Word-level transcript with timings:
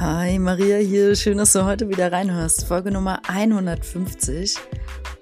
Hi, 0.00 0.40
Maria 0.40 0.78
hier. 0.78 1.14
Schön, 1.14 1.38
dass 1.38 1.52
du 1.52 1.64
heute 1.64 1.88
wieder 1.88 2.10
reinhörst. 2.10 2.66
Folge 2.66 2.90
Nummer 2.90 3.22
150. 3.28 4.56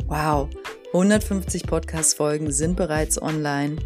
Wow, 0.07 0.49
150 0.95 1.67
Podcast-Folgen 1.67 2.51
sind 2.51 2.77
bereits 2.77 3.21
online. 3.21 3.77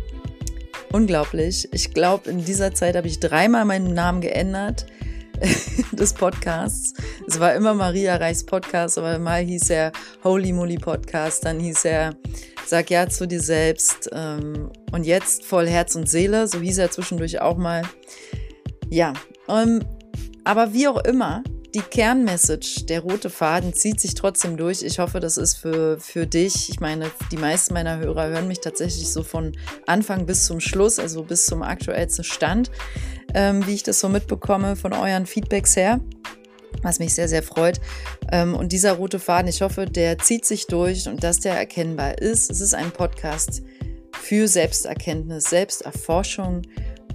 Unglaublich. 0.93 1.68
Ich 1.72 1.93
glaube, 1.93 2.30
in 2.30 2.45
dieser 2.45 2.72
Zeit 2.72 2.95
habe 2.95 3.09
ich 3.09 3.18
dreimal 3.18 3.64
meinen 3.64 3.95
Namen 3.95 4.20
geändert 4.20 4.86
des 5.93 6.12
Podcasts. 6.12 6.95
Es 7.27 7.41
war 7.41 7.55
immer 7.57 7.75
Maria 7.75 8.14
Reichs 8.14 8.46
Podcast, 8.46 8.96
aber 8.96 9.18
mal 9.18 9.43
hieß 9.43 9.71
er 9.71 9.91
Holy 10.23 10.53
Moly 10.53 10.79
Podcast, 10.79 11.45
dann 11.45 11.59
hieß 11.59 11.84
er 11.84 12.14
Sag 12.66 12.91
ja 12.91 13.09
zu 13.09 13.29
dir 13.29 13.41
selbst 13.41 14.11
ähm, 14.12 14.73
und 14.91 15.07
jetzt 15.07 15.45
voll 15.45 15.68
Herz 15.68 15.95
und 15.95 16.09
Seele, 16.09 16.48
so 16.48 16.59
hieß 16.59 16.79
er 16.79 16.91
zwischendurch 16.91 17.41
auch 17.41 17.56
mal. 17.56 17.82
Ja, 18.91 19.12
ähm, 19.48 19.84
aber 20.46 20.73
wie 20.73 20.86
auch 20.86 21.02
immer, 21.05 21.42
die 21.74 21.80
Kernmessage, 21.80 22.87
der 22.87 23.00
rote 23.00 23.30
Faden 23.30 23.74
zieht 23.74 24.00
sich 24.00 24.14
trotzdem 24.14 24.56
durch. 24.56 24.82
Ich 24.82 25.00
hoffe, 25.00 25.18
das 25.18 25.37
ist 25.37 25.56
für, 25.56 25.98
für 25.98 26.27
dich. 26.27 26.70
Ich 26.70 26.78
meine, 26.78 27.10
die 27.32 27.37
meisten 27.37 27.74
meiner 27.74 27.98
Hörer 27.98 28.28
hören 28.28 28.46
mich 28.46 28.60
tatsächlich 28.60 29.10
so 29.10 29.24
von 29.24 29.56
Anfang 29.87 30.24
bis 30.24 30.46
zum 30.46 30.60
Schluss, 30.60 31.01
also 31.01 31.24
bis 31.24 31.46
zum 31.46 31.62
aktuellsten 31.62 32.23
Stand, 32.23 32.70
ähm, 33.34 33.66
wie 33.66 33.74
ich 33.74 33.82
das 33.82 33.98
so 33.98 34.09
mitbekomme 34.09 34.77
von 34.77 34.92
euren 34.92 35.27
Feedbacks 35.27 35.77
her 35.77 36.01
was 36.82 36.98
mich 36.98 37.15
sehr, 37.15 37.26
sehr 37.26 37.42
freut. 37.42 37.80
Ähm, 38.30 38.54
und 38.54 38.70
dieser 38.70 38.92
rote 38.92 39.18
Faden, 39.18 39.48
ich 39.48 39.62
hoffe, 39.62 39.87
der 39.87 40.18
zieht 40.18 40.45
sich 40.45 40.66
durch 40.66 41.09
und 41.09 41.24
dass 41.24 41.40
der 41.40 41.56
erkennbar 41.56 42.18
ist. 42.18 42.51
Es 42.51 42.60
ist 42.60 42.74
ein 42.74 42.90
Podcast 42.90 43.62
für 44.12 44.46
Selbsterkenntnis, 44.46 45.45
Selbsterforschung 45.45 46.62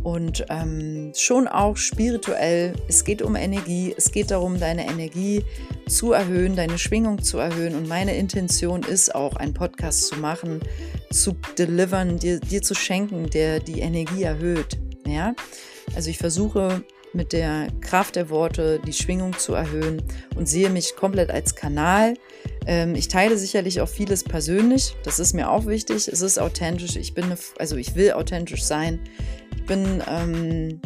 und 0.03 0.45
ähm, 0.49 1.11
schon 1.15 1.47
auch 1.47 1.77
spirituell. 1.77 2.73
Es 2.87 3.03
geht 3.03 3.21
um 3.21 3.35
Energie, 3.35 3.93
es 3.95 4.11
geht 4.11 4.31
darum, 4.31 4.59
deine 4.59 4.87
Energie 4.87 5.43
zu 5.87 6.13
erhöhen, 6.13 6.55
deine 6.55 6.77
Schwingung 6.77 7.21
zu 7.21 7.37
erhöhen. 7.37 7.75
Und 7.75 7.87
meine 7.87 8.15
Intention 8.15 8.83
ist 8.83 9.13
auch, 9.13 9.35
einen 9.35 9.53
Podcast 9.53 10.07
zu 10.07 10.15
machen, 10.17 10.59
zu 11.11 11.35
delivern, 11.57 12.17
dir, 12.17 12.39
dir 12.39 12.61
zu 12.61 12.73
schenken, 12.73 13.29
der 13.29 13.59
die 13.59 13.81
Energie 13.81 14.23
erhöht. 14.23 14.77
Ja, 15.05 15.35
also 15.95 16.09
ich 16.09 16.17
versuche 16.17 16.83
mit 17.13 17.33
der 17.33 17.67
Kraft 17.81 18.15
der 18.15 18.29
Worte 18.29 18.79
die 18.85 18.93
Schwingung 18.93 19.37
zu 19.37 19.53
erhöhen 19.53 20.01
und 20.35 20.47
sehe 20.47 20.69
mich 20.69 20.95
komplett 20.95 21.29
als 21.29 21.55
Kanal. 21.55 22.13
Ähm, 22.65 22.95
ich 22.95 23.07
teile 23.07 23.37
sicherlich 23.37 23.81
auch 23.81 23.89
vieles 23.89 24.23
persönlich. 24.23 24.95
Das 25.03 25.19
ist 25.19 25.33
mir 25.33 25.49
auch 25.49 25.65
wichtig. 25.65 26.07
Es 26.07 26.21
ist 26.21 26.39
authentisch. 26.39 26.95
Ich 26.95 27.13
bin, 27.13 27.25
eine, 27.25 27.37
also 27.57 27.75
ich 27.75 27.95
will 27.95 28.13
authentisch 28.13 28.63
sein. 28.63 28.99
Bin 29.71 30.03
ähm, 30.05 30.81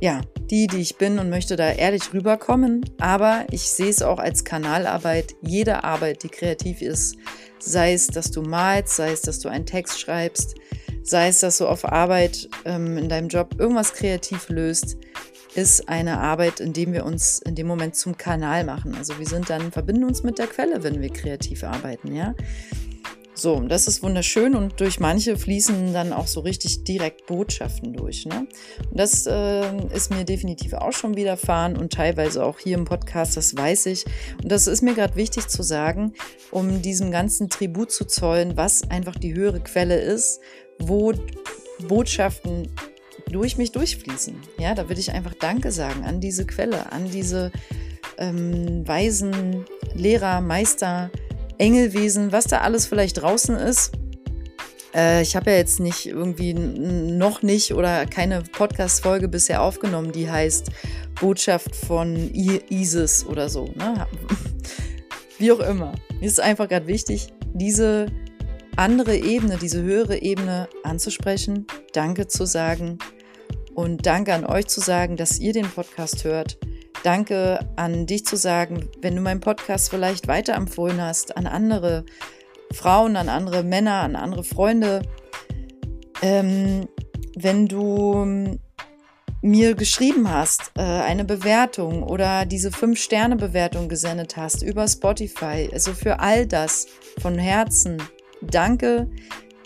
ja 0.00 0.22
die, 0.50 0.66
die 0.66 0.80
ich 0.80 0.96
bin 0.96 1.18
und 1.18 1.28
möchte 1.28 1.56
da 1.56 1.70
ehrlich 1.70 2.14
rüberkommen. 2.14 2.86
Aber 2.98 3.44
ich 3.50 3.64
sehe 3.64 3.90
es 3.90 4.00
auch 4.00 4.18
als 4.18 4.44
Kanalarbeit. 4.44 5.34
Jede 5.42 5.84
Arbeit, 5.84 6.22
die 6.22 6.30
kreativ 6.30 6.80
ist, 6.80 7.18
sei 7.58 7.92
es, 7.92 8.06
dass 8.06 8.30
du 8.30 8.40
malst, 8.40 8.96
sei 8.96 9.12
es, 9.12 9.20
dass 9.20 9.40
du 9.40 9.50
einen 9.50 9.66
Text 9.66 10.00
schreibst, 10.00 10.54
sei 11.02 11.28
es, 11.28 11.40
dass 11.40 11.58
du 11.58 11.66
auf 11.66 11.84
Arbeit 11.84 12.48
ähm, 12.64 12.96
in 12.96 13.10
deinem 13.10 13.28
Job 13.28 13.56
irgendwas 13.58 13.92
kreativ 13.92 14.48
löst, 14.48 14.96
ist 15.54 15.86
eine 15.90 16.18
Arbeit, 16.18 16.60
in 16.60 16.72
dem 16.72 16.94
wir 16.94 17.04
uns 17.04 17.40
in 17.40 17.56
dem 17.56 17.66
Moment 17.66 17.94
zum 17.94 18.16
Kanal 18.16 18.64
machen. 18.64 18.94
Also 18.94 19.18
wir 19.18 19.26
sind 19.26 19.50
dann, 19.50 19.70
verbinden 19.70 20.04
uns 20.04 20.22
mit 20.22 20.38
der 20.38 20.46
Quelle, 20.46 20.82
wenn 20.82 21.02
wir 21.02 21.10
kreativ 21.10 21.62
arbeiten, 21.62 22.14
ja. 22.14 22.34
So, 23.34 23.60
das 23.60 23.86
ist 23.86 24.02
wunderschön 24.02 24.54
und 24.54 24.78
durch 24.78 25.00
manche 25.00 25.38
fließen 25.38 25.94
dann 25.94 26.12
auch 26.12 26.26
so 26.26 26.40
richtig 26.40 26.84
direkt 26.84 27.26
Botschaften 27.26 27.94
durch. 27.94 28.26
Ne? 28.26 28.46
Und 28.90 28.98
das 28.98 29.26
äh, 29.26 29.86
ist 29.86 30.10
mir 30.10 30.24
definitiv 30.24 30.74
auch 30.74 30.92
schon 30.92 31.16
widerfahren 31.16 31.78
und 31.78 31.92
teilweise 31.92 32.44
auch 32.44 32.58
hier 32.58 32.76
im 32.76 32.84
Podcast, 32.84 33.38
das 33.38 33.56
weiß 33.56 33.86
ich. 33.86 34.04
Und 34.42 34.52
das 34.52 34.66
ist 34.66 34.82
mir 34.82 34.94
gerade 34.94 35.16
wichtig 35.16 35.48
zu 35.48 35.62
sagen, 35.62 36.12
um 36.50 36.82
diesem 36.82 37.10
ganzen 37.10 37.48
Tribut 37.48 37.90
zu 37.90 38.04
zollen, 38.04 38.56
was 38.58 38.90
einfach 38.90 39.16
die 39.16 39.34
höhere 39.34 39.60
Quelle 39.60 39.98
ist, 39.98 40.40
wo 40.78 41.14
Botschaften 41.88 42.68
durch 43.30 43.56
mich 43.56 43.72
durchfließen. 43.72 44.36
Ja, 44.58 44.74
da 44.74 44.88
würde 44.88 45.00
ich 45.00 45.12
einfach 45.12 45.34
Danke 45.34 45.72
sagen 45.72 46.04
an 46.04 46.20
diese 46.20 46.44
Quelle, 46.44 46.92
an 46.92 47.10
diese 47.10 47.50
ähm, 48.18 48.86
weisen 48.86 49.64
Lehrer, 49.94 50.42
Meister, 50.42 51.10
Engelwesen, 51.62 52.32
was 52.32 52.46
da 52.46 52.58
alles 52.58 52.86
vielleicht 52.86 53.22
draußen 53.22 53.54
ist. 53.54 53.92
Äh, 54.92 55.22
ich 55.22 55.36
habe 55.36 55.52
ja 55.52 55.58
jetzt 55.58 55.78
nicht 55.78 56.06
irgendwie 56.06 56.54
noch 56.54 57.42
nicht 57.42 57.72
oder 57.72 58.04
keine 58.04 58.42
Podcast-Folge 58.42 59.28
bisher 59.28 59.62
aufgenommen, 59.62 60.10
die 60.10 60.28
heißt 60.28 60.70
Botschaft 61.20 61.76
von 61.76 62.16
I 62.34 62.60
Isis 62.68 63.24
oder 63.24 63.48
so. 63.48 63.66
Ne? 63.76 64.08
Wie 65.38 65.52
auch 65.52 65.60
immer. 65.60 65.92
Mir 66.18 66.26
ist 66.26 66.40
einfach 66.40 66.68
gerade 66.68 66.88
wichtig, 66.88 67.28
diese 67.54 68.06
andere 68.74 69.16
Ebene, 69.16 69.56
diese 69.56 69.82
höhere 69.82 70.20
Ebene 70.20 70.68
anzusprechen, 70.82 71.68
Danke 71.92 72.26
zu 72.26 72.44
sagen 72.44 72.98
und 73.74 74.04
Danke 74.04 74.34
an 74.34 74.44
euch 74.44 74.66
zu 74.66 74.80
sagen, 74.80 75.16
dass 75.16 75.38
ihr 75.38 75.52
den 75.52 75.70
Podcast 75.70 76.24
hört. 76.24 76.58
Danke 77.02 77.60
an 77.76 78.06
dich 78.06 78.24
zu 78.24 78.36
sagen, 78.36 78.88
wenn 79.00 79.16
du 79.16 79.22
meinen 79.22 79.40
Podcast 79.40 79.90
vielleicht 79.90 80.28
weiterempfohlen 80.28 81.00
hast, 81.00 81.36
an 81.36 81.46
andere 81.46 82.04
Frauen, 82.72 83.16
an 83.16 83.28
andere 83.28 83.62
Männer, 83.64 84.02
an 84.02 84.16
andere 84.16 84.44
Freunde. 84.44 85.02
Ähm, 86.22 86.88
wenn 87.34 87.66
du 87.66 88.58
mir 89.42 89.74
geschrieben 89.74 90.30
hast, 90.30 90.70
äh, 90.78 90.82
eine 90.82 91.24
Bewertung 91.24 92.04
oder 92.04 92.46
diese 92.46 92.70
5-Sterne-Bewertung 92.70 93.88
gesendet 93.88 94.36
hast 94.36 94.62
über 94.62 94.86
Spotify. 94.86 95.68
Also 95.72 95.92
für 95.92 96.20
all 96.20 96.46
das 96.46 96.86
von 97.20 97.38
Herzen 97.38 98.00
danke. 98.40 99.10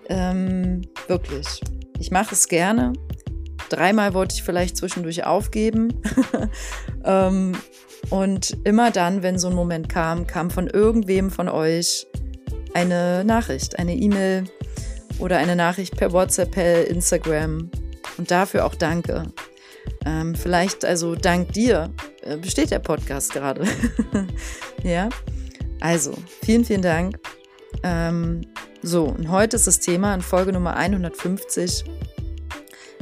Ähm, 0.09 0.83
wirklich. 1.09 1.61
Ich 1.99 2.11
mache 2.11 2.35
es 2.35 2.49
gerne. 2.49 2.95
Dreimal 3.69 4.15
wollte 4.15 4.34
ich 4.34 4.43
vielleicht 4.43 4.77
zwischendurch 4.77 5.25
aufgeben. 5.25 6.03
ähm, 7.04 7.56
und 8.10 8.56
immer 8.65 8.91
dann, 8.91 9.22
wenn 9.22 9.38
so 9.38 9.49
ein 9.49 9.54
Moment 9.54 9.88
kam, 9.88 10.27
kam 10.27 10.50
von 10.50 10.69
irgendwem 10.69 11.31
von 11.31 11.49
euch 11.49 12.06
eine 12.75 13.25
Nachricht, 13.25 13.78
eine 13.78 13.94
E-Mail 13.94 14.44
oder 15.19 15.38
eine 15.38 15.56
Nachricht 15.56 15.97
per 15.97 16.12
WhatsApp, 16.12 16.53
per 16.53 16.87
Instagram. 16.87 17.71
Und 18.19 18.31
dafür 18.31 18.65
auch 18.65 18.75
danke. 18.75 19.25
Ähm, 20.04 20.34
vielleicht, 20.34 20.84
also 20.84 21.15
dank 21.15 21.53
dir, 21.53 21.91
äh, 22.22 22.37
besteht 22.37 22.71
der 22.71 22.78
Podcast 22.78 23.33
gerade. 23.33 23.65
ja, 24.83 25.09
also 25.81 26.15
vielen, 26.43 26.65
vielen 26.65 26.83
Dank. 26.83 27.19
Ähm, 27.83 28.43
so, 28.83 29.04
und 29.04 29.31
heute 29.31 29.56
ist 29.56 29.66
das 29.66 29.81
Thema 29.81 30.15
in 30.15 30.21
Folge 30.21 30.53
Nummer 30.53 30.77
150, 30.77 31.84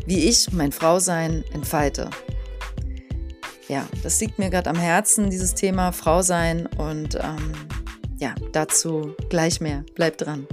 wie 0.07 0.29
ich 0.29 0.53
mein 0.53 0.73
Frausein 0.73 1.45
entfalte. 1.53 2.11
Ja, 3.69 3.89
das 4.03 4.21
liegt 4.21 4.39
mir 4.39 4.51
gerade 4.51 4.69
am 4.69 4.77
Herzen, 4.77 5.31
dieses 5.31 5.55
Thema 5.55 5.93
Frausein. 5.93 6.67
Und 6.67 7.15
ähm, 7.15 7.53
ja, 8.19 8.35
dazu 8.53 9.15
gleich 9.31 9.61
mehr. 9.61 9.85
Bleibt 9.95 10.21
dran. 10.21 10.47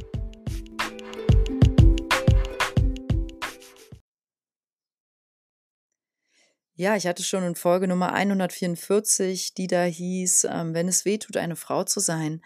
Ja, 6.76 6.96
ich 6.96 7.06
hatte 7.06 7.22
schon 7.22 7.44
in 7.44 7.56
Folge 7.56 7.88
Nummer 7.88 8.14
144, 8.14 9.54
die 9.54 9.68
da 9.68 9.84
hieß, 9.84 10.48
ähm, 10.50 10.74
wenn 10.74 10.88
es 10.88 11.06
weh 11.06 11.18
tut, 11.18 11.38
eine 11.38 11.56
Frau 11.56 11.84
zu 11.84 12.00
sein, 12.00 12.42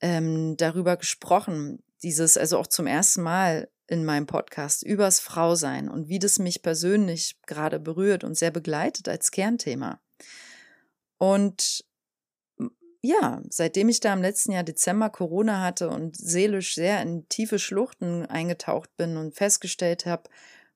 ähm, 0.00 0.56
darüber 0.56 0.96
gesprochen. 0.96 1.82
Dieses, 2.02 2.36
also 2.36 2.58
auch 2.58 2.66
zum 2.66 2.86
ersten 2.86 3.22
Mal 3.22 3.68
in 3.88 4.04
meinem 4.04 4.26
Podcast 4.26 4.82
übers 4.82 5.20
Frausein 5.20 5.88
und 5.88 6.08
wie 6.08 6.18
das 6.18 6.38
mich 6.38 6.62
persönlich 6.62 7.36
gerade 7.46 7.78
berührt 7.78 8.24
und 8.24 8.36
sehr 8.36 8.50
begleitet 8.50 9.08
als 9.08 9.30
Kernthema. 9.30 10.00
Und 11.18 11.84
ja, 13.02 13.40
seitdem 13.50 13.88
ich 13.88 14.00
da 14.00 14.12
im 14.12 14.22
letzten 14.22 14.52
Jahr 14.52 14.64
Dezember 14.64 15.10
Corona 15.10 15.62
hatte 15.62 15.88
und 15.88 16.16
seelisch 16.16 16.74
sehr 16.74 17.00
in 17.02 17.28
tiefe 17.28 17.58
Schluchten 17.58 18.26
eingetaucht 18.26 18.96
bin 18.96 19.16
und 19.16 19.36
festgestellt 19.36 20.06
habe, 20.06 20.24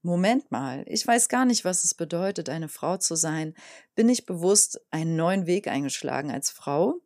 Moment 0.03 0.51
mal, 0.51 0.85
ich 0.87 1.06
weiß 1.06 1.29
gar 1.29 1.45
nicht, 1.45 1.65
was 1.65 1.85
es 1.85 1.95
bedeutet, 1.95 2.49
eine 2.49 2.69
Frau 2.69 2.97
zu 2.97 3.17
sein, 3.17 3.55
bin 3.95 4.09
ich 4.09 4.25
bewusst 4.25 4.81
einen 4.91 5.17
neuen 5.17 5.47
Weg 5.47 5.69
eingeschlagen 5.69 6.31
als 6.31 6.51
Frau 6.51 7.01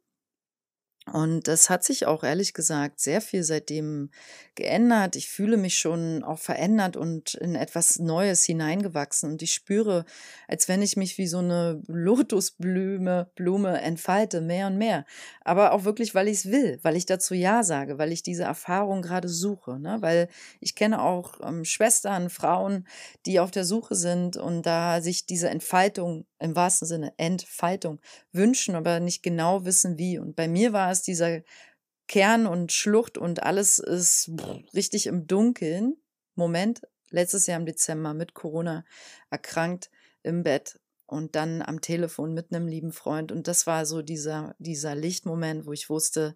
und 1.13 1.49
das 1.49 1.69
hat 1.69 1.85
sich 1.85 2.07
auch 2.07 2.25
ehrlich 2.25 2.55
gesagt 2.55 2.99
sehr 2.99 3.21
viel 3.21 3.43
seitdem 3.43 4.11
geändert. 4.55 5.17
Ich 5.17 5.29
fühle 5.29 5.59
mich 5.59 5.79
schon 5.79 6.25
auch 6.25 6.39
verändert 6.39 6.97
und 6.97 7.35
in 7.35 7.55
etwas 7.57 7.99
Neues 7.99 8.45
hineingewachsen. 8.45 9.33
Und 9.33 9.43
ich 9.43 9.53
spüre, 9.53 10.07
als 10.49 10.67
wenn 10.67 10.81
ich 10.81 10.97
mich 10.97 11.19
wie 11.19 11.27
so 11.27 11.39
eine 11.39 11.83
Lotusblume 11.89 13.31
Blume 13.35 13.81
entfalte, 13.83 14.41
mehr 14.41 14.69
und 14.69 14.79
mehr. 14.79 15.05
Aber 15.43 15.73
auch 15.73 15.85
wirklich, 15.85 16.15
weil 16.15 16.27
ich 16.27 16.39
es 16.39 16.51
will, 16.51 16.79
weil 16.83 16.97
ich 16.97 17.05
dazu 17.05 17.35
Ja 17.35 17.65
sage, 17.65 17.99
weil 17.99 18.11
ich 18.11 18.23
diese 18.23 18.45
Erfahrung 18.45 19.03
gerade 19.03 19.29
suche. 19.29 19.79
Ne? 19.79 19.99
Weil 20.01 20.29
ich 20.61 20.75
kenne 20.75 21.03
auch 21.03 21.39
ähm, 21.47 21.67
Schwestern, 21.67 22.31
Frauen, 22.31 22.87
die 23.27 23.41
auf 23.41 23.51
der 23.51 23.67
Suche 23.67 23.95
sind 23.95 24.39
und 24.39 24.63
da 24.63 25.03
sich 25.03 25.27
diese 25.27 25.51
Entfaltung 25.51 26.25
im 26.45 26.55
wahrsten 26.55 26.87
Sinne 26.87 27.13
Entfaltung 27.17 28.01
wünschen, 28.33 28.75
aber 28.75 29.01
nicht 29.01 29.23
genau 29.23 29.65
wissen 29.65 29.99
wie. 29.99 30.19
Und 30.19 30.37
bei 30.37 30.47
mir 30.47 30.73
war 30.73 30.91
es 30.91 31.03
dieser 31.03 31.41
Kern 32.07 32.47
und 32.47 32.73
Schlucht 32.73 33.19
und 33.19 33.43
alles 33.43 33.79
ist 33.79 34.31
richtig 34.75 35.07
im 35.07 35.27
Dunkeln. 35.27 35.97
Moment, 36.35 36.83
letztes 37.11 37.47
Jahr 37.47 37.59
im 37.59 37.67
Dezember 37.67 38.13
mit 38.13 38.35
Corona 38.35 38.85
erkrankt 39.31 39.91
im 40.23 40.43
Bett 40.43 40.79
und 41.07 41.35
dann 41.35 41.63
am 41.63 41.81
Telefon 41.81 42.35
mit 42.35 42.53
einem 42.53 42.69
lieben 42.69 42.93
Freund. 42.93 43.33
Und 43.33 43.49
das 43.49 43.67
war 43.67 43.87
so 43.87 44.03
dieser, 44.03 44.55
dieser 44.59 44.95
Lichtmoment, 44.95 45.67
wo 45.67 45.73
ich 45.73 45.89
wusste, 45.89 46.35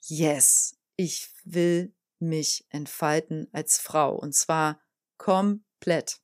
yes, 0.00 0.76
ich 0.96 1.30
will 1.44 1.94
mich 2.18 2.66
entfalten 2.70 3.48
als 3.52 3.78
Frau 3.78 4.16
und 4.16 4.34
zwar 4.34 4.80
komplett. 5.16 6.20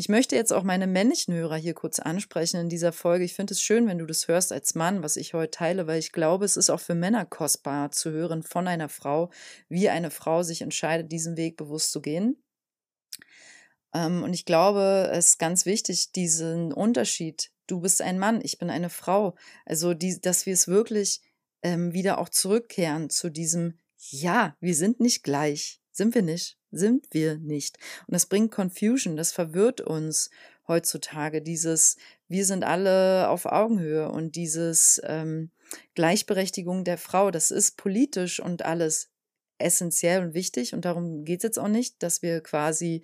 Ich 0.00 0.08
möchte 0.08 0.34
jetzt 0.34 0.50
auch 0.50 0.62
meine 0.62 0.86
männlichen 0.86 1.34
Hörer 1.34 1.56
hier 1.56 1.74
kurz 1.74 1.98
ansprechen 1.98 2.58
in 2.58 2.70
dieser 2.70 2.90
Folge. 2.90 3.22
Ich 3.22 3.34
finde 3.34 3.52
es 3.52 3.60
schön, 3.60 3.86
wenn 3.86 3.98
du 3.98 4.06
das 4.06 4.28
hörst 4.28 4.50
als 4.50 4.74
Mann, 4.74 5.02
was 5.02 5.18
ich 5.18 5.34
heute 5.34 5.50
teile, 5.50 5.86
weil 5.86 5.98
ich 5.98 6.10
glaube, 6.10 6.46
es 6.46 6.56
ist 6.56 6.70
auch 6.70 6.80
für 6.80 6.94
Männer 6.94 7.26
kostbar 7.26 7.90
zu 7.90 8.10
hören 8.10 8.42
von 8.42 8.66
einer 8.66 8.88
Frau, 8.88 9.30
wie 9.68 9.90
eine 9.90 10.10
Frau 10.10 10.42
sich 10.42 10.62
entscheidet, 10.62 11.12
diesen 11.12 11.36
Weg 11.36 11.58
bewusst 11.58 11.92
zu 11.92 12.00
gehen. 12.00 12.42
Ähm, 13.92 14.22
und 14.22 14.32
ich 14.32 14.46
glaube, 14.46 15.10
es 15.12 15.32
ist 15.32 15.38
ganz 15.38 15.66
wichtig, 15.66 16.12
diesen 16.12 16.72
Unterschied. 16.72 17.52
Du 17.66 17.82
bist 17.82 18.00
ein 18.00 18.18
Mann, 18.18 18.40
ich 18.42 18.56
bin 18.56 18.70
eine 18.70 18.88
Frau. 18.88 19.36
Also, 19.66 19.92
die, 19.92 20.18
dass 20.18 20.46
wir 20.46 20.54
es 20.54 20.66
wirklich 20.66 21.20
ähm, 21.60 21.92
wieder 21.92 22.20
auch 22.20 22.30
zurückkehren 22.30 23.10
zu 23.10 23.28
diesem, 23.28 23.78
ja, 23.98 24.56
wir 24.60 24.74
sind 24.74 24.98
nicht 24.98 25.24
gleich. 25.24 25.82
Sind 25.92 26.14
wir 26.14 26.22
nicht? 26.22 26.56
Sind 26.70 27.06
wir 27.10 27.38
nicht? 27.38 27.78
Und 28.06 28.14
das 28.14 28.26
bringt 28.26 28.52
Confusion, 28.52 29.16
das 29.16 29.32
verwirrt 29.32 29.80
uns 29.80 30.30
heutzutage, 30.68 31.42
dieses, 31.42 31.96
wir 32.28 32.44
sind 32.44 32.62
alle 32.62 33.28
auf 33.28 33.46
Augenhöhe 33.46 34.08
und 34.08 34.36
dieses 34.36 35.00
ähm, 35.04 35.50
Gleichberechtigung 35.94 36.84
der 36.84 36.98
Frau, 36.98 37.30
das 37.30 37.50
ist 37.50 37.76
politisch 37.76 38.40
und 38.40 38.64
alles 38.64 39.08
essentiell 39.58 40.22
und 40.22 40.34
wichtig 40.34 40.72
und 40.72 40.84
darum 40.84 41.24
geht 41.24 41.40
es 41.40 41.44
jetzt 41.44 41.58
auch 41.58 41.68
nicht, 41.68 42.02
dass 42.02 42.22
wir 42.22 42.40
quasi 42.40 43.02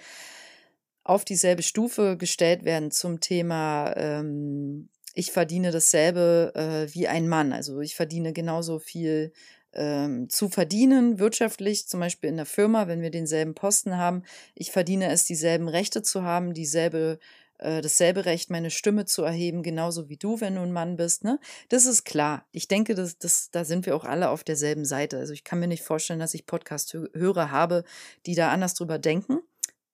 auf 1.03 1.25
dieselbe 1.25 1.63
Stufe 1.63 2.17
gestellt 2.17 2.65
werden 2.65 2.91
zum 2.91 3.21
Thema 3.21 3.93
ähm, 3.97 4.89
ich 5.19 5.33
verdiene 5.33 5.71
dasselbe 5.71 6.53
äh, 6.55 6.95
wie 6.95 7.09
ein 7.09 7.27
Mann. 7.27 7.55
Also 7.55 7.81
ich 7.81 7.97
verdiene 7.97 8.35
genauso 8.35 8.79
viel 8.79 9.33
ähm, 9.77 10.29
zu 10.29 10.49
verdienen, 10.49 11.19
wirtschaftlich, 11.19 11.87
zum 11.87 12.01
Beispiel 12.01 12.31
in 12.31 12.37
der 12.37 12.47
Firma, 12.47 12.89
wenn 12.89 13.03
wir 13.03 13.11
denselben 13.11 13.55
Posten 13.55 13.97
haben. 13.97 14.23
Ich 14.55 14.73
verdiene 14.73 15.11
es, 15.11 15.25
dieselben 15.25 15.69
Rechte 15.69 16.03
zu 16.03 16.23
haben, 16.23 16.55
dieselbe 16.55 17.19
äh, 17.59 17.81
dasselbe 17.81 18.25
Recht, 18.25 18.51
meine 18.51 18.71
Stimme 18.71 19.05
zu 19.07 19.23
erheben, 19.23 19.63
genauso 19.63 20.09
wie 20.09 20.17
du, 20.17 20.41
wenn 20.41 20.57
du 20.57 20.63
ein 20.63 20.73
Mann 20.73 20.97
bist. 20.97 21.25
Ne? 21.25 21.39
Das 21.69 21.87
ist 21.87 22.05
klar. 22.05 22.47
Ich 22.53 22.69
denke, 22.69 22.95
das, 22.95 23.19
das, 23.19 23.51
da 23.51 23.65
sind 23.65 23.87
wir 23.87 23.97
auch 23.97 24.05
alle 24.05 24.31
auf 24.31 24.45
derselben 24.45 24.85
Seite. 24.85 25.19
Also 25.19 25.33
ich 25.33 25.45
kann 25.45 25.61
mir 25.61 25.69
nicht 25.69 25.83
vorstellen, 25.83 26.21
dass 26.21 26.35
ich 26.35 26.47
Podcast-Hörer 26.47 27.51
habe, 27.51 27.85
die 28.27 28.35
da 28.35 28.51
anders 28.51 28.75
drüber 28.75 28.99
denken. 28.99 29.41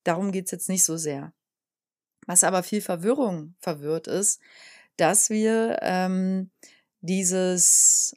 Darum 0.05 0.33
geht 0.33 0.47
es 0.47 0.51
jetzt 0.51 0.69
nicht 0.69 0.85
so 0.85 0.97
sehr. 0.97 1.33
Was 2.27 2.45
aber 2.45 2.63
viel 2.63 2.81
Verwirrung 2.81 3.55
verwirrt 3.59 4.07
ist, 4.07 4.41
dass 4.97 5.31
wir 5.31 5.79
ähm, 5.83 6.51
dieses 7.01 8.17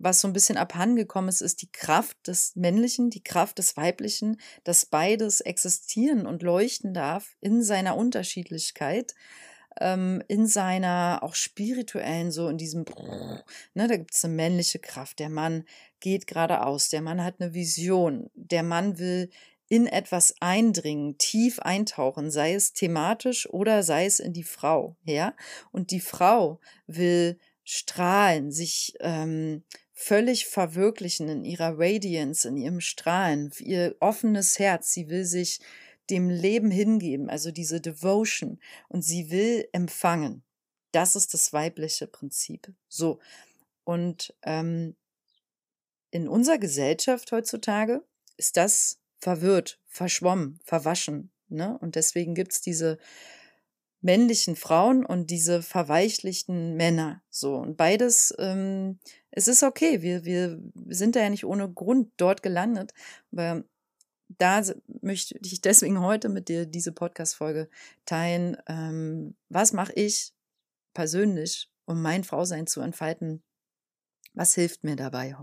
was 0.00 0.20
so 0.20 0.28
ein 0.28 0.32
bisschen 0.32 0.56
abhandengekommen 0.56 1.28
ist, 1.28 1.42
ist 1.42 1.62
die 1.62 1.70
Kraft 1.70 2.16
des 2.26 2.56
Männlichen, 2.56 3.10
die 3.10 3.22
Kraft 3.22 3.58
des 3.58 3.76
Weiblichen, 3.76 4.40
dass 4.64 4.86
beides 4.86 5.40
existieren 5.40 6.26
und 6.26 6.42
leuchten 6.42 6.94
darf 6.94 7.36
in 7.40 7.62
seiner 7.62 7.96
Unterschiedlichkeit, 7.96 9.14
ähm, 9.78 10.22
in 10.26 10.46
seiner 10.46 11.20
auch 11.22 11.34
spirituellen, 11.34 12.32
so 12.32 12.48
in 12.48 12.56
diesem, 12.56 12.86
ne, 13.74 13.88
da 13.88 13.96
gibt 13.96 14.14
es 14.14 14.24
eine 14.24 14.34
männliche 14.34 14.78
Kraft. 14.78 15.18
Der 15.18 15.28
Mann 15.28 15.64
geht 16.00 16.26
geradeaus, 16.26 16.88
der 16.88 17.02
Mann 17.02 17.22
hat 17.22 17.36
eine 17.38 17.52
Vision, 17.52 18.30
der 18.34 18.62
Mann 18.62 18.98
will 18.98 19.30
in 19.68 19.86
etwas 19.86 20.34
eindringen, 20.40 21.16
tief 21.18 21.60
eintauchen, 21.60 22.30
sei 22.30 22.54
es 22.54 22.72
thematisch 22.72 23.48
oder 23.50 23.82
sei 23.82 24.06
es 24.06 24.18
in 24.18 24.32
die 24.32 24.42
Frau, 24.42 24.96
ja. 25.04 25.34
Und 25.70 25.92
die 25.92 26.00
Frau 26.00 26.58
will 26.88 27.38
strahlen, 27.62 28.50
sich 28.50 28.94
ähm, 28.98 29.62
völlig 30.00 30.46
verwirklichen 30.46 31.28
in 31.28 31.44
ihrer 31.44 31.78
Radiance, 31.78 32.48
in 32.48 32.56
ihrem 32.56 32.80
Strahlen, 32.80 33.52
ihr 33.58 33.96
offenes 34.00 34.58
Herz. 34.58 34.94
Sie 34.94 35.10
will 35.10 35.26
sich 35.26 35.60
dem 36.08 36.30
Leben 36.30 36.70
hingeben, 36.70 37.28
also 37.28 37.50
diese 37.50 37.82
Devotion. 37.82 38.58
Und 38.88 39.02
sie 39.02 39.30
will 39.30 39.68
empfangen. 39.72 40.42
Das 40.92 41.16
ist 41.16 41.34
das 41.34 41.52
weibliche 41.52 42.06
Prinzip. 42.06 42.72
So. 42.88 43.20
Und 43.84 44.34
ähm, 44.42 44.96
in 46.10 46.28
unserer 46.28 46.58
Gesellschaft 46.58 47.30
heutzutage 47.30 48.02
ist 48.38 48.56
das 48.56 49.00
verwirrt, 49.18 49.78
verschwommen, 49.86 50.60
verwaschen. 50.64 51.30
Ne? 51.48 51.76
Und 51.78 51.94
deswegen 51.94 52.34
gibt 52.34 52.52
es 52.52 52.62
diese 52.62 52.98
männlichen 54.00 54.56
Frauen 54.56 55.04
und 55.04 55.30
diese 55.30 55.62
verweichlichten 55.62 56.76
Männer. 56.76 57.22
So. 57.28 57.56
Und 57.56 57.76
beides 57.76 58.34
ähm, 58.38 58.98
es 59.30 59.48
ist 59.48 59.62
okay, 59.62 60.02
wir, 60.02 60.24
wir 60.24 60.60
sind 60.88 61.16
da 61.16 61.20
ja 61.20 61.30
nicht 61.30 61.44
ohne 61.44 61.70
Grund 61.70 62.12
dort 62.16 62.42
gelandet. 62.42 62.92
Aber 63.32 63.64
da 64.28 64.62
möchte 65.02 65.38
ich 65.42 65.60
deswegen 65.60 66.00
heute 66.00 66.28
mit 66.28 66.48
dir 66.48 66.66
diese 66.66 66.92
Podcast-Folge 66.92 67.68
teilen. 68.06 68.56
Ähm, 68.66 69.36
was 69.48 69.72
mache 69.72 69.92
ich 69.94 70.32
persönlich, 70.94 71.70
um 71.84 72.02
mein 72.02 72.24
Frausein 72.24 72.66
zu 72.66 72.80
entfalten? 72.80 73.42
Was 74.34 74.54
hilft 74.54 74.84
mir 74.84 74.96
dabei? 74.96 75.36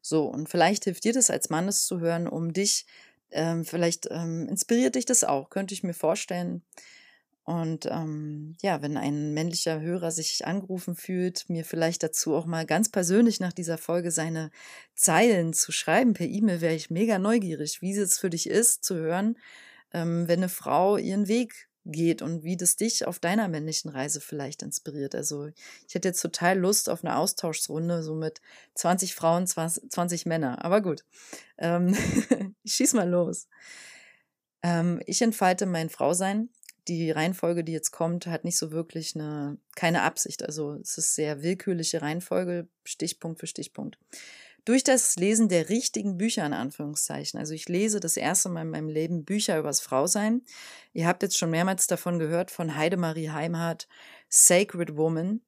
So, 0.00 0.26
und 0.26 0.48
vielleicht 0.48 0.84
hilft 0.84 1.04
dir 1.04 1.12
das 1.12 1.30
als 1.30 1.50
Mann, 1.50 1.68
es 1.68 1.86
zu 1.86 2.00
hören, 2.00 2.28
um 2.28 2.52
dich, 2.52 2.86
ähm, 3.30 3.64
vielleicht 3.64 4.08
ähm, 4.10 4.48
inspiriert 4.48 4.94
dich 4.94 5.06
das 5.06 5.24
auch, 5.24 5.50
könnte 5.50 5.74
ich 5.74 5.82
mir 5.82 5.94
vorstellen. 5.94 6.62
Und 7.48 7.86
ähm, 7.86 8.56
ja, 8.60 8.82
wenn 8.82 8.98
ein 8.98 9.32
männlicher 9.32 9.80
Hörer 9.80 10.10
sich 10.10 10.46
angerufen 10.46 10.94
fühlt, 10.94 11.48
mir 11.48 11.64
vielleicht 11.64 12.02
dazu 12.02 12.34
auch 12.34 12.44
mal 12.44 12.66
ganz 12.66 12.90
persönlich 12.90 13.40
nach 13.40 13.54
dieser 13.54 13.78
Folge 13.78 14.10
seine 14.10 14.50
Zeilen 14.94 15.54
zu 15.54 15.72
schreiben 15.72 16.12
per 16.12 16.26
E-Mail, 16.26 16.60
wäre 16.60 16.74
ich 16.74 16.90
mega 16.90 17.18
neugierig, 17.18 17.80
wie 17.80 17.96
es 17.96 18.18
für 18.18 18.28
dich 18.28 18.50
ist 18.50 18.84
zu 18.84 18.96
hören, 18.96 19.38
ähm, 19.94 20.28
wenn 20.28 20.40
eine 20.40 20.50
Frau 20.50 20.98
ihren 20.98 21.26
Weg 21.26 21.70
geht 21.86 22.20
und 22.20 22.44
wie 22.44 22.58
das 22.58 22.76
dich 22.76 23.06
auf 23.06 23.18
deiner 23.18 23.48
männlichen 23.48 23.90
Reise 23.90 24.20
vielleicht 24.20 24.62
inspiriert. 24.62 25.14
Also 25.14 25.46
ich 25.86 25.94
hätte 25.94 26.08
jetzt 26.08 26.20
total 26.20 26.58
Lust 26.58 26.90
auf 26.90 27.02
eine 27.02 27.16
Austauschrunde, 27.16 28.02
so 28.02 28.14
mit 28.14 28.42
20 28.74 29.14
Frauen, 29.14 29.46
20, 29.46 29.90
20 29.90 30.26
Männer. 30.26 30.62
Aber 30.66 30.82
gut, 30.82 31.06
ähm, 31.56 31.96
ich 32.62 32.74
schieß 32.74 32.92
mal 32.92 33.08
los. 33.08 33.48
Ähm, 34.62 35.00
ich 35.06 35.22
entfalte 35.22 35.64
mein 35.64 35.88
Frausein 35.88 36.50
die 36.88 37.10
Reihenfolge, 37.10 37.64
die 37.64 37.72
jetzt 37.72 37.90
kommt, 37.90 38.26
hat 38.26 38.44
nicht 38.44 38.56
so 38.56 38.70
wirklich 38.72 39.14
eine, 39.14 39.58
keine 39.76 40.02
Absicht. 40.02 40.44
Also 40.44 40.74
es 40.74 40.98
ist 40.98 41.14
sehr 41.14 41.42
willkürliche 41.42 42.02
Reihenfolge, 42.02 42.68
Stichpunkt 42.84 43.40
für 43.40 43.46
Stichpunkt. 43.46 43.98
Durch 44.64 44.84
das 44.84 45.16
Lesen 45.16 45.48
der 45.48 45.68
richtigen 45.68 46.18
Bücher 46.18 46.44
in 46.44 46.52
Anführungszeichen. 46.52 47.38
Also 47.38 47.54
ich 47.54 47.68
lese 47.68 48.00
das 48.00 48.16
erste 48.16 48.48
Mal 48.48 48.62
in 48.62 48.70
meinem 48.70 48.88
Leben 48.88 49.24
Bücher 49.24 49.58
übers 49.58 49.80
Frausein. 49.80 50.42
Ihr 50.92 51.06
habt 51.06 51.22
jetzt 51.22 51.38
schon 51.38 51.50
mehrmals 51.50 51.86
davon 51.86 52.18
gehört, 52.18 52.50
von 52.50 52.74
Heidemarie 52.74 53.30
Heimhardt, 53.30 53.88
Sacred 54.28 54.96
Woman. 54.96 55.40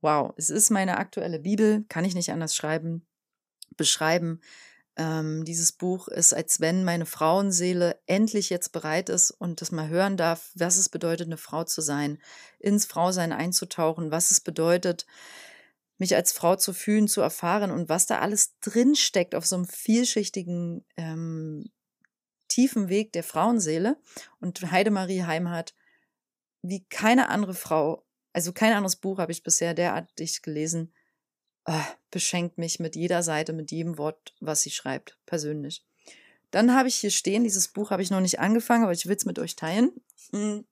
Wow, 0.00 0.32
es 0.36 0.50
ist 0.50 0.70
meine 0.70 0.96
aktuelle 0.96 1.38
Bibel, 1.38 1.84
kann 1.88 2.04
ich 2.04 2.14
nicht 2.14 2.32
anders 2.32 2.56
schreiben, 2.56 3.06
beschreiben. 3.76 4.40
Ähm, 4.96 5.44
dieses 5.44 5.72
Buch 5.72 6.08
ist, 6.08 6.34
als 6.34 6.60
wenn 6.60 6.84
meine 6.84 7.06
Frauenseele 7.06 7.98
endlich 8.06 8.50
jetzt 8.50 8.72
bereit 8.72 9.08
ist 9.08 9.30
und 9.30 9.60
das 9.62 9.72
mal 9.72 9.88
hören 9.88 10.16
darf, 10.16 10.50
was 10.54 10.76
es 10.76 10.90
bedeutet, 10.90 11.28
eine 11.28 11.38
Frau 11.38 11.64
zu 11.64 11.80
sein, 11.80 12.18
ins 12.58 12.84
Frausein 12.84 13.32
einzutauchen, 13.32 14.10
was 14.10 14.30
es 14.30 14.40
bedeutet, 14.40 15.06
mich 15.96 16.14
als 16.14 16.32
Frau 16.32 16.56
zu 16.56 16.74
fühlen, 16.74 17.08
zu 17.08 17.20
erfahren 17.22 17.70
und 17.70 17.88
was 17.88 18.06
da 18.06 18.18
alles 18.18 18.58
drinsteckt 18.60 19.34
auf 19.34 19.46
so 19.46 19.56
einem 19.56 19.66
vielschichtigen, 19.66 20.84
ähm, 20.96 21.70
tiefen 22.48 22.88
Weg 22.88 23.12
der 23.12 23.22
Frauenseele. 23.22 23.96
Und 24.40 24.60
Heidemarie 24.70 25.22
Heimhardt, 25.22 25.74
wie 26.60 26.84
keine 26.84 27.28
andere 27.28 27.54
Frau, 27.54 28.04
also 28.32 28.52
kein 28.52 28.72
anderes 28.72 28.96
Buch 28.96 29.18
habe 29.18 29.32
ich 29.32 29.42
bisher 29.42 29.74
derartig 29.74 30.42
gelesen, 30.42 30.92
oh, 31.66 31.84
beschenkt 32.10 32.58
mich 32.58 32.80
mit 32.80 32.96
jeder 32.96 33.22
Seite, 33.22 33.52
mit 33.52 33.70
jedem 33.70 33.98
Wort, 33.98 34.34
was 34.40 34.62
sie 34.62 34.70
schreibt, 34.70 35.18
persönlich. 35.26 35.84
Dann 36.50 36.74
habe 36.74 36.88
ich 36.88 36.96
hier 36.96 37.10
stehen, 37.10 37.44
dieses 37.44 37.68
Buch 37.68 37.90
habe 37.90 38.02
ich 38.02 38.10
noch 38.10 38.20
nicht 38.20 38.38
angefangen, 38.38 38.84
aber 38.84 38.92
ich 38.92 39.06
will 39.06 39.16
es 39.16 39.24
mit 39.24 39.38
euch 39.38 39.56
teilen. 39.56 39.92
Hm. 40.30 40.64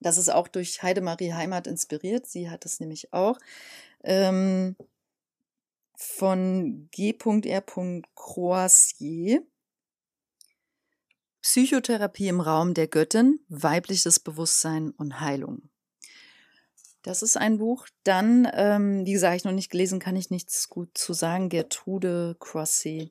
Das 0.00 0.16
ist 0.16 0.30
auch 0.30 0.48
durch 0.48 0.82
Heidemarie 0.82 1.34
Heimat 1.34 1.66
inspiriert. 1.66 2.26
Sie 2.26 2.48
hat 2.48 2.64
es 2.64 2.80
nämlich 2.80 3.12
auch. 3.12 3.38
Ähm, 4.02 4.76
von 5.94 6.88
G.R. 6.90 7.62
Croisier. 8.14 9.42
Psychotherapie 11.42 12.28
im 12.28 12.40
Raum 12.40 12.74
der 12.74 12.86
Göttin, 12.86 13.40
weibliches 13.48 14.20
Bewusstsein 14.20 14.90
und 14.90 15.20
Heilung. 15.20 15.69
Das 17.02 17.22
ist 17.22 17.36
ein 17.36 17.58
Buch. 17.58 17.86
Dann, 18.04 18.48
ähm, 18.54 19.06
wie 19.06 19.12
gesagt, 19.12 19.36
ich 19.36 19.44
noch 19.44 19.52
nicht 19.52 19.70
gelesen, 19.70 20.00
kann 20.00 20.16
ich 20.16 20.30
nichts 20.30 20.68
gut 20.68 20.90
zu 20.94 21.12
sagen. 21.12 21.48
Gertrude 21.48 22.36
Crossier. 22.38 23.10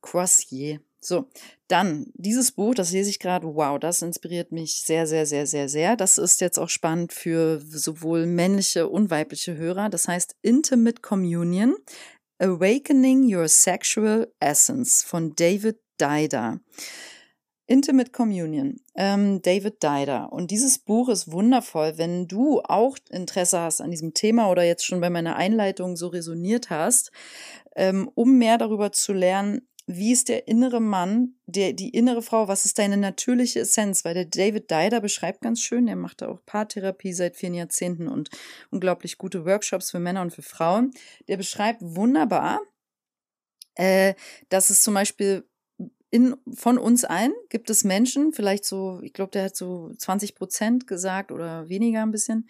Crossier. 0.00 0.80
So, 1.00 1.28
dann 1.68 2.06
dieses 2.14 2.52
Buch, 2.52 2.74
das 2.74 2.90
lese 2.90 3.10
ich 3.10 3.20
gerade. 3.20 3.46
Wow, 3.46 3.78
das 3.78 4.02
inspiriert 4.02 4.50
mich 4.50 4.82
sehr, 4.82 5.06
sehr, 5.06 5.24
sehr, 5.24 5.46
sehr, 5.46 5.68
sehr. 5.68 5.96
Das 5.96 6.18
ist 6.18 6.40
jetzt 6.40 6.58
auch 6.58 6.68
spannend 6.68 7.12
für 7.12 7.60
sowohl 7.60 8.26
männliche 8.26 8.88
und 8.88 9.10
weibliche 9.10 9.56
Hörer. 9.56 9.88
Das 9.88 10.08
heißt 10.08 10.36
Intimate 10.42 11.02
Communion, 11.02 11.76
Awakening 12.38 13.32
Your 13.32 13.48
Sexual 13.48 14.32
Essence 14.40 15.04
von 15.04 15.34
David 15.36 15.78
Dider. 16.00 16.60
Intimate 17.66 18.12
Communion, 18.12 18.80
ähm, 18.94 19.42
David 19.42 19.82
Dider. 19.82 20.32
Und 20.32 20.50
dieses 20.50 20.78
Buch 20.78 21.08
ist 21.08 21.32
wundervoll, 21.32 21.98
wenn 21.98 22.28
du 22.28 22.60
auch 22.60 22.96
Interesse 23.10 23.60
hast 23.60 23.80
an 23.80 23.90
diesem 23.90 24.14
Thema 24.14 24.50
oder 24.50 24.62
jetzt 24.62 24.86
schon 24.86 25.00
bei 25.00 25.10
meiner 25.10 25.36
Einleitung 25.36 25.96
so 25.96 26.08
resoniert 26.08 26.70
hast, 26.70 27.10
ähm, 27.74 28.10
um 28.14 28.38
mehr 28.38 28.58
darüber 28.58 28.92
zu 28.92 29.12
lernen, 29.12 29.66
wie 29.88 30.12
ist 30.12 30.28
der 30.28 30.48
innere 30.48 30.80
Mann, 30.80 31.36
der, 31.46 31.72
die 31.72 31.90
innere 31.90 32.20
Frau, 32.20 32.48
was 32.48 32.64
ist 32.64 32.78
deine 32.78 32.96
natürliche 32.96 33.60
Essenz? 33.60 34.04
Weil 34.04 34.14
der 34.14 34.24
David 34.24 34.70
Dider 34.70 35.00
beschreibt 35.00 35.42
ganz 35.42 35.60
schön, 35.60 35.86
der 35.86 35.94
macht 35.94 36.24
auch 36.24 36.44
Paartherapie 36.44 37.12
seit 37.12 37.36
vielen 37.36 37.54
Jahrzehnten 37.54 38.08
und 38.08 38.30
unglaublich 38.70 39.16
gute 39.16 39.44
Workshops 39.44 39.92
für 39.92 40.00
Männer 40.00 40.22
und 40.22 40.32
für 40.32 40.42
Frauen. 40.42 40.90
Der 41.28 41.36
beschreibt 41.36 41.82
wunderbar, 41.82 42.60
äh, 43.76 44.14
dass 44.48 44.70
es 44.70 44.82
zum 44.82 44.94
Beispiel 44.94 45.48
in, 46.16 46.34
von 46.54 46.78
uns 46.78 47.04
allen 47.04 47.34
gibt 47.50 47.68
es 47.68 47.84
Menschen, 47.84 48.32
vielleicht 48.32 48.64
so, 48.64 49.00
ich 49.02 49.12
glaube, 49.12 49.32
der 49.32 49.44
hat 49.44 49.56
so 49.56 49.92
20 49.98 50.34
Prozent 50.34 50.86
gesagt 50.86 51.30
oder 51.30 51.68
weniger 51.68 52.00
ein 52.00 52.10
bisschen, 52.10 52.48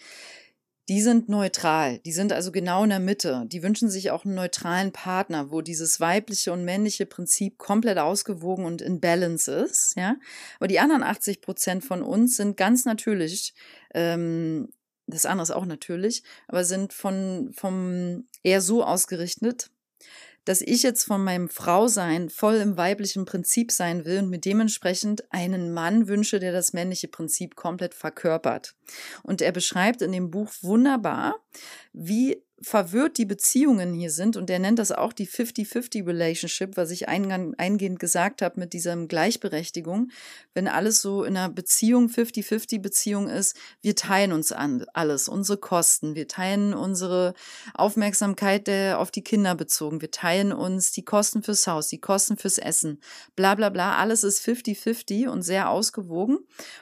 die 0.89 1.03
sind 1.03 1.29
neutral. 1.29 1.99
Die 1.99 2.13
sind 2.13 2.33
also 2.33 2.53
genau 2.53 2.85
in 2.85 2.91
der 2.91 3.01
Mitte. 3.01 3.43
Die 3.49 3.65
wünschen 3.65 3.91
sich 3.91 4.13
auch 4.13 4.25
einen 4.25 4.37
neutralen 4.37 4.93
Partner, 4.93 5.51
wo 5.51 5.63
dieses 5.63 5.99
weibliche 5.99 6.53
und 6.53 6.65
männliche 6.65 7.07
Prinzip 7.07 7.59
komplett 7.59 7.99
ausgewogen 7.99 8.65
und 8.65 8.83
in 8.83 9.01
Balance 9.01 9.51
ist, 9.51 9.97
ja. 9.97 10.15
Aber 10.61 10.69
die 10.69 10.79
anderen 10.79 11.03
80 11.03 11.41
Prozent 11.41 11.85
von 11.85 12.03
uns 12.03 12.37
sind 12.37 12.57
ganz 12.57 12.85
natürlich, 12.85 13.53
ähm, 13.95 14.69
das 15.09 15.27
andere 15.27 15.43
ist 15.43 15.51
auch 15.51 15.67
natürlich, 15.67 16.23
aber 16.47 16.63
sind 16.63 16.93
von, 16.93 17.51
vom 17.53 18.29
eher 18.45 18.61
so 18.61 18.85
ausgerichtet, 18.85 19.71
dass 20.47 20.63
ich 20.63 20.83
jetzt 20.83 21.05
von 21.05 21.23
meinem 21.23 21.49
Frausein 21.49 22.31
voll 22.31 22.55
im 22.55 22.77
weiblichen 22.77 23.27
Prinzip 23.27 23.73
sein 23.73 24.05
will 24.05 24.21
und 24.21 24.31
mir 24.31 24.39
dementsprechend 24.39 25.31
einen 25.33 25.75
Mann 25.75 26.09
wünsche, 26.09 26.39
der 26.39 26.53
das 26.53 26.73
männliche 26.73 27.09
Prinzip 27.09 27.57
komplett 27.57 27.95
verkörpert. 27.95 28.75
Und 29.23 29.43
er 29.43 29.53
beschreibt 29.53 30.01
in 30.03 30.13
dem 30.13 30.31
Buch 30.31 30.53
wunderbar, 30.63 31.35
wie 31.93 32.46
verwirrt 32.63 33.19
die 33.19 33.27
Beziehungen 33.27 33.93
hier 33.93 34.11
sind 34.11 34.37
und 34.37 34.49
er 34.49 34.59
nennt 34.59 34.79
das 34.79 34.91
auch 34.91 35.13
die 35.13 35.29
50-50 35.29 36.07
Relationship, 36.07 36.77
was 36.79 36.91
ich 36.91 37.07
eingehend 37.07 37.99
gesagt 38.01 38.41
habe 38.41 38.59
mit 38.59 38.73
dieser 38.73 38.97
Gleichberechtigung. 38.97 40.11
Wenn 40.55 40.67
alles 40.67 41.03
so 41.03 41.23
in 41.25 41.37
einer 41.37 41.51
Beziehung 41.51 42.09
50-50 42.09 42.81
Beziehung 42.81 43.29
ist, 43.29 43.57
wir 43.83 43.95
teilen 43.95 44.33
uns 44.33 44.53
an 44.53 44.87
alles, 44.95 45.29
unsere 45.29 45.59
Kosten, 45.59 46.15
wir 46.15 46.29
teilen 46.29 46.73
unsere 46.73 47.35
Aufmerksamkeit 47.75 48.67
der 48.67 49.01
auf 49.01 49.11
die 49.11 49.23
Kinder 49.23 49.55
bezogen, 49.55 50.01
wir 50.01 50.11
teilen 50.11 50.53
uns 50.53 50.93
die 50.93 51.05
Kosten 51.05 51.43
fürs 51.43 51.67
Haus, 51.67 51.89
die 51.89 52.01
Kosten 52.01 52.39
fürs 52.39 52.57
Essen, 52.57 53.01
bla 53.37 53.55
bla 53.55 53.69
bla, 53.69 53.97
alles 53.97 54.25
ist 54.25 54.41
50-50 54.41 55.29
und 55.29 55.43
sehr 55.43 55.69
ausgewogen. 55.69 56.39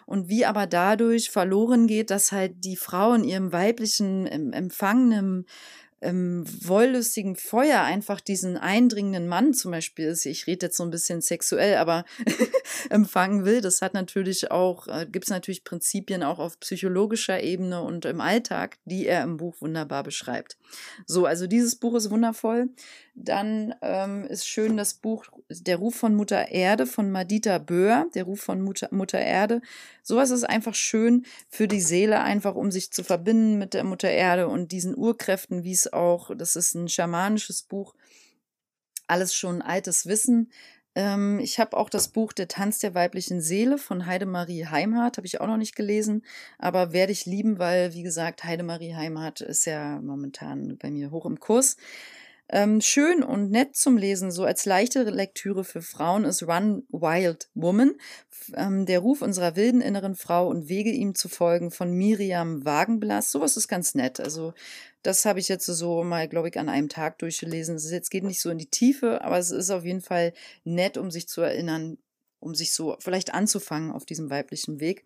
Und 0.06 0.28
wie 0.28 0.46
aber 0.46 0.68
dadurch 0.68 1.30
verloren 1.30 1.88
geht, 1.88 2.10
dass 2.10 2.30
halt 2.30 2.64
die 2.64 2.76
Frau 2.76 3.12
in 3.14 3.24
ihrem 3.24 3.50
weiblichen, 3.50 4.26
empfangenen 4.26 5.46
ähm, 6.04 6.44
wollüstigen 6.60 7.36
Feuer 7.36 7.80
einfach 7.80 8.20
diesen 8.20 8.56
eindringenden 8.56 9.26
Mann 9.26 9.54
zum 9.54 9.70
Beispiel 9.70 10.06
ist, 10.06 10.26
ich 10.26 10.46
rede 10.46 10.66
jetzt 10.66 10.76
so 10.76 10.84
ein 10.84 10.90
bisschen 10.90 11.20
sexuell, 11.20 11.76
aber 11.76 12.04
empfangen 12.90 13.44
will, 13.44 13.60
das 13.60 13.82
hat 13.82 13.94
natürlich 13.94 14.50
auch, 14.50 14.86
äh, 14.86 15.06
gibt 15.10 15.24
es 15.24 15.30
natürlich 15.30 15.64
Prinzipien 15.64 16.22
auch 16.22 16.38
auf 16.38 16.60
psychologischer 16.60 17.42
Ebene 17.42 17.82
und 17.82 18.04
im 18.04 18.20
Alltag, 18.20 18.78
die 18.84 19.06
er 19.06 19.22
im 19.22 19.38
Buch 19.38 19.56
wunderbar 19.60 20.02
beschreibt. 20.02 20.58
So, 21.06 21.26
also 21.26 21.46
dieses 21.46 21.76
Buch 21.76 21.94
ist 21.94 22.10
wundervoll. 22.10 22.68
Dann 23.14 23.74
ähm, 23.80 24.24
ist 24.26 24.46
schön 24.46 24.76
das 24.76 24.94
Buch 24.94 25.26
Der 25.48 25.76
Ruf 25.76 25.94
von 25.94 26.14
Mutter 26.14 26.48
Erde 26.48 26.86
von 26.86 27.12
Madita 27.12 27.58
Böhr, 27.58 28.06
Der 28.14 28.24
Ruf 28.24 28.40
von 28.40 28.60
Mutter, 28.60 28.88
Mutter 28.90 29.20
Erde. 29.20 29.60
Sowas 30.06 30.30
ist 30.30 30.44
einfach 30.44 30.74
schön 30.74 31.24
für 31.48 31.66
die 31.66 31.80
Seele, 31.80 32.20
einfach 32.20 32.54
um 32.54 32.70
sich 32.70 32.92
zu 32.92 33.02
verbinden 33.02 33.58
mit 33.58 33.72
der 33.72 33.84
Mutter 33.84 34.10
Erde 34.10 34.48
und 34.48 34.70
diesen 34.70 34.96
Urkräften, 34.96 35.64
wie 35.64 35.72
es 35.72 35.90
auch, 35.92 36.30
das 36.36 36.56
ist 36.56 36.74
ein 36.74 36.88
schamanisches 36.88 37.62
Buch, 37.62 37.94
alles 39.06 39.34
schon 39.34 39.62
altes 39.62 40.06
Wissen. 40.06 40.52
Ähm, 40.94 41.40
ich 41.40 41.58
habe 41.58 41.76
auch 41.76 41.88
das 41.88 42.08
Buch 42.08 42.34
Der 42.34 42.48
Tanz 42.48 42.80
der 42.80 42.94
weiblichen 42.94 43.40
Seele 43.40 43.78
von 43.78 44.04
Heidemarie 44.04 44.66
Heimhardt, 44.66 45.16
habe 45.16 45.26
ich 45.26 45.40
auch 45.40 45.46
noch 45.46 45.56
nicht 45.56 45.74
gelesen, 45.74 46.22
aber 46.58 46.92
werde 46.92 47.12
ich 47.12 47.24
lieben, 47.24 47.58
weil, 47.58 47.94
wie 47.94 48.02
gesagt, 48.02 48.44
Heidemarie 48.44 48.94
Heimhardt 48.94 49.40
ist 49.40 49.64
ja 49.64 50.00
momentan 50.02 50.76
bei 50.76 50.90
mir 50.90 51.10
hoch 51.10 51.24
im 51.24 51.40
Kurs. 51.40 51.78
Ähm, 52.50 52.82
schön 52.82 53.22
und 53.22 53.50
nett 53.50 53.74
zum 53.74 53.96
Lesen, 53.96 54.30
so 54.30 54.44
als 54.44 54.66
leichte 54.66 55.02
Lektüre 55.04 55.64
für 55.64 55.80
Frauen 55.80 56.24
ist 56.24 56.42
Run 56.42 56.86
Wild 56.90 57.48
Woman, 57.54 57.94
ähm, 58.54 58.84
der 58.84 58.98
Ruf 58.98 59.22
unserer 59.22 59.56
wilden 59.56 59.80
inneren 59.80 60.14
Frau 60.14 60.48
und 60.48 60.68
Wege 60.68 60.90
ihm 60.90 61.14
zu 61.14 61.30
folgen 61.30 61.70
von 61.70 61.92
Miriam 61.92 62.62
Wagenblass. 62.64 63.30
Sowas 63.30 63.56
ist 63.56 63.68
ganz 63.68 63.94
nett. 63.94 64.20
Also 64.20 64.52
das 65.02 65.24
habe 65.24 65.38
ich 65.38 65.48
jetzt 65.48 65.64
so 65.64 66.04
mal, 66.04 66.28
glaube 66.28 66.48
ich, 66.48 66.58
an 66.58 66.68
einem 66.68 66.90
Tag 66.90 67.18
durchgelesen. 67.18 67.76
Es 67.76 68.10
geht 68.10 68.24
nicht 68.24 68.40
so 68.40 68.50
in 68.50 68.58
die 68.58 68.70
Tiefe, 68.70 69.22
aber 69.22 69.38
es 69.38 69.50
ist 69.50 69.70
auf 69.70 69.84
jeden 69.84 70.02
Fall 70.02 70.34
nett, 70.64 70.98
um 70.98 71.10
sich 71.10 71.28
zu 71.28 71.40
erinnern, 71.40 71.96
um 72.44 72.54
sich 72.54 72.72
so 72.72 72.96
vielleicht 73.00 73.34
anzufangen 73.34 73.90
auf 73.90 74.04
diesem 74.04 74.30
weiblichen 74.30 74.80
Weg. 74.80 75.04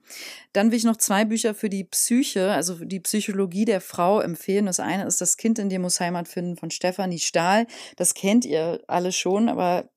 Dann 0.52 0.70
will 0.70 0.78
ich 0.78 0.84
noch 0.84 0.96
zwei 0.96 1.24
Bücher 1.24 1.54
für 1.54 1.70
die 1.70 1.84
Psyche, 1.84 2.52
also 2.52 2.76
für 2.76 2.86
die 2.86 3.00
Psychologie 3.00 3.64
der 3.64 3.80
Frau 3.80 4.20
empfehlen. 4.20 4.66
Das 4.66 4.80
eine 4.80 5.06
ist 5.06 5.20
Das 5.20 5.36
Kind 5.36 5.58
in 5.58 5.68
dir 5.68 5.78
muss 5.78 6.00
Heimat 6.00 6.28
finden 6.28 6.56
von 6.56 6.70
Stefanie 6.70 7.18
Stahl. 7.18 7.66
Das 7.96 8.14
kennt 8.14 8.44
ihr 8.44 8.82
alle 8.86 9.12
schon, 9.12 9.48
aber 9.48 9.88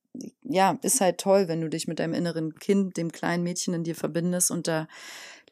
ja, 0.42 0.78
ist 0.82 1.00
halt 1.00 1.18
toll, 1.18 1.48
wenn 1.48 1.60
du 1.60 1.68
dich 1.68 1.88
mit 1.88 1.98
deinem 1.98 2.14
inneren 2.14 2.54
Kind, 2.56 2.96
dem 2.96 3.12
kleinen 3.12 3.42
Mädchen 3.42 3.74
in 3.74 3.84
dir 3.84 3.94
verbindest 3.94 4.50
und 4.50 4.68
da 4.68 4.86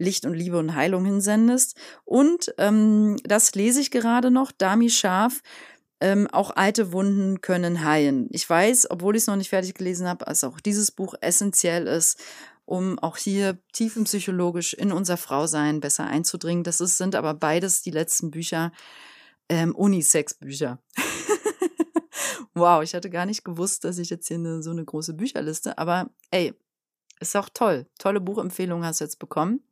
Licht 0.00 0.24
und 0.24 0.34
Liebe 0.34 0.58
und 0.58 0.74
Heilung 0.74 1.04
hinsendest. 1.04 1.76
Und 2.04 2.54
ähm, 2.56 3.16
das 3.24 3.54
lese 3.54 3.80
ich 3.80 3.90
gerade 3.90 4.30
noch, 4.30 4.50
Dami 4.50 4.88
Scharf, 4.88 5.42
ähm, 6.00 6.26
auch 6.28 6.50
alte 6.56 6.92
Wunden 6.92 7.40
können 7.40 7.84
heilen. 7.84 8.28
Ich 8.30 8.48
weiß, 8.48 8.90
obwohl 8.90 9.16
ich 9.16 9.22
es 9.22 9.26
noch 9.26 9.36
nicht 9.36 9.50
fertig 9.50 9.74
gelesen 9.74 10.08
habe, 10.08 10.24
dass 10.24 10.44
auch 10.44 10.60
dieses 10.60 10.90
Buch 10.90 11.14
essentiell 11.20 11.86
ist, 11.86 12.18
um 12.64 12.98
auch 12.98 13.16
hier 13.16 13.58
tiefenpsychologisch 13.72 14.74
in 14.74 14.92
unser 14.92 15.16
Frausein 15.16 15.80
besser 15.80 16.06
einzudringen. 16.06 16.64
Das 16.64 16.80
ist, 16.80 16.96
sind 16.96 17.14
aber 17.14 17.34
beides 17.34 17.82
die 17.82 17.90
letzten 17.90 18.30
Bücher, 18.30 18.72
ähm, 19.48 19.74
Unisex-Bücher. 19.74 20.78
wow, 22.54 22.82
ich 22.82 22.94
hatte 22.94 23.10
gar 23.10 23.26
nicht 23.26 23.44
gewusst, 23.44 23.84
dass 23.84 23.98
ich 23.98 24.08
jetzt 24.08 24.28
hier 24.28 24.36
eine, 24.36 24.62
so 24.62 24.70
eine 24.70 24.84
große 24.84 25.14
Bücherliste, 25.14 25.76
aber 25.78 26.10
ey, 26.30 26.54
ist 27.18 27.36
auch 27.36 27.50
toll. 27.52 27.86
Tolle 27.98 28.20
Buchempfehlung 28.20 28.84
hast 28.84 29.00
du 29.00 29.04
jetzt 29.04 29.18
bekommen. 29.18 29.62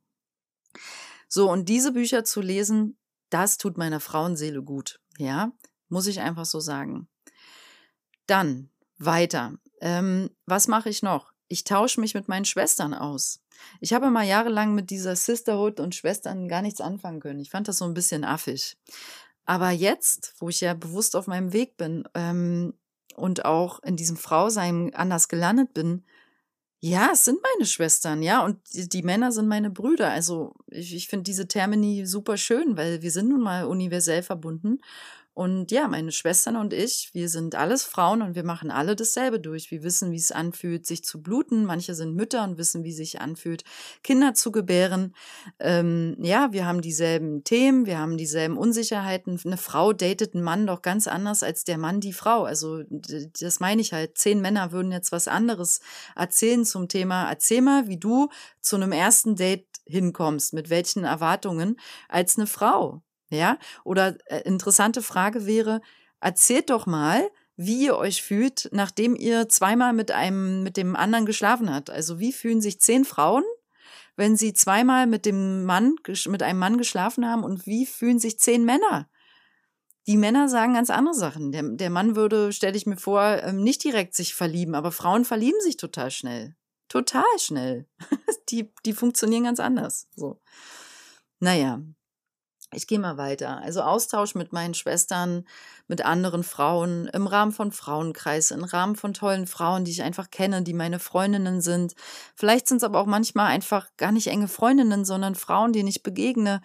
So, 1.28 1.50
und 1.50 1.68
diese 1.68 1.92
Bücher 1.92 2.25
zu 2.25 2.40
lesen, 2.40 2.99
das 3.30 3.58
tut 3.58 3.78
meiner 3.78 4.00
Frauenseele 4.00 4.62
gut. 4.62 5.00
Ja, 5.18 5.52
muss 5.88 6.07
ich 6.07 6.21
einfach 6.21 6.45
so 6.45 6.61
sagen. 6.61 7.09
Dann 8.26 8.71
weiter. 8.99 9.54
Ähm, 9.80 10.30
was 10.47 10.68
mache 10.68 10.88
ich 10.88 11.02
noch? 11.02 11.33
Ich 11.49 11.64
tausche 11.64 12.00
mich 12.00 12.14
mit 12.14 12.28
meinen 12.28 12.45
Schwestern 12.45 12.95
aus. 12.95 13.40
Ich 13.80 13.92
habe 13.92 14.11
mal 14.11 14.26
jahrelang 14.26 14.75
mit 14.75 14.90
dieser 14.90 15.16
Sisterhood 15.16 15.80
und 15.80 15.95
Schwestern 15.95 16.49
gar 16.49 16.62
nichts 16.62 16.80
anfangen 16.80 17.21
können. 17.21 17.40
Ich 17.40 17.50
fand 17.50 17.68
das 17.68 17.78
so 17.78 17.85
ein 17.85 17.95
bisschen 17.95 18.25
affig. 18.25 18.76
Aber 19.45 19.71
jetzt, 19.71 20.35
wo 20.38 20.49
ich 20.49 20.61
ja 20.61 20.75
bewusst 20.75 21.16
auf 21.16 21.26
meinem 21.26 21.52
Weg 21.52 21.76
bin 21.76 22.04
ähm, 22.14 22.75
und 23.16 23.45
auch 23.45 23.83
in 23.83 23.97
diesem 23.97 24.16
Frausein 24.16 24.95
anders 24.95 25.28
gelandet 25.28 25.73
bin, 25.73 26.04
ja, 26.80 27.11
es 27.12 27.25
sind 27.25 27.38
meine 27.42 27.66
Schwestern, 27.66 28.23
ja, 28.23 28.45
und 28.45 28.59
die, 28.73 28.88
die 28.88 29.02
Männer 29.02 29.33
sind 29.33 29.49
meine 29.49 29.71
Brüder. 29.71 30.11
Also 30.11 30.54
ich, 30.68 30.95
ich 30.95 31.09
finde 31.09 31.25
diese 31.25 31.49
Termini 31.49 32.07
super 32.07 32.37
schön, 32.37 32.76
weil 32.76 33.02
wir 33.02 33.11
sind 33.11 33.30
nun 33.30 33.40
mal 33.40 33.64
universell 33.64 34.23
verbunden. 34.23 34.80
Und 35.38 35.71
ja, 35.71 35.87
meine 35.87 36.11
Schwestern 36.11 36.57
und 36.57 36.73
ich, 36.73 37.11
wir 37.12 37.28
sind 37.28 37.54
alles 37.54 37.85
Frauen 37.85 38.23
und 38.23 38.35
wir 38.35 38.42
machen 38.42 38.73
alle 38.73 38.97
dasselbe 38.97 39.38
durch. 39.38 39.71
Wir 39.71 39.85
wissen, 39.85 40.11
wie 40.11 40.16
es 40.16 40.33
anfühlt, 40.33 40.85
sich 40.85 41.04
zu 41.04 41.23
bluten. 41.23 41.64
Manche 41.64 41.95
sind 41.95 42.16
Mütter 42.16 42.42
und 42.42 42.59
wissen, 42.59 42.83
wie 42.83 42.90
es 42.90 42.97
sich 42.97 43.21
anfühlt, 43.21 43.62
Kinder 44.02 44.35
zu 44.35 44.50
gebären. 44.50 45.14
Ähm, 45.61 46.16
ja, 46.21 46.49
wir 46.50 46.66
haben 46.66 46.80
dieselben 46.80 47.45
Themen, 47.45 47.87
wir 47.87 48.00
haben 48.00 48.16
dieselben 48.16 48.59
Unsicherheiten. 48.59 49.38
Eine 49.45 49.59
Frau 49.59 49.92
datet 49.92 50.35
einen 50.35 50.42
Mann 50.42 50.66
doch 50.66 50.83
ganz 50.83 51.07
anders 51.07 51.45
als 51.45 51.62
der 51.62 51.78
Mann 51.78 52.00
die 52.00 52.12
Frau. 52.12 52.42
Also 52.42 52.83
das 52.88 53.61
meine 53.61 53.80
ich 53.80 53.92
halt. 53.92 54.18
Zehn 54.18 54.40
Männer 54.40 54.73
würden 54.73 54.90
jetzt 54.90 55.12
was 55.12 55.28
anderes 55.28 55.78
erzählen 56.16 56.64
zum 56.64 56.88
Thema. 56.88 57.30
Erzähl 57.30 57.62
mal, 57.62 57.87
wie 57.87 58.00
du 58.00 58.28
zu 58.61 58.75
einem 58.75 58.90
ersten 58.90 59.37
Date 59.37 59.68
hinkommst, 59.87 60.52
mit 60.52 60.68
welchen 60.68 61.04
Erwartungen 61.04 61.78
als 62.09 62.38
eine 62.38 62.49
Frau. 62.49 63.04
Ja? 63.30 63.58
Oder 63.85 64.16
äh, 64.26 64.42
interessante 64.42 65.02
Frage 65.02 65.47
wäre, 65.47 65.80
erzählt 66.20 66.70
doch 66.70 66.87
mal, 66.87 67.28
wie 67.56 67.87
ihr 67.87 67.97
euch 67.97 68.23
fühlt, 68.23 68.68
nachdem 68.73 69.16
ihr 69.16 69.49
zweimal 69.49 69.92
mit 69.92 70.11
einem, 70.12 70.62
mit 70.62 70.76
dem 70.76 70.94
anderen 70.94 71.26
geschlafen 71.26 71.75
habt. 71.75 71.90
Also 71.90 72.20
wie 72.20 72.32
fühlen 72.32 72.61
sich 72.61 72.80
zehn 72.80 73.04
Frauen, 73.04 73.42
wenn 74.16 74.37
sie 74.37 74.52
zweimal 74.52 75.06
mit 75.06 75.26
dem 75.26 75.64
Mann, 75.64 75.97
mit 76.26 76.42
einem 76.42 76.58
Mann 76.58 76.78
geschlafen 76.78 77.28
haben 77.28 77.42
und 77.42 77.66
wie 77.66 77.85
fühlen 77.85 78.20
sich 78.20 78.38
zehn 78.38 78.64
Männer? 78.64 79.08
Die 80.06 80.16
Männer 80.16 80.49
sagen 80.49 80.73
ganz 80.73 80.88
andere 80.88 81.14
Sachen. 81.14 81.52
Der, 81.52 81.62
der 81.62 81.90
Mann 81.90 82.16
würde, 82.16 82.52
stelle 82.52 82.76
ich 82.76 82.87
mir 82.87 82.97
vor, 82.97 83.42
ähm, 83.42 83.62
nicht 83.62 83.85
direkt 83.85 84.14
sich 84.14 84.35
verlieben, 84.35 84.75
aber 84.75 84.90
Frauen 84.90 85.25
verlieben 85.25 85.61
sich 85.61 85.76
total 85.76 86.11
schnell. 86.11 86.56
Total 86.88 87.25
schnell. 87.38 87.87
die, 88.49 88.73
die 88.87 88.94
funktionieren 88.94 89.44
ganz 89.44 89.61
anders. 89.61 90.08
So. 90.16 90.40
Naja, 91.40 91.82
ich 92.75 92.87
gehe 92.87 92.98
mal 92.98 93.16
weiter. 93.16 93.62
Also 93.62 93.80
Austausch 93.80 94.34
mit 94.34 94.52
meinen 94.52 94.75
Schwestern, 94.75 95.46
mit 95.87 96.04
anderen 96.04 96.42
Frauen, 96.42 97.06
im 97.08 97.26
Rahmen 97.26 97.52
von 97.52 97.72
Frauenkreis, 97.72 98.50
im 98.50 98.62
Rahmen 98.62 98.94
von 98.94 99.14
tollen 99.14 99.46
Frauen, 99.46 99.84
die 99.84 99.90
ich 99.90 100.02
einfach 100.02 100.30
kenne, 100.30 100.62
die 100.62 100.75
meine 100.75 100.98
Freundinnen 100.98 101.62
sind. 101.62 101.94
Vielleicht 102.34 102.68
sind 102.68 102.78
es 102.78 102.84
aber 102.84 103.00
auch 103.00 103.06
manchmal 103.06 103.46
einfach 103.46 103.88
gar 103.96 104.12
nicht 104.12 104.26
enge 104.26 104.48
Freundinnen, 104.48 105.06
sondern 105.06 105.34
Frauen, 105.34 105.72
denen 105.72 105.88
ich 105.88 106.02
begegne, 106.02 106.60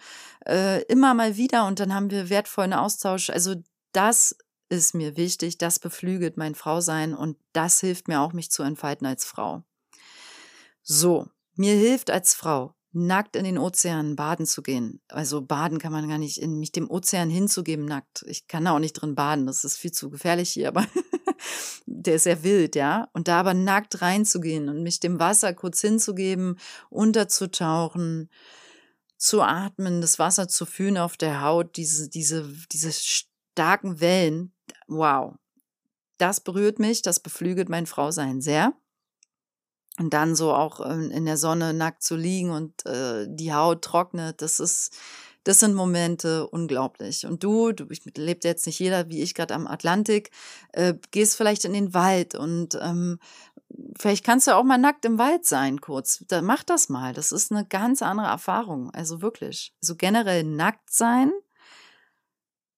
äh, 0.46 0.82
immer 0.84 1.14
mal 1.14 1.36
wieder 1.36 1.66
und 1.66 1.80
dann 1.80 1.94
haben 1.94 2.10
wir 2.10 2.28
wertvollen 2.28 2.74
Austausch. 2.74 3.30
Also 3.30 3.54
das 3.92 4.36
ist 4.68 4.94
mir 4.94 5.16
wichtig, 5.16 5.56
das 5.56 5.78
beflügelt 5.78 6.36
mein 6.36 6.54
Frausein 6.54 7.14
und 7.14 7.38
das 7.52 7.80
hilft 7.80 8.08
mir 8.08 8.20
auch, 8.20 8.34
mich 8.34 8.50
zu 8.50 8.62
entfalten 8.62 9.06
als 9.06 9.24
Frau. 9.24 9.62
So, 10.82 11.28
mir 11.54 11.74
hilft 11.74 12.10
als 12.10 12.34
Frau 12.34 12.74
nackt 12.94 13.36
in 13.36 13.44
den 13.44 13.58
Ozean 13.58 14.16
baden 14.16 14.46
zu 14.46 14.62
gehen. 14.62 15.00
Also 15.08 15.42
baden 15.42 15.78
kann 15.78 15.92
man 15.92 16.08
gar 16.08 16.18
nicht, 16.18 16.38
in 16.40 16.58
mich 16.58 16.72
dem 16.72 16.90
Ozean 16.90 17.28
hinzugeben 17.28 17.84
nackt. 17.84 18.24
Ich 18.28 18.46
kann 18.46 18.64
da 18.64 18.72
auch 18.72 18.78
nicht 18.78 18.94
drin 18.94 19.14
baden, 19.14 19.46
das 19.46 19.64
ist 19.64 19.76
viel 19.76 19.92
zu 19.92 20.10
gefährlich 20.10 20.50
hier, 20.50 20.68
aber 20.68 20.86
der 21.86 22.16
ist 22.16 22.24
sehr 22.24 22.42
wild, 22.42 22.76
ja. 22.76 23.08
Und 23.12 23.28
da 23.28 23.40
aber 23.40 23.54
nackt 23.54 24.00
reinzugehen 24.00 24.68
und 24.68 24.82
mich 24.82 25.00
dem 25.00 25.18
Wasser 25.18 25.52
kurz 25.54 25.80
hinzugeben, 25.80 26.58
unterzutauchen, 26.88 28.30
zu 29.16 29.42
atmen, 29.42 30.00
das 30.00 30.18
Wasser 30.18 30.48
zu 30.48 30.66
fühlen 30.66 30.98
auf 30.98 31.16
der 31.16 31.40
Haut, 31.40 31.76
diese, 31.76 32.08
diese, 32.08 32.52
diese 32.72 32.92
starken 32.92 34.00
Wellen, 34.00 34.52
wow. 34.86 35.34
Das 36.18 36.40
berührt 36.40 36.78
mich, 36.78 37.02
das 37.02 37.20
beflügelt 37.20 37.68
mein 37.68 37.86
Frausein 37.86 38.40
sehr. 38.40 38.72
Und 39.98 40.12
dann 40.12 40.34
so 40.34 40.52
auch 40.52 40.80
in 40.80 41.24
der 41.24 41.36
Sonne 41.36 41.72
nackt 41.72 42.02
zu 42.02 42.16
liegen 42.16 42.50
und 42.50 42.84
äh, 42.84 43.26
die 43.28 43.52
Haut 43.52 43.82
trocknet, 43.82 44.42
das 44.42 44.58
ist, 44.58 44.92
das 45.44 45.60
sind 45.60 45.74
Momente 45.74 46.48
unglaublich. 46.48 47.26
Und 47.26 47.44
du, 47.44 47.70
du 47.70 47.86
ich, 47.90 48.02
lebt 48.16 48.44
jetzt 48.44 48.66
nicht 48.66 48.80
jeder 48.80 49.08
wie 49.08 49.22
ich 49.22 49.34
gerade 49.34 49.54
am 49.54 49.68
Atlantik, 49.68 50.30
äh, 50.72 50.94
gehst 51.12 51.36
vielleicht 51.36 51.64
in 51.64 51.74
den 51.74 51.94
Wald 51.94 52.34
und 52.34 52.76
ähm, 52.82 53.20
vielleicht 53.96 54.24
kannst 54.24 54.48
du 54.48 54.56
auch 54.56 54.64
mal 54.64 54.78
nackt 54.78 55.04
im 55.04 55.18
Wald 55.18 55.44
sein, 55.44 55.80
kurz. 55.80 56.24
Da, 56.26 56.42
mach 56.42 56.64
das 56.64 56.88
mal. 56.88 57.12
Das 57.12 57.30
ist 57.30 57.52
eine 57.52 57.64
ganz 57.64 58.02
andere 58.02 58.26
Erfahrung. 58.26 58.90
Also 58.90 59.22
wirklich. 59.22 59.74
So 59.80 59.94
generell 59.94 60.42
nackt 60.42 60.92
sein 60.92 61.30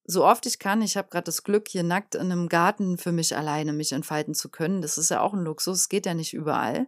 so 0.07 0.25
oft 0.25 0.47
ich 0.47 0.59
kann. 0.59 0.83
Ich 0.83 0.97
habe 0.97 1.09
gerade 1.09 1.25
das 1.25 1.43
Glück, 1.43 1.69
hier 1.69 1.83
nackt 1.83 2.15
in 2.15 2.33
einem 2.33 2.49
Garten 2.49 2.97
für 2.97 3.13
mich 3.13 3.37
alleine 3.37 3.73
mich 3.73 3.93
entfalten 3.93 4.35
zu 4.35 4.49
können. 4.49 4.81
Das 4.81 4.99
ist 4.99 5.11
ja 5.11 5.21
auch 5.21 5.35
ein 5.35 5.45
Luxus, 5.45 5.81
es 5.81 5.89
geht 5.89 6.07
ja 6.07 6.15
nicht 6.15 6.33
überall. 6.33 6.87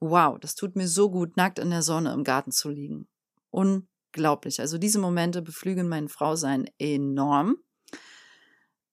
Wow, 0.00 0.38
das 0.40 0.54
tut 0.54 0.76
mir 0.76 0.88
so 0.88 1.10
gut, 1.10 1.36
nackt 1.36 1.58
in 1.58 1.70
der 1.70 1.82
Sonne 1.82 2.12
im 2.12 2.24
Garten 2.24 2.52
zu 2.52 2.70
liegen. 2.70 3.06
Unglaublich. 3.50 4.60
Also 4.60 4.78
diese 4.78 4.98
Momente 4.98 5.42
beflügeln 5.42 5.88
mein 5.88 6.08
Frausein 6.08 6.68
enorm. 6.78 7.56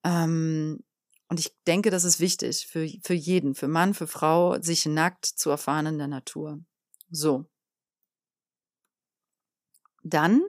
Ähm, 0.04 0.84
und 1.28 1.40
ich 1.40 1.56
denke, 1.66 1.90
das 1.90 2.04
ist 2.04 2.20
wichtig 2.20 2.66
für, 2.66 2.86
für 3.02 3.14
jeden, 3.14 3.54
für 3.54 3.68
Mann, 3.68 3.94
für 3.94 4.06
Frau, 4.06 4.60
sich 4.60 4.84
nackt 4.84 5.24
zu 5.24 5.48
erfahren 5.48 5.86
in 5.86 5.98
der 5.98 6.08
Natur. 6.08 6.60
So. 7.10 7.46
Dann 10.02 10.42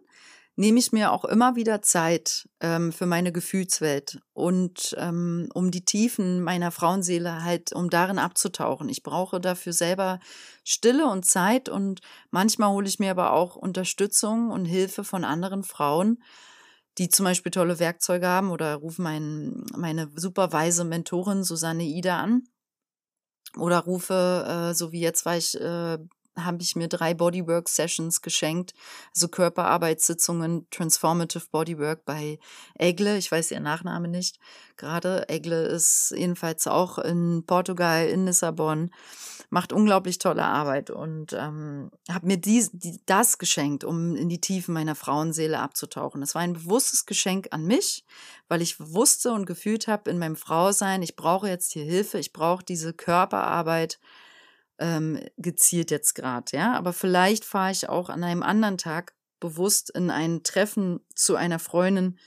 nehme 0.55 0.79
ich 0.79 0.91
mir 0.91 1.11
auch 1.11 1.25
immer 1.25 1.55
wieder 1.55 1.81
Zeit 1.81 2.47
ähm, 2.59 2.91
für 2.91 3.05
meine 3.05 3.31
Gefühlswelt 3.31 4.19
und 4.33 4.95
ähm, 4.99 5.49
um 5.53 5.71
die 5.71 5.83
Tiefen 5.83 6.43
meiner 6.43 6.71
Frauenseele 6.71 7.43
halt, 7.43 7.73
um 7.73 7.89
darin 7.89 8.19
abzutauchen. 8.19 8.87
Ich 8.89 9.01
brauche 9.01 9.41
dafür 9.41 9.73
selber 9.73 10.19
Stille 10.63 11.07
und 11.07 11.25
Zeit 11.25 11.69
und 11.69 12.01
manchmal 12.29 12.69
hole 12.69 12.87
ich 12.87 12.99
mir 12.99 13.11
aber 13.11 13.33
auch 13.33 13.55
Unterstützung 13.55 14.51
und 14.51 14.65
Hilfe 14.65 15.03
von 15.03 15.23
anderen 15.23 15.63
Frauen, 15.63 16.21
die 16.99 17.09
zum 17.09 17.23
Beispiel 17.25 17.51
tolle 17.51 17.79
Werkzeuge 17.79 18.27
haben 18.27 18.51
oder 18.51 18.75
rufen 18.75 19.03
mein, 19.03 19.65
meine 19.75 20.11
superweise 20.15 20.83
Mentorin 20.83 21.43
Susanne 21.43 21.83
Ida 21.83 22.19
an 22.19 22.43
oder 23.57 23.79
rufe, 23.79 24.69
äh, 24.71 24.73
so 24.75 24.91
wie 24.91 25.01
jetzt 25.01 25.25
war 25.25 25.37
ich 25.37 25.59
äh, 25.59 25.97
habe 26.35 26.61
ich 26.61 26.75
mir 26.75 26.87
drei 26.87 27.13
Bodywork 27.13 27.69
Sessions 27.69 28.21
geschenkt, 28.21 28.73
also 29.13 29.27
Körperarbeitssitzungen, 29.27 30.67
Transformative 30.71 31.45
Bodywork 31.51 32.05
bei 32.05 32.39
Egle. 32.75 33.17
Ich 33.17 33.31
weiß 33.31 33.51
ihr 33.51 33.59
Nachname 33.59 34.07
nicht 34.07 34.39
gerade. 34.77 35.29
Egle 35.29 35.65
ist 35.65 36.13
jedenfalls 36.15 36.67
auch 36.67 36.97
in 36.97 37.43
Portugal, 37.45 38.07
in 38.07 38.25
Lissabon, 38.25 38.91
macht 39.49 39.71
unglaublich 39.71 40.17
tolle 40.17 40.43
Arbeit 40.43 40.89
und 40.89 41.33
ähm, 41.33 41.91
habe 42.09 42.25
mir 42.25 42.37
dies, 42.37 42.71
die, 42.73 42.99
das 43.05 43.37
geschenkt, 43.37 43.83
um 43.83 44.15
in 44.15 44.27
die 44.27 44.41
Tiefen 44.41 44.73
meiner 44.73 44.95
Frauenseele 44.95 45.59
abzutauchen. 45.59 46.21
Das 46.21 46.33
war 46.33 46.41
ein 46.41 46.53
bewusstes 46.53 47.05
Geschenk 47.05 47.49
an 47.51 47.65
mich, 47.65 48.03
weil 48.47 48.63
ich 48.63 48.79
wusste 48.79 49.31
und 49.31 49.45
gefühlt 49.45 49.87
habe 49.87 50.09
in 50.09 50.17
meinem 50.17 50.35
Frausein, 50.35 51.03
ich 51.03 51.15
brauche 51.15 51.47
jetzt 51.47 51.71
hier 51.71 51.83
Hilfe, 51.83 52.17
ich 52.17 52.33
brauche 52.33 52.63
diese 52.63 52.93
Körperarbeit 52.93 53.99
ähm, 54.83 55.17
gezielt 55.37 55.91
jetzt 55.91 56.13
gerade, 56.13 56.55
ja. 56.55 56.73
Aber 56.73 56.91
vielleicht 56.91 57.45
fahre 57.45 57.71
ich 57.71 57.87
auch 57.87 58.09
an 58.09 58.23
einem 58.23 58.43
anderen 58.43 58.77
Tag 58.77 59.15
bewusst 59.39 59.89
in 59.89 60.11
ein 60.11 60.43
Treffen 60.43 60.99
zu 61.15 61.35
einer 61.37 61.59
Freundin 61.59 62.19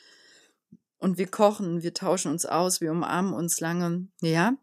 und 0.97 1.19
wir 1.19 1.31
kochen, 1.31 1.83
wir 1.83 1.93
tauschen 1.93 2.33
uns 2.33 2.47
aus, 2.47 2.81
wir 2.81 2.91
umarmen 2.91 3.35
uns 3.35 3.61
lange, 3.61 4.09
ja. 4.23 4.55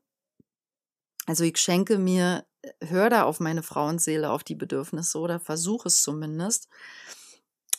Also 1.27 1.43
ich 1.43 1.57
schenke 1.57 1.99
mir, 1.99 2.45
hör 2.81 3.11
da 3.11 3.23
auf 3.23 3.39
meine 3.39 3.63
Frauenseele, 3.63 4.31
auf 4.31 4.43
die 4.43 4.55
Bedürfnisse 4.55 5.19
oder 5.19 5.39
versuche 5.39 5.87
es 5.87 6.01
zumindest. 6.01 6.67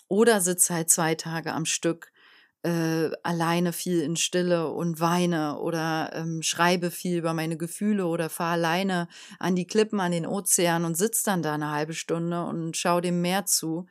Oder 0.06 0.40
sitze 0.40 0.74
halt 0.74 0.90
zwei 0.90 1.14
Tage 1.16 1.52
am 1.52 1.64
Stück 1.64 2.12
äh, 2.64 3.10
alleine 3.22 3.74
viel 3.74 4.00
in 4.00 4.16
Stille 4.16 4.70
und 4.70 4.98
weine 4.98 5.58
oder 5.58 6.10
ähm, 6.14 6.40
schreibe 6.40 6.90
viel 6.90 7.18
über 7.18 7.34
meine 7.34 7.58
Gefühle 7.58 8.06
oder 8.06 8.30
fahre 8.30 8.54
alleine 8.54 9.06
an 9.38 9.54
die 9.54 9.66
Klippen, 9.66 10.00
an 10.00 10.12
den 10.12 10.26
Ozean 10.26 10.86
und 10.86 10.96
sitze 10.96 11.24
dann 11.26 11.42
da 11.42 11.54
eine 11.54 11.70
halbe 11.70 11.92
Stunde 11.92 12.42
und 12.44 12.76
schaue 12.76 13.02
dem 13.02 13.20
Meer 13.20 13.44
zu. 13.44 13.86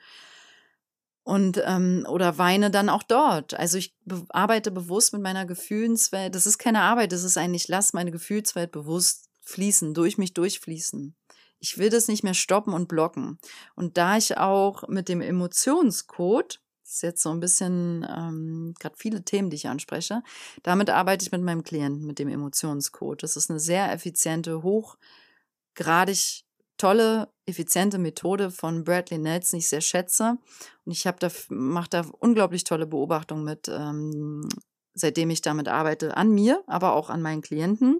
Und 1.21 1.62
ähm, 1.65 2.05
oder 2.09 2.38
weine 2.39 2.71
dann 2.71 2.89
auch 2.89 3.03
dort. 3.03 3.53
Also 3.53 3.77
ich 3.77 3.95
be 4.05 4.25
arbeite 4.29 4.71
bewusst 4.71 5.13
mit 5.13 5.21
meiner 5.21 5.45
Gefühlswelt. 5.45 6.33
Das 6.33 6.47
ist 6.47 6.57
keine 6.57 6.81
Arbeit, 6.81 7.12
das 7.12 7.23
ist 7.23 7.38
eigentlich, 7.38 7.67
lass 7.67 7.93
meine 7.93 8.12
Gefühlswelt 8.12 8.71
bewusst 8.71 9.29
fließen, 9.41 9.93
durch 9.93 10.17
mich 10.17 10.33
durchfließen. 10.33 11.15
Ich 11.59 11.77
will 11.77 11.89
das 11.89 12.07
nicht 12.07 12.23
mehr 12.23 12.33
stoppen 12.33 12.73
und 12.73 12.88
blocken. 12.88 13.39
Und 13.75 13.97
da 13.97 14.17
ich 14.17 14.38
auch 14.38 14.88
mit 14.89 15.07
dem 15.09 15.21
Emotionscode 15.21 16.59
ist 16.84 17.04
jetzt 17.04 17.24
so 17.24 17.30
ein 17.30 17.39
bisschen 17.39 18.06
ähm, 18.10 18.74
gerade 18.80 18.96
viele 18.98 19.24
Themen, 19.24 19.50
die 19.50 19.56
ich 19.56 19.67
anspreche. 19.67 20.22
Damit 20.63 20.89
arbeite 20.89 21.24
ich 21.24 21.32
mit 21.32 21.41
meinem 21.41 21.63
Klienten, 21.63 22.06
mit 22.06 22.19
dem 22.19 22.30
Emotionscode. 22.30 23.24
Das 23.24 23.36
ist 23.36 23.50
eine 23.50 23.60
sehr 23.60 23.91
effiziente, 23.91 24.63
hochgradig 24.63 26.43
tolle, 26.78 27.30
effiziente 27.46 27.98
Methode 27.98 28.52
von 28.52 28.84
Bradley 28.84 29.17
Nelson, 29.17 29.58
die 29.58 29.63
ich 29.63 29.69
sehr 29.69 29.82
schätze. 29.82 30.38
Und 30.86 30.91
ich 30.91 31.08
habe 31.08 31.17
da, 31.19 31.30
mache 31.50 31.89
da 31.89 32.06
unglaublich 32.19 32.63
tolle 32.63 32.86
Beobachtungen 32.86 33.43
mit, 33.43 33.69
ähm, 33.69 34.48
seitdem 34.93 35.30
ich 35.30 35.41
damit 35.41 35.67
arbeite, 35.67 36.17
an 36.17 36.32
mir, 36.32 36.63
aber 36.67 36.93
auch 36.93 37.10
an 37.10 37.22
meinen 37.22 37.41
Klienten. 37.41 38.00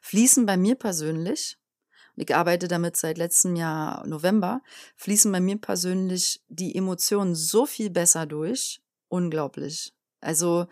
Fließen 0.00 0.46
bei 0.46 0.56
mir 0.56 0.74
persönlich 0.76 1.58
ich 2.16 2.34
arbeite 2.34 2.68
damit 2.68 2.96
seit 2.96 3.18
letztem 3.18 3.56
Jahr 3.56 4.06
November, 4.06 4.62
fließen 4.96 5.30
bei 5.30 5.40
mir 5.40 5.58
persönlich 5.58 6.42
die 6.48 6.74
Emotionen 6.74 7.34
so 7.34 7.66
viel 7.66 7.90
besser 7.90 8.26
durch. 8.26 8.80
Unglaublich. 9.08 9.92
Also 10.20 10.66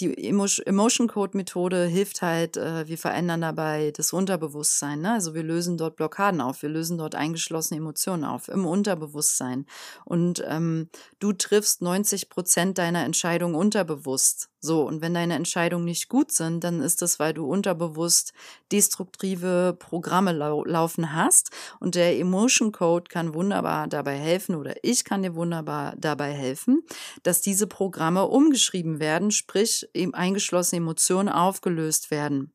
die 0.00 0.28
Emotion 0.28 1.06
Code 1.06 1.36
Methode 1.36 1.84
hilft 1.86 2.20
halt, 2.22 2.56
äh, 2.56 2.88
wir 2.88 2.98
verändern 2.98 3.42
dabei 3.42 3.92
das 3.92 4.12
Unterbewusstsein. 4.12 5.02
Ne? 5.02 5.12
Also 5.12 5.34
wir 5.34 5.44
lösen 5.44 5.76
dort 5.76 5.96
Blockaden 5.96 6.40
auf, 6.40 6.62
wir 6.62 6.68
lösen 6.68 6.98
dort 6.98 7.14
eingeschlossene 7.14 7.78
Emotionen 7.78 8.24
auf 8.24 8.48
im 8.48 8.66
Unterbewusstsein. 8.66 9.66
Und 10.04 10.42
ähm, 10.48 10.88
du 11.20 11.32
triffst 11.32 11.80
90 11.80 12.28
Prozent 12.28 12.78
deiner 12.78 13.04
Entscheidung 13.04 13.54
unterbewusst. 13.54 14.48
So, 14.64 14.86
und 14.86 15.02
wenn 15.02 15.12
deine 15.12 15.34
Entscheidungen 15.34 15.84
nicht 15.84 16.08
gut 16.08 16.32
sind, 16.32 16.64
dann 16.64 16.80
ist 16.80 17.02
das, 17.02 17.18
weil 17.18 17.34
du 17.34 17.44
unterbewusst 17.44 18.32
destruktive 18.72 19.76
Programme 19.78 20.32
lau 20.32 20.64
laufen 20.64 21.12
hast. 21.12 21.50
Und 21.80 21.96
der 21.96 22.18
Emotion 22.18 22.72
Code 22.72 23.10
kann 23.10 23.34
wunderbar 23.34 23.88
dabei 23.88 24.16
helfen 24.16 24.54
oder 24.54 24.76
ich 24.82 25.04
kann 25.04 25.22
dir 25.22 25.34
wunderbar 25.34 25.94
dabei 25.98 26.32
helfen, 26.32 26.82
dass 27.22 27.42
diese 27.42 27.66
Programme 27.66 28.26
umgeschrieben 28.26 29.00
werden, 29.00 29.32
sprich 29.32 29.86
eben 29.92 30.14
eingeschlossene 30.14 30.78
Emotionen 30.78 31.28
aufgelöst 31.28 32.10
werden. 32.10 32.54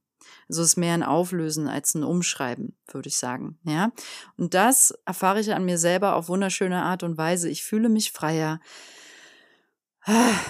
Also 0.50 0.64
es 0.64 0.70
ist 0.70 0.78
mehr 0.78 0.96
ein 0.96 1.04
Auflösen 1.04 1.68
als 1.68 1.94
ein 1.94 2.04
Umschreiben, 2.04 2.76
würde 2.92 3.10
ich 3.10 3.18
sagen. 3.18 3.60
Ja. 3.66 3.92
Und 4.36 4.56
das 4.56 4.96
erfahre 5.06 5.42
ich 5.42 5.54
an 5.54 5.64
mir 5.64 5.78
selber 5.78 6.16
auf 6.16 6.28
wunderschöne 6.28 6.82
Art 6.82 7.04
und 7.04 7.20
Weise. 7.20 7.50
Ich 7.50 7.64
fühle 7.64 7.88
mich 7.88 8.12
freier 8.12 8.60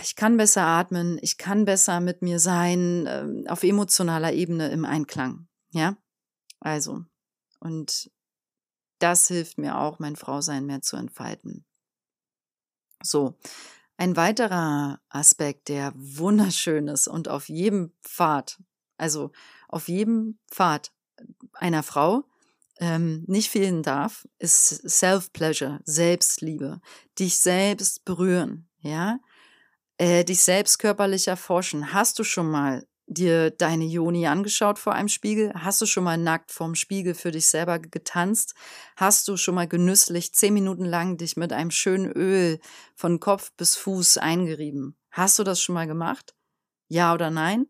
ich 0.02 0.16
kann 0.16 0.38
besser 0.38 0.64
atmen, 0.64 1.20
ich 1.22 1.38
kann 1.38 1.66
besser 1.66 2.00
mit 2.00 2.22
mir 2.22 2.40
sein, 2.40 3.06
ähm, 3.08 3.46
auf 3.48 3.64
emotionaler 3.64 4.34
Ebene 4.34 4.70
im 4.70 4.86
Einklang. 4.86 5.48
Ja, 5.72 5.98
also, 6.60 7.04
und 7.60 8.12
das 9.00 9.28
hilft 9.28 9.58
mir 9.58 9.78
auch, 9.80 10.00
mein 10.00 10.16
Frausein 10.16 10.66
mehr 10.66 10.82
zu 10.82 10.98
entfalten. 10.98 11.66
So, 13.02 13.38
ein 13.98 14.16
weiterer 14.16 15.02
Aspekt, 15.10 15.70
der 15.70 15.94
wunderschön 15.96 16.88
ist 16.88 17.08
und 17.08 17.28
auf 17.28 17.50
jedem 17.50 17.94
Pfad, 18.02 18.62
also 18.98 19.32
auf 19.68 19.88
jedem 19.88 20.40
Pfad 20.52 20.92
einer 21.54 21.84
Frau 21.84 22.24
ähm, 22.80 23.24
nicht 23.28 23.50
fehlen 23.50 23.84
darf, 23.84 24.28
ist 24.38 24.90
Self-Pleasure, 24.90 25.82
Selbstliebe, 25.84 26.82
dich 27.18 27.40
selbst 27.40 28.06
berühren, 28.06 28.70
ja, 28.80 29.20
äh, 30.00 30.24
dich 30.24 30.42
selbst 30.42 30.80
körperlich 30.80 31.28
erforschen. 31.28 31.94
Hast 31.94 32.18
du 32.20 32.24
schon 32.24 32.50
mal 32.50 32.86
dir 33.06 33.52
deine 33.52 33.86
Joni 33.86 34.28
angeschaut 34.28 34.80
vor 34.80 34.94
einem 34.94 35.10
Spiegel? 35.10 35.52
Hast 35.54 35.82
du 35.82 35.86
schon 35.86 36.04
mal 36.04 36.18
nackt 36.18 36.52
vorm 36.52 36.76
Spiegel 36.76 37.14
für 37.16 37.32
dich 37.32 37.48
selber 37.48 37.80
getanzt? 37.80 38.56
Hast 38.96 39.28
du 39.28 39.36
schon 39.38 39.56
mal 39.56 39.68
genüsslich 39.68 40.34
zehn 40.34 40.54
Minuten 40.54 40.86
lang 40.86 41.18
dich 41.18 41.36
mit 41.38 41.52
einem 41.54 41.72
schönen 41.72 42.12
Öl 42.12 42.60
von 42.96 43.20
Kopf 43.20 43.52
bis 43.58 43.76
Fuß 43.76 44.18
eingerieben? 44.18 44.96
Hast 45.12 45.38
du 45.40 45.44
das 45.44 45.62
schon 45.62 45.76
mal 45.76 45.88
gemacht? 45.88 46.34
Ja 46.88 47.14
oder 47.14 47.30
nein? 47.30 47.68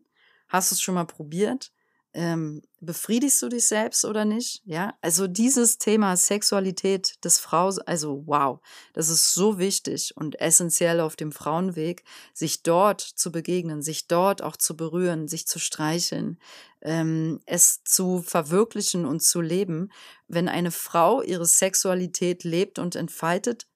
Hast 0.48 0.70
du 0.70 0.74
es 0.74 0.80
schon 0.82 0.94
mal 0.94 1.06
probiert? 1.06 1.72
Ähm, 2.12 2.62
befriedigst 2.80 3.40
du 3.42 3.48
dich 3.48 3.66
selbst 3.66 4.04
oder 4.04 4.24
nicht? 4.24 4.62
Ja, 4.64 4.94
also 5.00 5.28
dieses 5.28 5.78
Thema 5.78 6.16
Sexualität 6.16 7.24
des 7.24 7.38
Fraus, 7.38 7.78
also 7.78 8.24
wow, 8.26 8.60
das 8.94 9.08
ist 9.08 9.32
so 9.32 9.58
wichtig 9.58 10.12
und 10.16 10.40
essentiell 10.40 11.00
auf 11.00 11.14
dem 11.14 11.30
Frauenweg, 11.30 12.02
sich 12.34 12.62
dort 12.62 13.00
zu 13.00 13.30
begegnen, 13.30 13.82
sich 13.82 14.08
dort 14.08 14.42
auch 14.42 14.56
zu 14.56 14.76
berühren, 14.76 15.28
sich 15.28 15.46
zu 15.46 15.58
streicheln, 15.58 16.38
ähm, 16.82 17.40
es 17.46 17.84
zu 17.84 18.22
verwirklichen 18.22 19.06
und 19.06 19.22
zu 19.22 19.40
leben. 19.40 19.92
Wenn 20.26 20.48
eine 20.48 20.72
Frau 20.72 21.22
ihre 21.22 21.46
Sexualität 21.46 22.42
lebt 22.42 22.78
und 22.78 22.96
entfaltet, 22.96 23.66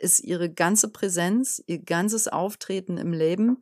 ist 0.00 0.20
ihre 0.20 0.50
ganze 0.50 0.88
Präsenz, 0.88 1.62
ihr 1.66 1.78
ganzes 1.78 2.26
Auftreten 2.26 2.96
im 2.96 3.12
Leben 3.12 3.58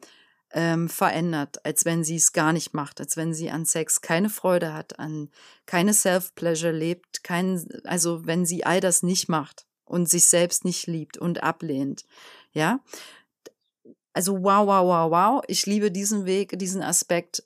ähm, 0.53 0.89
verändert, 0.89 1.65
als 1.65 1.85
wenn 1.85 2.05
sie 2.05 2.17
es 2.17 2.33
gar 2.33 2.53
nicht 2.53 2.75
macht, 2.75 3.01
als 3.01 3.17
wenn 3.17 3.33
sie 3.35 3.51
an 3.51 3.65
Sex 3.65 4.01
keine 4.01 4.31
Freude 4.31 4.75
hat, 4.75 4.99
an 4.99 5.31
keine 5.67 5.95
Self-Pleasure 5.95 6.73
lebt, 6.73 7.23
kein, 7.23 7.67
also 7.85 8.27
wenn 8.27 8.45
sie 8.45 8.65
all 8.65 8.81
das 8.81 9.03
nicht 9.03 9.29
macht 9.29 9.67
und 9.85 10.09
sich 10.09 10.25
selbst 10.25 10.65
nicht 10.65 10.87
liebt 10.87 11.19
und 11.19 11.43
ablehnt. 11.43 12.05
Ja. 12.53 12.81
Also 14.13 14.43
wow, 14.43 14.67
wow, 14.67 14.85
wow, 14.85 15.11
wow. 15.11 15.43
Ich 15.47 15.67
liebe 15.67 15.91
diesen 15.91 16.27
Weg, 16.27 16.59
diesen 16.59 16.83
Aspekt 16.83 17.45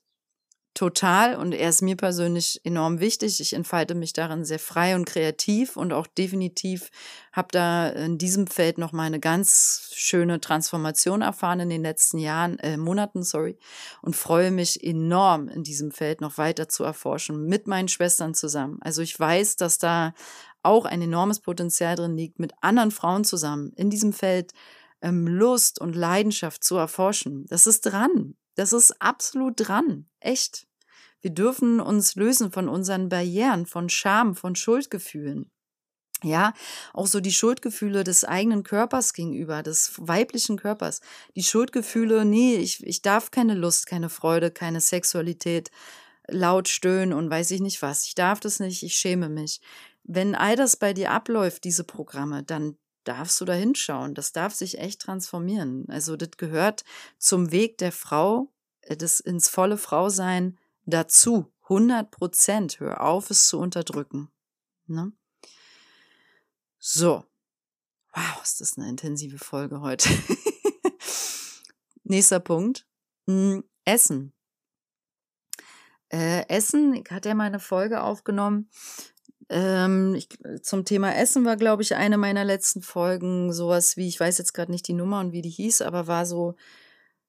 total 0.75 1.37
und 1.37 1.53
er 1.53 1.69
ist 1.69 1.83
mir 1.83 1.97
persönlich 1.97 2.61
enorm 2.65 2.99
wichtig. 2.99 3.41
Ich 3.41 3.53
entfalte 3.53 3.95
mich 3.95 4.13
darin 4.13 4.45
sehr 4.45 4.59
frei 4.59 4.97
und 4.97 5.05
kreativ 5.05 5.77
und 5.77 5.93
auch 5.93 6.09
definitiv 6.09 6.91
habe 7.33 7.49
da 7.53 7.89
in 7.89 8.19
diesem 8.19 8.49
Feld 8.49 8.79
noch 8.79 8.93
mal 8.93 9.05
eine 9.05 9.21
ganz 9.21 9.91
schöne 9.95 10.41
Transformation 10.41 11.23
erfahren 11.23 11.61
in 11.61 11.71
den 11.71 11.83
letzten 11.83 12.19
Jahren, 12.19 12.59
äh, 12.59 12.77
Monaten, 12.77 13.23
sorry, 13.23 13.57
und 14.03 14.17
freue 14.17 14.51
mich 14.51 14.83
enorm 14.83 15.49
in 15.49 15.63
diesem 15.63 15.93
Feld 15.93 16.21
noch 16.21 16.39
weiter 16.39 16.69
zu 16.69 16.83
erforschen 16.83 17.47
mit 17.47 17.69
meinen 17.69 17.89
Schwestern 17.89 18.35
zusammen. 18.35 18.79
Also 18.81 19.01
ich 19.01 19.19
weiß, 19.19 19.57
dass 19.57 19.79
da 19.79 20.13
auch 20.65 20.87
ein 20.87 21.03
enormes 21.03 21.41
Potenzial 21.41 21.95
drin 21.95 22.17
liegt, 22.17 22.41
mit 22.41 22.53
anderen 22.61 22.91
Frauen 22.91 23.25
zusammen 23.25 23.73
in 23.77 23.91
diesem 23.91 24.13
Feld 24.13 24.53
ähm, 25.03 25.27
Lust 25.27 25.81
und 25.81 25.95
Leidenschaft 25.95 26.65
zu 26.65 26.77
erforschen. 26.77 27.47
Das 27.49 27.67
ist 27.67 27.83
dran. 27.83 28.35
Das 28.57 28.73
ist 28.73 29.01
absolut 29.01 29.55
dran. 29.57 30.07
Echt. 30.25 30.67
Wir 31.21 31.31
dürfen 31.31 31.81
uns 31.81 32.17
lösen 32.17 32.51
von 32.51 32.69
unseren 32.69 33.09
Barrieren, 33.09 33.67
von 33.67 33.89
Scham, 33.89 34.35
von 34.35 34.57
Schuldgefühlen. 34.57 35.51
Ja, 36.23 36.55
auch 36.95 37.07
so 37.07 37.21
die 37.21 37.33
Schuldgefühle 37.33 38.03
des 38.03 38.25
eigenen 38.25 38.63
Körpers 38.63 39.13
gegenüber, 39.13 39.63
des 39.63 39.93
weiblichen 39.99 40.57
Körpers. 40.57 41.03
Die 41.37 41.43
Schuldgefühle, 41.43 42.25
nee, 42.25 42.57
ich, 42.57 42.83
ich 42.87 43.03
darf 43.03 43.31
keine 43.31 43.55
Lust, 43.55 43.87
keine 43.87 44.09
Freude, 44.09 44.51
keine 44.51 44.81
Sexualität, 44.81 45.71
laut 46.27 46.69
stöhnen 46.69 47.13
und 47.13 47.29
weiß 47.29 47.51
ich 47.51 47.61
nicht 47.61 47.83
was. 47.83 48.07
Ich 48.07 48.15
darf 48.15 48.41
das 48.41 48.61
nicht, 48.61 48.83
ich 48.83 48.97
schäme 48.97 49.29
mich. 49.29 49.61
Wenn 50.03 50.35
all 50.35 50.57
das 50.57 50.77
bei 50.77 50.95
dir 50.95 51.11
abläuft, 51.11 51.65
diese 51.65 51.85
Programme, 51.85 52.43
dann 52.43 52.79
darfst 53.05 53.39
du 53.41 53.45
da 53.45 53.53
hinschauen. 53.53 54.15
Das 54.15 54.33
darf 54.33 54.55
sich 54.55 54.79
echt 54.79 55.03
transformieren. 55.03 55.85
Also 55.89 56.17
das 56.17 56.31
gehört 56.39 56.85
zum 57.19 57.51
Weg 57.51 57.77
der 57.77 57.93
Frau, 57.93 58.54
das 58.88 59.20
ins 59.20 59.49
volle 59.49 59.79
Frausein 59.79 60.59
dazu. 60.85 61.53
100 61.64 62.11
Prozent. 62.11 62.81
Hör 62.81 63.01
auf, 63.03 63.31
es 63.31 63.49
zu 63.49 63.59
unterdrücken. 63.59 64.31
Ne? 64.87 65.12
So. 66.79 67.25
Wow, 68.12 68.42
ist 68.42 68.61
das 68.61 68.77
eine 68.77 68.88
intensive 68.88 69.38
Folge 69.38 69.81
heute. 69.81 70.09
Nächster 72.05 72.40
Punkt. 72.40 72.87
Hm, 73.27 73.64
Essen. 73.85 74.33
Äh, 76.11 76.47
Essen, 76.49 76.94
ich 76.94 77.11
hatte 77.11 77.31
ja 77.31 77.35
mal 77.35 77.44
eine 77.44 77.61
Folge 77.61 78.03
aufgenommen 78.03 78.68
ähm, 79.49 80.14
ich, 80.14 80.29
zum 80.62 80.85
Thema 80.85 81.14
Essen 81.14 81.44
war, 81.44 81.57
glaube 81.57 81.83
ich, 81.83 81.94
eine 81.94 82.18
meiner 82.18 82.44
letzten 82.44 82.83
Folgen 82.83 83.53
sowas 83.53 83.97
wie, 83.97 84.09
ich 84.09 84.18
weiß 84.18 84.38
jetzt 84.38 84.55
gerade 84.55 84.70
nicht 84.70 84.88
die 84.88 84.94
Nummer 84.94 85.20
und 85.20 85.33
wie 85.33 85.42
die 85.42 85.51
hieß, 85.51 85.83
aber 85.83 86.07
war 86.07 86.27
so, 86.27 86.55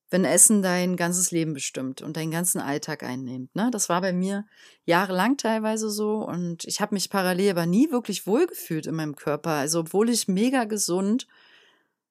wenn 0.10 0.24
Essen 0.24 0.62
dein 0.62 0.96
ganzes 0.96 1.32
Leben 1.32 1.54
bestimmt 1.54 2.02
und 2.02 2.16
deinen 2.18 2.32
ganzen 2.32 2.60
Alltag 2.62 3.04
einnimmt. 3.04 3.56
Ne? 3.56 3.70
Das 3.72 3.90
war 3.90 4.02
bei 4.02 4.14
mir 4.14 4.46
jahrelang 4.86 5.38
teilweise 5.38 5.90
so 5.90 6.26
und 6.26 6.64
ich 6.66 6.80
habe 6.82 6.96
mich 6.96 7.10
parallel 7.10 7.52
aber 7.52 7.66
nie 7.66 7.92
wirklich 7.92 8.28
wohlgefühlt 8.28 8.88
in 8.88 8.96
meinem 8.96 9.16
Körper. 9.16 9.52
Also 9.52 9.80
obwohl 9.80 10.10
ich 10.10 10.28
mega 10.28 10.66
gesund 10.66 11.28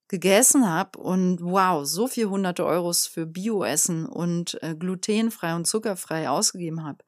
gegessen 0.09 0.69
habe 0.69 0.99
und 0.99 1.39
wow, 1.41 1.87
so 1.87 2.09
viel 2.09 2.27
hunderte 2.27 2.67
Euros 2.67 3.07
für 3.07 3.27
Bioessen 3.27 4.07
und 4.07 4.59
äh, 4.63 4.75
glutenfrei 4.75 5.55
und 5.55 5.67
zuckerfrei 5.67 6.29
ausgegeben 6.29 6.85
habe 6.85 7.05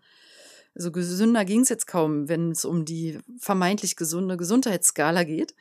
also 0.77 0.93
gesünder 0.93 1.45
ging 1.45 1.61
es 1.61 1.71
jetzt 1.71 1.87
kaum, 1.87 2.29
wenn 2.29 2.51
es 2.51 2.65
um 2.65 2.85
die 2.85 3.19
vermeintlich 3.39 3.97
gesunde 3.97 4.37
Gesundheitsskala 4.37 5.25
geht, 5.25 5.55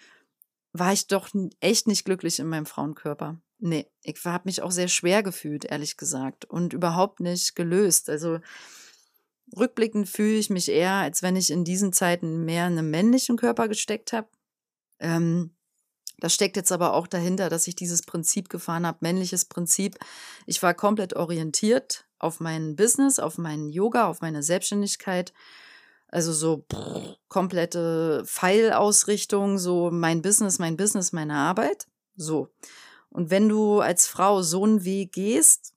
war 0.73 0.91
ich 0.91 1.07
doch 1.07 1.29
echt 1.61 1.88
nicht 1.88 2.03
glücklich 2.03 2.39
in 2.39 2.47
meinem 2.47 2.65
Frauenkörper. 2.65 3.39
Nee, 3.65 3.89
ich 4.04 4.23
habe 4.25 4.43
mich 4.45 4.62
auch 4.62 4.69
sehr 4.69 4.88
schwer 4.88 5.23
gefühlt, 5.23 5.65
ehrlich 5.65 5.97
gesagt, 5.97 6.45
und 6.45 6.71
überhaupt 6.71 7.19
nicht 7.19 7.56
gelöst. 7.56 8.12
Also 8.12 8.38
rückblickend 9.58 10.08
fühle 10.08 10.38
ich 10.38 10.51
mich 10.51 10.69
eher, 10.69 10.93
als 10.93 11.23
wenn 11.23 11.36
ich 11.36 11.49
in 11.49 11.63
diesen 11.63 11.91
Zeiten 11.91 12.45
mehr 12.45 12.67
in 12.67 12.78
einem 12.78 12.91
männlichen 12.91 13.38
Körper 13.38 13.67
gesteckt 13.67 14.13
habe. 14.13 14.28
Ähm, 14.99 15.56
das 16.19 16.36
steckt 16.36 16.58
jetzt 16.58 16.71
aber 16.71 16.93
auch 16.93 17.08
dahinter, 17.08 17.49
dass 17.49 17.65
ich 17.65 17.75
dieses 17.75 18.04
Prinzip 18.04 18.49
gefahren 18.49 18.86
habe, 18.86 18.99
männliches 19.01 19.45
Prinzip. 19.45 19.97
Ich 20.45 20.62
war 20.62 20.75
komplett 20.75 21.15
orientiert 21.15 22.06
auf 22.19 22.39
mein 22.39 22.75
Business, 22.75 23.17
auf 23.17 23.39
meinen 23.39 23.69
Yoga, 23.69 24.06
auf 24.06 24.21
meine 24.21 24.43
Selbstständigkeit. 24.43 25.34
Also 26.08 26.34
so 26.34 26.67
pff, 26.71 27.17
komplette 27.30 28.21
Pfeilausrichtung, 28.28 29.58
so 29.58 29.89
mein 29.89 30.21
Business, 30.21 30.60
mein 30.60 30.78
Business, 30.78 31.13
meine 31.13 31.34
Arbeit. 31.34 31.88
So. 32.15 32.49
Und 33.15 33.30
wenn 33.30 33.47
du 33.47 33.80
als 33.80 34.08
Frau 34.08 34.41
so 34.41 34.65
einen 34.65 34.84
Weg 34.84 35.13
gehst, 35.13 35.73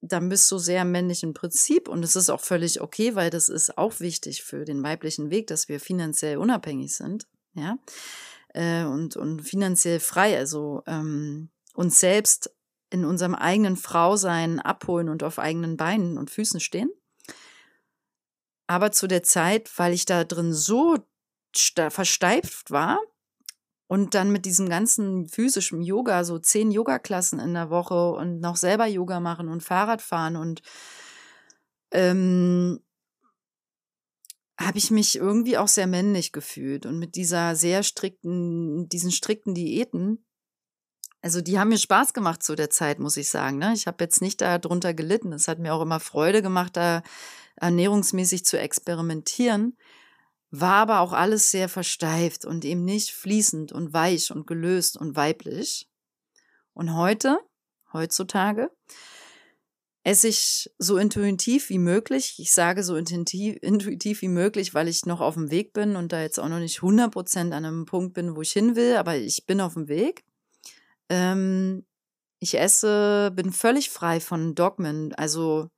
dann 0.00 0.28
bist 0.28 0.50
du 0.50 0.58
sehr 0.58 0.84
männlich 0.84 1.22
im 1.22 1.32
Prinzip. 1.32 1.88
Und 1.88 2.02
es 2.02 2.16
ist 2.16 2.28
auch 2.28 2.40
völlig 2.40 2.80
okay, 2.80 3.14
weil 3.14 3.30
das 3.30 3.48
ist 3.48 3.78
auch 3.78 4.00
wichtig 4.00 4.42
für 4.42 4.64
den 4.64 4.82
weiblichen 4.82 5.30
Weg, 5.30 5.46
dass 5.46 5.68
wir 5.68 5.78
finanziell 5.78 6.38
unabhängig 6.38 6.96
sind, 6.96 7.28
ja, 7.54 7.78
äh, 8.48 8.82
und, 8.82 9.16
und 9.16 9.42
finanziell 9.42 10.00
frei, 10.00 10.36
also 10.36 10.82
ähm, 10.88 11.50
uns 11.72 12.00
selbst 12.00 12.52
in 12.90 13.04
unserem 13.04 13.36
eigenen 13.36 13.76
Frausein 13.76 14.58
abholen 14.58 15.08
und 15.08 15.22
auf 15.22 15.38
eigenen 15.38 15.76
Beinen 15.76 16.18
und 16.18 16.32
Füßen 16.32 16.58
stehen. 16.58 16.90
Aber 18.66 18.90
zu 18.90 19.06
der 19.06 19.22
Zeit, 19.22 19.70
weil 19.78 19.92
ich 19.92 20.04
da 20.04 20.24
drin 20.24 20.52
so 20.52 20.98
versteift 21.54 22.72
war 22.72 22.98
Und 23.92 24.14
dann 24.14 24.32
mit 24.32 24.46
diesem 24.46 24.70
ganzen 24.70 25.28
physischen 25.28 25.82
Yoga, 25.82 26.24
so 26.24 26.38
zehn 26.38 26.70
Yoga-Klassen 26.70 27.38
in 27.38 27.52
der 27.52 27.68
Woche 27.68 28.12
und 28.12 28.40
noch 28.40 28.56
selber 28.56 28.86
Yoga 28.86 29.20
machen 29.20 29.50
und 29.50 29.62
Fahrrad 29.62 30.00
fahren 30.00 30.36
und 30.36 30.62
ähm, 31.90 32.80
habe 34.58 34.78
ich 34.78 34.90
mich 34.90 35.16
irgendwie 35.16 35.58
auch 35.58 35.68
sehr 35.68 35.86
männlich 35.86 36.32
gefühlt. 36.32 36.86
Und 36.86 36.98
mit 36.98 37.16
dieser 37.16 37.54
sehr 37.54 37.82
strikten, 37.82 38.88
diesen 38.88 39.12
strikten 39.12 39.52
Diäten, 39.52 40.24
also 41.20 41.42
die 41.42 41.58
haben 41.58 41.68
mir 41.68 41.76
Spaß 41.76 42.14
gemacht 42.14 42.42
zu 42.42 42.54
der 42.54 42.70
Zeit, 42.70 42.98
muss 42.98 43.18
ich 43.18 43.28
sagen. 43.28 43.58
Ne? 43.58 43.74
Ich 43.74 43.86
habe 43.86 44.02
jetzt 44.02 44.22
nicht 44.22 44.40
darunter 44.40 44.94
gelitten. 44.94 45.34
Es 45.34 45.48
hat 45.48 45.58
mir 45.58 45.74
auch 45.74 45.82
immer 45.82 46.00
Freude 46.00 46.40
gemacht, 46.40 46.78
da 46.78 47.02
ernährungsmäßig 47.56 48.46
zu 48.46 48.58
experimentieren. 48.58 49.76
War 50.54 50.74
aber 50.74 51.00
auch 51.00 51.14
alles 51.14 51.50
sehr 51.50 51.66
versteift 51.70 52.44
und 52.44 52.66
eben 52.66 52.84
nicht 52.84 53.12
fließend 53.12 53.72
und 53.72 53.94
weich 53.94 54.30
und 54.30 54.46
gelöst 54.46 54.98
und 54.98 55.16
weiblich. 55.16 55.88
Und 56.74 56.94
heute, 56.94 57.38
heutzutage, 57.94 58.70
esse 60.04 60.28
ich 60.28 60.70
so 60.76 60.98
intuitiv 60.98 61.70
wie 61.70 61.78
möglich. 61.78 62.34
Ich 62.38 62.52
sage 62.52 62.84
so 62.84 62.96
intuitiv, 62.96 63.56
intuitiv 63.62 64.20
wie 64.20 64.28
möglich, 64.28 64.74
weil 64.74 64.88
ich 64.88 65.06
noch 65.06 65.22
auf 65.22 65.34
dem 65.34 65.50
Weg 65.50 65.72
bin 65.72 65.96
und 65.96 66.12
da 66.12 66.20
jetzt 66.20 66.38
auch 66.38 66.50
noch 66.50 66.58
nicht 66.58 66.80
100% 66.80 67.38
an 67.38 67.52
einem 67.52 67.86
Punkt 67.86 68.12
bin, 68.12 68.36
wo 68.36 68.42
ich 68.42 68.52
hin 68.52 68.76
will, 68.76 68.96
aber 68.96 69.16
ich 69.16 69.46
bin 69.46 69.58
auf 69.58 69.72
dem 69.72 69.88
Weg. 69.88 70.22
Ähm, 71.08 71.86
ich 72.40 72.58
esse, 72.58 73.32
bin 73.34 73.52
völlig 73.52 73.88
frei 73.88 74.20
von 74.20 74.54
Dogmen. 74.54 75.14
Also 75.14 75.68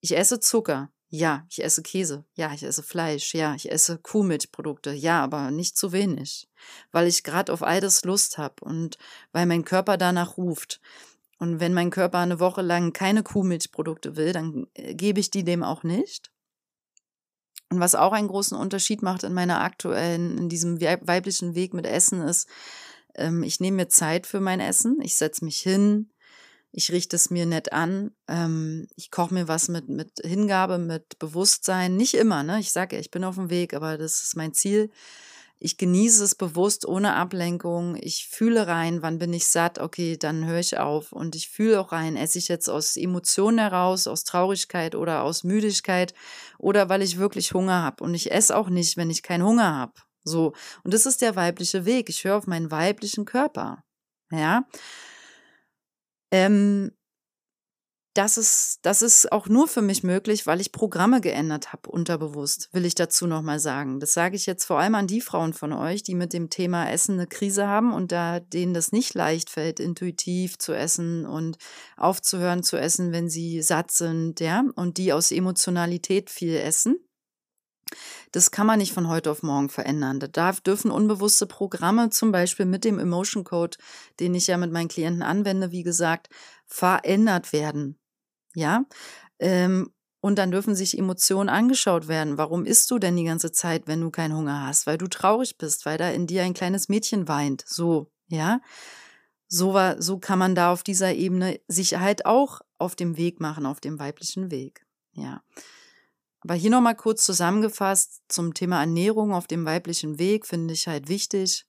ich 0.00 0.16
esse 0.16 0.40
Zucker. 0.40 0.93
Ja, 1.16 1.46
ich 1.48 1.62
esse 1.62 1.80
Käse. 1.80 2.24
Ja, 2.34 2.52
ich 2.52 2.64
esse 2.64 2.82
Fleisch. 2.82 3.34
Ja, 3.34 3.54
ich 3.54 3.70
esse 3.70 3.98
Kuhmilchprodukte. 3.98 4.90
Ja, 4.90 5.22
aber 5.22 5.52
nicht 5.52 5.76
zu 5.76 5.92
wenig, 5.92 6.48
weil 6.90 7.06
ich 7.06 7.22
gerade 7.22 7.52
auf 7.52 7.62
all 7.62 7.80
das 7.80 8.04
Lust 8.04 8.36
habe 8.36 8.64
und 8.64 8.98
weil 9.30 9.46
mein 9.46 9.64
Körper 9.64 9.96
danach 9.96 10.36
ruft. 10.36 10.80
Und 11.38 11.60
wenn 11.60 11.72
mein 11.72 11.90
Körper 11.90 12.18
eine 12.18 12.40
Woche 12.40 12.62
lang 12.62 12.92
keine 12.92 13.22
Kuhmilchprodukte 13.22 14.16
will, 14.16 14.32
dann 14.32 14.66
äh, 14.74 14.96
gebe 14.96 15.20
ich 15.20 15.30
die 15.30 15.44
dem 15.44 15.62
auch 15.62 15.84
nicht. 15.84 16.32
Und 17.70 17.78
was 17.78 17.94
auch 17.94 18.12
einen 18.12 18.26
großen 18.26 18.58
Unterschied 18.58 19.00
macht 19.00 19.22
in 19.22 19.34
meiner 19.34 19.60
aktuellen, 19.60 20.36
in 20.36 20.48
diesem 20.48 20.80
weiblichen 20.80 21.54
Weg 21.54 21.74
mit 21.74 21.86
Essen 21.86 22.22
ist, 22.22 22.48
ähm, 23.14 23.44
ich 23.44 23.60
nehme 23.60 23.76
mir 23.76 23.88
Zeit 23.88 24.26
für 24.26 24.40
mein 24.40 24.58
Essen. 24.58 25.00
Ich 25.00 25.14
setze 25.14 25.44
mich 25.44 25.60
hin. 25.60 26.10
Ich 26.76 26.90
richte 26.90 27.14
es 27.14 27.30
mir 27.30 27.46
nett 27.46 27.72
an. 27.72 28.10
Ähm, 28.26 28.88
ich 28.96 29.12
koche 29.12 29.32
mir 29.32 29.46
was 29.46 29.68
mit, 29.68 29.88
mit 29.88 30.10
Hingabe, 30.24 30.78
mit 30.78 31.20
Bewusstsein. 31.20 31.96
Nicht 31.96 32.14
immer, 32.14 32.42
ne? 32.42 32.58
Ich 32.58 32.72
sage 32.72 32.96
ja, 32.96 33.00
ich 33.00 33.12
bin 33.12 33.22
auf 33.22 33.36
dem 33.36 33.48
Weg, 33.48 33.74
aber 33.74 33.96
das 33.96 34.24
ist 34.24 34.36
mein 34.36 34.54
Ziel. 34.54 34.90
Ich 35.60 35.78
genieße 35.78 36.24
es 36.24 36.34
bewusst 36.34 36.84
ohne 36.84 37.14
Ablenkung. 37.14 37.96
Ich 38.00 38.26
fühle 38.28 38.66
rein, 38.66 39.02
wann 39.02 39.20
bin 39.20 39.32
ich 39.32 39.46
satt, 39.46 39.78
okay, 39.78 40.16
dann 40.16 40.46
höre 40.46 40.58
ich 40.58 40.76
auf. 40.76 41.12
Und 41.12 41.36
ich 41.36 41.48
fühle 41.48 41.80
auch 41.80 41.92
rein, 41.92 42.16
esse 42.16 42.38
ich 42.38 42.48
jetzt 42.48 42.68
aus 42.68 42.96
Emotionen 42.96 43.60
heraus, 43.60 44.08
aus 44.08 44.24
Traurigkeit 44.24 44.96
oder 44.96 45.22
aus 45.22 45.44
Müdigkeit 45.44 46.12
oder 46.58 46.88
weil 46.88 47.02
ich 47.02 47.18
wirklich 47.18 47.54
Hunger 47.54 47.82
habe. 47.82 48.02
Und 48.02 48.14
ich 48.14 48.32
esse 48.32 48.56
auch 48.56 48.68
nicht, 48.68 48.96
wenn 48.96 49.10
ich 49.10 49.22
keinen 49.22 49.44
Hunger 49.44 49.76
habe. 49.76 49.92
So. 50.24 50.54
Und 50.82 50.92
das 50.92 51.06
ist 51.06 51.22
der 51.22 51.36
weibliche 51.36 51.84
Weg. 51.84 52.08
Ich 52.08 52.24
höre 52.24 52.36
auf 52.36 52.48
meinen 52.48 52.72
weiblichen 52.72 53.26
Körper. 53.26 53.84
Ja. 54.32 54.64
Ähm, 56.34 56.90
das 58.16 58.38
ist, 58.38 58.78
das 58.82 59.02
ist 59.02 59.30
auch 59.32 59.48
nur 59.48 59.66
für 59.68 59.82
mich 59.82 60.02
möglich, 60.02 60.46
weil 60.46 60.60
ich 60.60 60.72
Programme 60.72 61.20
geändert 61.20 61.72
habe, 61.72 61.90
unterbewusst, 61.90 62.68
will 62.72 62.84
ich 62.84 62.94
dazu 62.94 63.26
nochmal 63.26 63.58
sagen. 63.58 63.98
Das 63.98 64.14
sage 64.14 64.36
ich 64.36 64.46
jetzt 64.46 64.64
vor 64.64 64.78
allem 64.78 64.94
an 64.94 65.06
die 65.06 65.20
Frauen 65.20 65.52
von 65.52 65.72
euch, 65.72 66.02
die 66.02 66.14
mit 66.14 66.32
dem 66.32 66.50
Thema 66.50 66.90
Essen 66.90 67.14
eine 67.14 67.26
Krise 67.26 67.66
haben 67.66 67.92
und 67.92 68.12
da 68.12 68.38
denen 68.40 68.74
das 68.74 68.92
nicht 68.92 69.14
leicht 69.14 69.50
fällt, 69.50 69.80
intuitiv 69.80 70.58
zu 70.58 70.72
essen 70.72 71.26
und 71.26 71.56
aufzuhören 71.96 72.62
zu 72.62 72.76
essen, 72.76 73.12
wenn 73.12 73.28
sie 73.28 73.62
satt 73.62 73.90
sind, 73.90 74.38
ja, 74.40 74.64
und 74.74 74.98
die 74.98 75.12
aus 75.12 75.32
Emotionalität 75.32 76.30
viel 76.30 76.54
essen. 76.54 76.96
Das 78.32 78.50
kann 78.50 78.66
man 78.66 78.78
nicht 78.78 78.92
von 78.92 79.08
heute 79.08 79.30
auf 79.30 79.42
morgen 79.42 79.68
verändern. 79.68 80.20
Da 80.32 80.52
dürfen 80.52 80.90
unbewusste 80.90 81.46
Programme, 81.46 82.10
zum 82.10 82.32
Beispiel 82.32 82.66
mit 82.66 82.84
dem 82.84 82.98
Emotion 82.98 83.44
Code, 83.44 83.76
den 84.20 84.34
ich 84.34 84.46
ja 84.46 84.56
mit 84.56 84.72
meinen 84.72 84.88
Klienten 84.88 85.22
anwende, 85.22 85.70
wie 85.70 85.82
gesagt, 85.82 86.28
verändert 86.66 87.52
werden. 87.52 87.98
Ja. 88.54 88.84
Ähm, 89.38 89.90
und 90.20 90.38
dann 90.38 90.50
dürfen 90.50 90.74
sich 90.74 90.96
Emotionen 90.96 91.50
angeschaut 91.50 92.08
werden. 92.08 92.38
Warum 92.38 92.64
isst 92.64 92.90
du 92.90 92.98
denn 92.98 93.14
die 93.14 93.24
ganze 93.24 93.52
Zeit, 93.52 93.86
wenn 93.86 94.00
du 94.00 94.10
keinen 94.10 94.34
Hunger 94.34 94.66
hast? 94.66 94.86
Weil 94.86 94.96
du 94.96 95.06
traurig 95.06 95.58
bist, 95.58 95.84
weil 95.84 95.98
da 95.98 96.08
in 96.08 96.26
dir 96.26 96.44
ein 96.44 96.54
kleines 96.54 96.88
Mädchen 96.88 97.28
weint. 97.28 97.62
So, 97.66 98.10
ja. 98.28 98.60
So, 99.48 99.74
war, 99.74 100.00
so 100.00 100.18
kann 100.18 100.38
man 100.38 100.54
da 100.54 100.72
auf 100.72 100.82
dieser 100.82 101.12
Ebene 101.12 101.60
Sicherheit 101.68 102.24
auch 102.24 102.62
auf 102.78 102.96
dem 102.96 103.18
Weg 103.18 103.38
machen, 103.38 103.66
auf 103.66 103.80
dem 103.80 103.98
weiblichen 103.98 104.50
Weg. 104.50 104.86
Ja. 105.12 105.42
Aber 106.44 106.54
hier 106.54 106.70
nochmal 106.70 106.94
kurz 106.94 107.24
zusammengefasst 107.24 108.22
zum 108.28 108.52
Thema 108.52 108.80
Ernährung 108.80 109.32
auf 109.32 109.46
dem 109.46 109.64
weiblichen 109.64 110.18
Weg 110.18 110.46
finde 110.46 110.74
ich 110.74 110.86
halt 110.86 111.08
wichtig, 111.08 111.64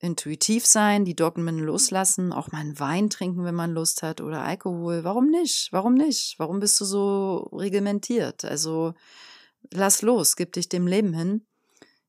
intuitiv 0.00 0.66
sein, 0.66 1.04
die 1.04 1.14
Dogmen 1.14 1.58
loslassen, 1.58 2.32
auch 2.32 2.50
mal 2.50 2.58
einen 2.58 2.80
Wein 2.80 3.10
trinken, 3.10 3.44
wenn 3.44 3.54
man 3.54 3.72
Lust 3.72 4.02
hat 4.02 4.20
oder 4.20 4.42
Alkohol. 4.42 5.04
Warum 5.04 5.28
nicht? 5.28 5.68
Warum 5.70 5.94
nicht? 5.94 6.34
Warum 6.38 6.58
bist 6.58 6.80
du 6.80 6.84
so 6.84 7.48
reglementiert? 7.52 8.44
Also 8.44 8.94
lass 9.70 10.02
los, 10.02 10.34
gib 10.34 10.52
dich 10.54 10.68
dem 10.68 10.88
Leben 10.88 11.12
hin. 11.12 11.46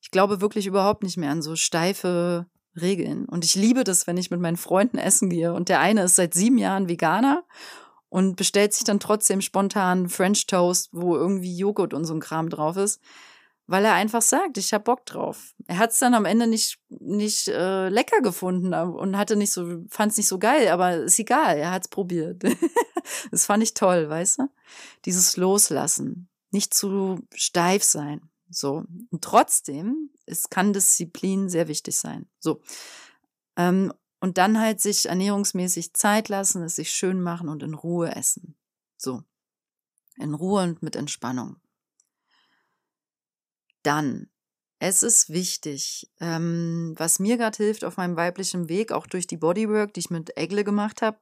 Ich 0.01 0.09
glaube 0.09 0.41
wirklich 0.41 0.65
überhaupt 0.65 1.03
nicht 1.03 1.17
mehr 1.17 1.29
an 1.29 1.43
so 1.43 1.55
steife 1.55 2.47
Regeln. 2.79 3.25
Und 3.25 3.45
ich 3.45 3.53
liebe 3.53 3.83
das, 3.83 4.07
wenn 4.07 4.17
ich 4.17 4.31
mit 4.31 4.39
meinen 4.39 4.57
Freunden 4.57 4.97
essen 4.97 5.29
gehe. 5.29 5.53
Und 5.53 5.69
der 5.69 5.79
eine 5.79 6.03
ist 6.03 6.15
seit 6.15 6.33
sieben 6.33 6.57
Jahren 6.57 6.89
Veganer 6.89 7.43
und 8.11 8.35
bestellt 8.35 8.73
sich 8.73 8.83
dann 8.83 8.99
trotzdem 8.99 9.41
spontan 9.41 10.07
French 10.07 10.45
Toast, 10.45 10.89
wo 10.91 11.15
irgendwie 11.15 11.57
Joghurt 11.57 11.95
und 11.95 12.05
so 12.05 12.13
ein 12.13 12.19
Kram 12.19 12.49
drauf 12.49 12.77
ist 12.77 13.01
weil 13.71 13.85
er 13.85 13.93
einfach 13.93 14.21
sagt, 14.21 14.57
ich 14.57 14.73
habe 14.73 14.83
Bock 14.83 15.05
drauf. 15.05 15.55
Er 15.65 15.77
hat 15.77 15.91
es 15.91 15.99
dann 15.99 16.13
am 16.13 16.25
Ende 16.25 16.45
nicht 16.45 16.77
nicht 16.89 17.47
äh, 17.47 17.87
lecker 17.87 18.19
gefunden 18.21 18.73
und 18.73 19.17
hatte 19.17 19.37
nicht 19.37 19.53
so 19.53 19.85
fand 19.89 20.11
es 20.11 20.17
nicht 20.17 20.27
so 20.27 20.39
geil, 20.39 20.67
aber 20.67 20.97
ist 20.97 21.19
egal, 21.19 21.57
er 21.57 21.71
hat 21.71 21.83
es 21.83 21.87
probiert. 21.87 22.43
das 23.31 23.45
fand 23.45 23.63
ich 23.63 23.73
toll, 23.73 24.09
weißt 24.09 24.39
du? 24.39 24.49
Dieses 25.05 25.37
Loslassen, 25.37 26.27
nicht 26.51 26.73
zu 26.73 27.19
steif 27.33 27.83
sein, 27.83 28.29
so 28.49 28.83
und 29.09 29.23
trotzdem 29.23 30.09
es 30.25 30.49
kann 30.49 30.73
Disziplin 30.73 31.47
sehr 31.47 31.69
wichtig 31.69 31.97
sein. 31.97 32.27
So 32.39 32.61
ähm, 33.55 33.93
und 34.21 34.37
dann 34.37 34.57
halt 34.57 34.79
sich 34.79 35.07
ernährungsmäßig 35.07 35.93
Zeit 35.93 36.29
lassen, 36.29 36.63
es 36.63 36.77
sich 36.77 36.93
schön 36.93 37.21
machen 37.21 37.49
und 37.49 37.61
in 37.61 37.73
Ruhe 37.73 38.15
essen. 38.15 38.55
So 38.97 39.23
in 40.21 40.33
Ruhe 40.33 40.63
und 40.63 40.83
mit 40.83 40.95
Entspannung. 40.95 41.57
Dann, 43.83 44.29
es 44.79 45.03
ist 45.03 45.29
wichtig, 45.29 46.11
ähm, 46.19 46.93
was 46.97 47.19
mir 47.19 47.37
gerade 47.37 47.57
hilft 47.57 47.83
auf 47.83 47.97
meinem 47.97 48.15
weiblichen 48.15 48.69
Weg, 48.69 48.91
auch 48.91 49.07
durch 49.07 49.27
die 49.27 49.37
Bodywork, 49.37 49.93
die 49.93 50.01
ich 50.01 50.09
mit 50.09 50.37
Egle 50.37 50.63
gemacht 50.63 51.01
habe. 51.01 51.17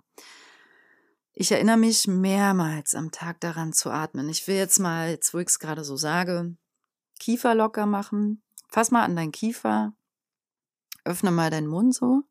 Ich 1.33 1.51
erinnere 1.51 1.77
mich 1.77 2.07
mehrmals 2.07 2.95
am 2.95 3.11
Tag 3.11 3.39
daran 3.39 3.71
zu 3.71 3.89
atmen. 3.89 4.27
Ich 4.27 4.45
will 4.47 4.57
jetzt 4.57 4.79
mal, 4.79 5.11
jetzt 5.11 5.33
wo 5.33 5.37
ich 5.37 5.47
es 5.47 5.59
gerade 5.59 5.85
so 5.85 5.95
sage, 5.95 6.57
Kiefer 7.19 7.55
locker 7.55 7.85
machen. 7.85 8.41
Fass 8.67 8.91
mal 8.91 9.03
an 9.03 9.15
deinen 9.15 9.31
Kiefer. 9.31 9.93
Öffne 11.05 11.31
mal 11.31 11.49
deinen 11.49 11.67
Mund 11.67 11.95
so. 11.95 12.23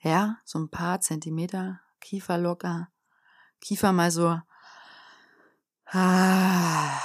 Ja, 0.00 0.38
so 0.44 0.58
ein 0.58 0.70
paar 0.70 1.00
Zentimeter. 1.00 1.80
Kiefer 2.00 2.38
locker. 2.38 2.88
Kiefer 3.60 3.92
mal 3.92 4.10
so. 4.10 4.40
Ah, 5.86 7.00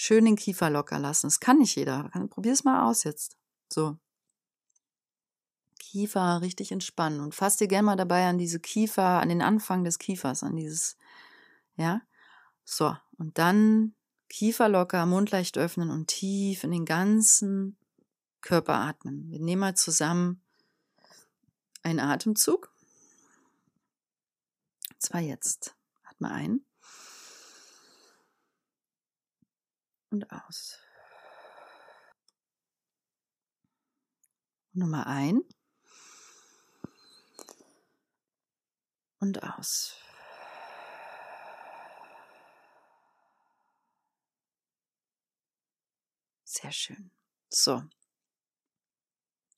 Schön 0.00 0.26
den 0.26 0.36
Kiefer 0.36 0.70
locker 0.70 1.00
lassen. 1.00 1.26
Das 1.26 1.40
kann 1.40 1.58
nicht 1.58 1.74
jeder. 1.74 2.08
Probier 2.30 2.52
es 2.52 2.62
mal 2.62 2.88
aus 2.88 3.02
jetzt. 3.02 3.36
So. 3.68 3.98
Kiefer 5.80 6.40
richtig 6.40 6.70
entspannen 6.70 7.18
und 7.18 7.34
fass 7.34 7.56
dir 7.56 7.66
gerne 7.66 7.86
mal 7.86 7.96
dabei 7.96 8.28
an 8.28 8.38
diese 8.38 8.60
Kiefer, 8.60 9.20
an 9.20 9.28
den 9.28 9.42
Anfang 9.42 9.82
des 9.82 9.98
Kiefers, 9.98 10.44
an 10.44 10.54
dieses, 10.54 10.96
ja. 11.74 12.00
So. 12.64 12.96
Und 13.18 13.38
dann 13.38 13.96
Kiefer 14.28 14.68
locker, 14.68 15.04
Mund 15.04 15.32
leicht 15.32 15.58
öffnen 15.58 15.90
und 15.90 16.06
tief 16.06 16.62
in 16.62 16.70
den 16.70 16.84
ganzen 16.84 17.76
Körper 18.40 18.76
atmen. 18.76 19.28
Wir 19.32 19.40
nehmen 19.40 19.60
mal 19.60 19.74
zusammen 19.74 20.44
einen 21.88 22.00
Atemzug. 22.00 22.72
Und 24.90 25.02
zwar 25.02 25.20
jetzt. 25.20 25.74
Atme 26.04 26.30
ein. 26.30 26.64
und 30.10 30.30
aus. 30.30 30.78
Nummer 34.72 35.06
ein 35.06 35.42
und 39.18 39.42
aus. 39.42 39.96
Sehr 46.44 46.72
schön. 46.72 47.10
So. 47.50 47.82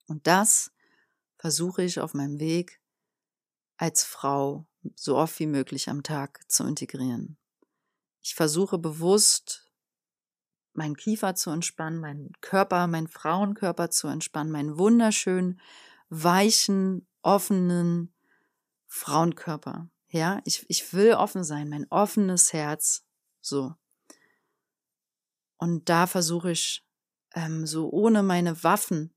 Und 0.06 0.26
das 0.26 0.72
versuche 1.40 1.82
ich 1.82 2.00
auf 2.00 2.12
meinem 2.12 2.38
Weg 2.38 2.82
als 3.78 4.04
Frau 4.04 4.66
so 4.94 5.16
oft 5.16 5.38
wie 5.38 5.46
möglich 5.46 5.88
am 5.88 6.02
Tag 6.02 6.40
zu 6.50 6.64
integrieren. 6.64 7.38
Ich 8.20 8.34
versuche 8.34 8.76
bewusst 8.76 9.72
meinen 10.74 10.98
Kiefer 10.98 11.34
zu 11.34 11.48
entspannen, 11.48 11.98
meinen 11.98 12.32
Körper, 12.42 12.86
meinen 12.88 13.08
Frauenkörper 13.08 13.88
zu 13.88 14.08
entspannen, 14.08 14.52
meinen 14.52 14.76
wunderschönen, 14.76 15.62
weichen, 16.10 17.08
offenen 17.22 18.12
Frauenkörper. 18.86 19.88
Ja, 20.10 20.42
ich, 20.44 20.66
ich 20.68 20.92
will 20.92 21.14
offen 21.14 21.42
sein, 21.42 21.70
mein 21.70 21.86
offenes 21.88 22.52
Herz. 22.52 23.06
So. 23.40 23.74
Und 25.56 25.88
da 25.88 26.06
versuche 26.06 26.50
ich 26.50 26.84
ähm, 27.34 27.66
so 27.66 27.88
ohne 27.88 28.22
meine 28.22 28.62
Waffen, 28.62 29.14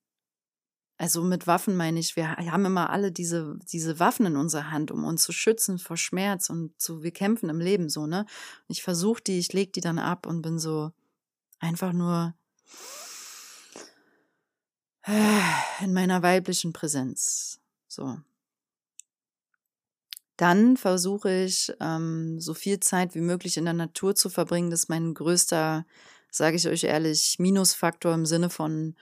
also 0.97 1.23
mit 1.23 1.47
Waffen 1.47 1.75
meine 1.75 1.99
ich, 1.99 2.15
wir 2.15 2.31
haben 2.31 2.65
immer 2.65 2.89
alle 2.89 3.11
diese, 3.11 3.57
diese 3.71 3.99
Waffen 3.99 4.25
in 4.25 4.35
unserer 4.35 4.71
Hand, 4.71 4.91
um 4.91 5.03
uns 5.03 5.23
zu 5.23 5.31
schützen 5.31 5.79
vor 5.79 5.97
Schmerz 5.97 6.49
und 6.49 6.79
zu, 6.79 7.03
wir 7.03 7.11
kämpfen 7.11 7.49
im 7.49 7.59
Leben 7.59 7.89
so, 7.89 8.05
ne? 8.05 8.25
Ich 8.67 8.83
versuche 8.83 9.21
die, 9.21 9.39
ich 9.39 9.51
lege 9.53 9.71
die 9.71 9.81
dann 9.81 9.99
ab 9.99 10.27
und 10.27 10.41
bin 10.41 10.59
so 10.59 10.91
einfach 11.59 11.93
nur 11.93 12.35
in 15.81 15.93
meiner 15.93 16.21
weiblichen 16.21 16.71
Präsenz. 16.71 17.59
So. 17.87 18.17
Dann 20.37 20.77
versuche 20.77 21.43
ich, 21.43 21.73
ähm, 21.79 22.39
so 22.39 22.53
viel 22.53 22.79
Zeit 22.79 23.13
wie 23.13 23.21
möglich 23.21 23.57
in 23.57 23.65
der 23.65 23.73
Natur 23.73 24.15
zu 24.15 24.29
verbringen. 24.29 24.71
Das 24.71 24.81
ist 24.81 24.89
mein 24.89 25.13
größter, 25.13 25.85
sage 26.31 26.55
ich 26.55 26.67
euch 26.67 26.85
ehrlich, 26.85 27.37
Minusfaktor 27.39 28.13
im 28.13 28.25
Sinne 28.25 28.49
von, 28.49 28.95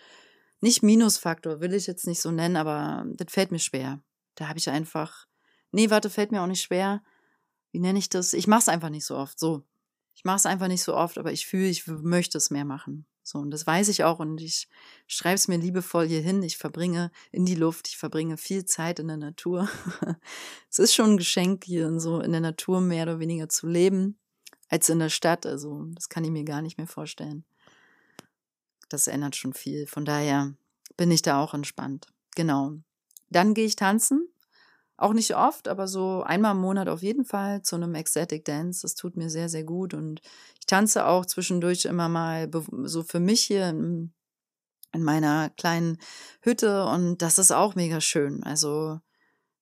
nicht 0.61 0.83
Minusfaktor, 0.83 1.59
will 1.59 1.73
ich 1.73 1.87
jetzt 1.87 2.07
nicht 2.07 2.21
so 2.21 2.31
nennen, 2.31 2.55
aber 2.55 3.05
das 3.15 3.31
fällt 3.31 3.51
mir 3.51 3.59
schwer. 3.59 4.01
Da 4.35 4.47
habe 4.47 4.59
ich 4.59 4.69
einfach, 4.69 5.27
nee, 5.71 5.89
warte, 5.89 6.09
fällt 6.09 6.31
mir 6.31 6.41
auch 6.41 6.47
nicht 6.47 6.61
schwer. 6.61 7.03
Wie 7.71 7.79
nenne 7.79 7.99
ich 7.99 8.09
das? 8.09 8.33
Ich 8.33 8.47
mache 8.47 8.61
es 8.61 8.69
einfach 8.69 8.89
nicht 8.89 9.05
so 9.05 9.17
oft. 9.17 9.39
So, 9.39 9.63
ich 10.13 10.23
mache 10.23 10.37
es 10.37 10.45
einfach 10.45 10.67
nicht 10.67 10.83
so 10.83 10.95
oft, 10.95 11.17
aber 11.17 11.31
ich 11.31 11.45
fühle, 11.47 11.67
ich 11.67 11.87
möchte 11.87 12.37
es 12.37 12.51
mehr 12.51 12.65
machen. 12.65 13.05
So, 13.23 13.39
und 13.39 13.51
das 13.51 13.67
weiß 13.67 13.87
ich 13.87 14.03
auch 14.03 14.19
und 14.19 14.41
ich 14.41 14.67
schreibe 15.07 15.35
es 15.35 15.47
mir 15.47 15.57
liebevoll 15.57 16.07
hier 16.07 16.21
hin. 16.21 16.41
Ich 16.43 16.57
verbringe 16.57 17.11
in 17.31 17.45
die 17.45 17.55
Luft, 17.55 17.87
ich 17.87 17.97
verbringe 17.97 18.37
viel 18.37 18.65
Zeit 18.65 18.99
in 18.99 19.07
der 19.07 19.17
Natur. 19.17 19.69
es 20.69 20.79
ist 20.79 20.93
schon 20.93 21.11
ein 21.11 21.17
Geschenk, 21.17 21.63
hier 21.65 21.99
so 21.99 22.19
in 22.19 22.31
der 22.31 22.41
Natur 22.41 22.81
mehr 22.81 23.03
oder 23.03 23.19
weniger 23.19 23.47
zu 23.47 23.67
leben, 23.67 24.19
als 24.69 24.89
in 24.89 24.99
der 24.99 25.09
Stadt. 25.09 25.45
Also, 25.45 25.85
das 25.93 26.09
kann 26.09 26.23
ich 26.23 26.31
mir 26.31 26.43
gar 26.43 26.61
nicht 26.61 26.77
mehr 26.77 26.87
vorstellen. 26.87 27.45
Das 28.91 29.07
ändert 29.07 29.35
schon 29.35 29.53
viel. 29.53 29.87
Von 29.87 30.05
daher 30.05 30.53
bin 30.97 31.11
ich 31.11 31.21
da 31.21 31.41
auch 31.41 31.53
entspannt. 31.53 32.07
Genau. 32.35 32.73
Dann 33.29 33.53
gehe 33.53 33.65
ich 33.65 33.75
tanzen. 33.75 34.27
Auch 34.97 35.13
nicht 35.13 35.35
oft, 35.35 35.67
aber 35.67 35.87
so 35.87 36.21
einmal 36.21 36.51
im 36.51 36.61
Monat 36.61 36.87
auf 36.87 37.01
jeden 37.01 37.25
Fall 37.25 37.63
zu 37.63 37.75
einem 37.75 37.95
Ecstatic 37.95 38.45
Dance. 38.45 38.81
Das 38.83 38.93
tut 38.93 39.17
mir 39.17 39.29
sehr, 39.29 39.49
sehr 39.49 39.63
gut. 39.63 39.93
Und 39.93 40.21
ich 40.59 40.65
tanze 40.67 41.07
auch 41.07 41.25
zwischendurch 41.25 41.85
immer 41.85 42.07
mal 42.09 42.51
so 42.83 43.01
für 43.01 43.19
mich 43.19 43.41
hier 43.41 43.69
in, 43.69 44.13
in 44.91 45.01
meiner 45.01 45.49
kleinen 45.51 45.97
Hütte. 46.41 46.85
Und 46.85 47.21
das 47.21 47.39
ist 47.39 47.51
auch 47.51 47.73
mega 47.73 47.99
schön. 48.01 48.43
Also, 48.43 48.99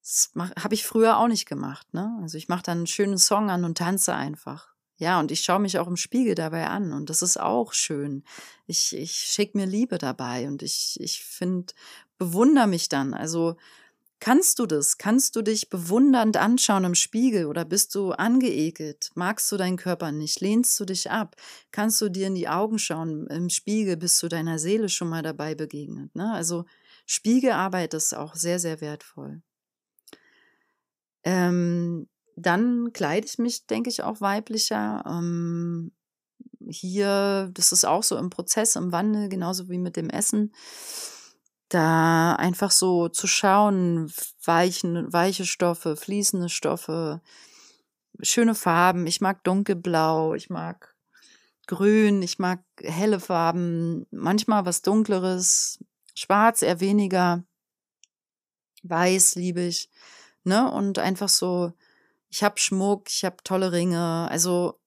das 0.02 0.32
habe 0.34 0.74
ich 0.74 0.84
früher 0.84 1.16
auch 1.18 1.28
nicht 1.28 1.46
gemacht. 1.46 1.94
Ne? 1.94 2.18
Also, 2.20 2.36
ich 2.36 2.48
mache 2.48 2.64
dann 2.64 2.78
einen 2.78 2.86
schönen 2.86 3.16
Song 3.16 3.48
an 3.48 3.64
und 3.64 3.78
tanze 3.78 4.12
einfach. 4.12 4.69
Ja, 5.00 5.18
und 5.18 5.32
ich 5.32 5.40
schaue 5.40 5.60
mich 5.60 5.78
auch 5.78 5.88
im 5.88 5.96
Spiegel 5.96 6.34
dabei 6.34 6.66
an 6.66 6.92
und 6.92 7.08
das 7.08 7.22
ist 7.22 7.40
auch 7.40 7.72
schön. 7.72 8.22
Ich, 8.66 8.94
ich 8.94 9.12
schicke 9.12 9.56
mir 9.56 9.64
Liebe 9.64 9.96
dabei 9.96 10.46
und 10.46 10.62
ich, 10.62 10.98
ich 11.00 11.24
finde, 11.24 11.72
bewundere 12.18 12.66
mich 12.66 12.90
dann. 12.90 13.14
Also 13.14 13.56
Kannst 14.22 14.58
du 14.58 14.66
das? 14.66 14.98
Kannst 14.98 15.34
du 15.34 15.40
dich 15.40 15.70
bewundernd 15.70 16.36
anschauen 16.36 16.84
im 16.84 16.94
Spiegel 16.94 17.46
oder 17.46 17.64
bist 17.64 17.94
du 17.94 18.12
angeekelt? 18.12 19.10
Magst 19.14 19.50
du 19.50 19.56
deinen 19.56 19.78
Körper 19.78 20.12
nicht? 20.12 20.42
Lehnst 20.42 20.78
du 20.78 20.84
dich 20.84 21.10
ab? 21.10 21.36
Kannst 21.70 22.02
du 22.02 22.10
dir 22.10 22.26
in 22.26 22.34
die 22.34 22.46
Augen 22.46 22.78
schauen 22.78 23.26
im 23.28 23.48
Spiegel? 23.48 23.96
Bist 23.96 24.22
du 24.22 24.28
deiner 24.28 24.58
Seele 24.58 24.90
schon 24.90 25.08
mal 25.08 25.22
dabei 25.22 25.54
begegnet? 25.54 26.14
Ne? 26.14 26.30
Also 26.34 26.66
Spiegelarbeit 27.06 27.94
ist 27.94 28.14
auch 28.14 28.34
sehr, 28.34 28.58
sehr 28.58 28.82
wertvoll. 28.82 29.40
Ähm, 31.24 32.06
dann 32.40 32.92
kleide 32.92 33.26
ich 33.26 33.38
mich, 33.38 33.66
denke 33.66 33.90
ich, 33.90 34.02
auch 34.02 34.20
weiblicher. 34.20 35.04
Ähm, 35.06 35.92
hier, 36.68 37.50
das 37.54 37.72
ist 37.72 37.84
auch 37.84 38.02
so 38.02 38.16
im 38.16 38.30
Prozess, 38.30 38.76
im 38.76 38.92
Wandel, 38.92 39.28
genauso 39.28 39.68
wie 39.68 39.78
mit 39.78 39.96
dem 39.96 40.10
Essen 40.10 40.52
da 41.70 42.34
einfach 42.34 42.72
so 42.72 43.08
zu 43.08 43.26
schauen, 43.26 44.12
weichen, 44.44 45.12
weiche 45.12 45.46
Stoffe, 45.46 45.96
fließende 45.96 46.48
Stoffe, 46.48 47.22
schöne 48.20 48.56
Farben. 48.56 49.06
Ich 49.06 49.20
mag 49.20 49.44
dunkelblau, 49.44 50.34
ich 50.34 50.50
mag 50.50 50.96
grün, 51.68 52.22
ich 52.22 52.40
mag 52.40 52.64
helle 52.82 53.20
Farben, 53.20 54.06
manchmal 54.10 54.66
was 54.66 54.82
dunkleres, 54.82 55.78
schwarz 56.14 56.62
eher 56.62 56.80
weniger, 56.80 57.44
weiß 58.82 59.36
liebe 59.36 59.60
ich, 59.60 59.90
ne? 60.42 60.70
Und 60.72 60.98
einfach 60.98 61.28
so, 61.28 61.72
ich 62.30 62.42
habe 62.42 62.58
Schmuck, 62.58 63.08
ich 63.08 63.24
habe 63.24 63.36
tolle 63.44 63.72
Ringe, 63.72 64.28
also 64.30 64.80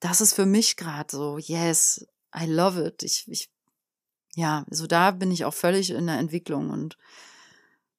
das 0.00 0.20
ist 0.20 0.34
für 0.34 0.46
mich 0.46 0.76
gerade 0.76 1.10
so, 1.10 1.38
yes, 1.38 2.06
I 2.36 2.46
love 2.46 2.84
it. 2.84 3.02
Ich, 3.02 3.24
ich 3.28 3.50
ja, 4.34 4.64
also 4.70 4.86
da 4.86 5.10
bin 5.12 5.30
ich 5.30 5.44
auch 5.44 5.54
völlig 5.54 5.90
in 5.90 6.06
der 6.06 6.18
Entwicklung 6.18 6.70
und 6.70 6.96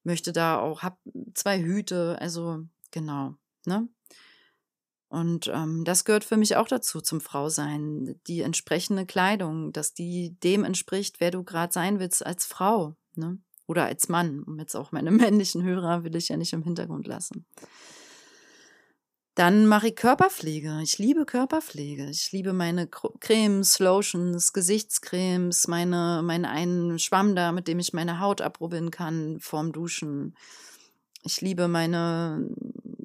möchte 0.02 0.32
da 0.32 0.58
auch, 0.58 0.82
hab 0.82 0.98
zwei 1.34 1.60
Hüte, 1.62 2.18
also 2.20 2.62
genau, 2.90 3.34
ne? 3.66 3.88
Und 5.08 5.46
ähm, 5.46 5.84
das 5.84 6.04
gehört 6.04 6.24
für 6.24 6.36
mich 6.36 6.56
auch 6.56 6.66
dazu 6.66 7.00
zum 7.00 7.20
Frausein, 7.20 8.20
die 8.26 8.40
entsprechende 8.40 9.06
Kleidung, 9.06 9.72
dass 9.72 9.94
die 9.94 10.36
dem 10.42 10.64
entspricht, 10.64 11.20
wer 11.20 11.30
du 11.30 11.44
gerade 11.44 11.72
sein 11.72 12.00
willst 12.00 12.26
als 12.26 12.44
Frau, 12.44 12.96
ne? 13.14 13.38
Oder 13.66 13.84
als 13.84 14.08
Mann. 14.08 14.42
Um 14.42 14.58
jetzt 14.58 14.74
auch 14.74 14.92
meine 14.92 15.10
männlichen 15.12 15.62
Hörer 15.62 16.02
will 16.04 16.16
ich 16.16 16.28
ja 16.28 16.36
nicht 16.36 16.52
im 16.52 16.64
Hintergrund 16.64 17.06
lassen. 17.06 17.46
Dann 19.34 19.66
mache 19.66 19.88
ich 19.88 19.96
Körperpflege. 19.96 20.80
Ich 20.82 20.98
liebe 20.98 21.26
Körperpflege. 21.26 22.08
Ich 22.08 22.30
liebe 22.30 22.52
meine 22.52 22.86
Cremes, 22.86 23.80
Lotions, 23.80 24.52
Gesichtscremes, 24.52 25.66
meine, 25.66 26.22
meinen 26.22 26.44
einen 26.44 26.98
Schwamm 27.00 27.34
da, 27.34 27.50
mit 27.50 27.66
dem 27.66 27.80
ich 27.80 27.92
meine 27.92 28.20
Haut 28.20 28.40
abrubbeln 28.40 28.92
kann 28.92 29.40
vorm 29.40 29.72
Duschen. 29.72 30.36
Ich 31.24 31.40
liebe 31.40 31.66
meine 31.66 32.48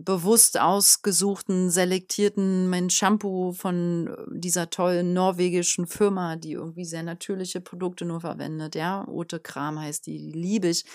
bewusst 0.09 0.59
ausgesuchten, 0.59 1.71
selektierten, 1.71 2.69
mein 2.69 2.89
Shampoo 2.89 3.51
von 3.51 4.15
dieser 4.31 4.69
tollen 4.69 5.13
norwegischen 5.13 5.87
Firma, 5.87 6.35
die 6.35 6.53
irgendwie 6.53 6.85
sehr 6.85 7.03
natürliche 7.03 7.59
Produkte 7.59 8.05
nur 8.05 8.21
verwendet. 8.21 8.75
Ja, 8.75 9.07
Ote 9.07 9.39
Kram 9.39 9.79
heißt 9.79 10.05
die, 10.05 10.19
die 10.19 10.31
liebe 10.31 10.67
ich. 10.67 10.85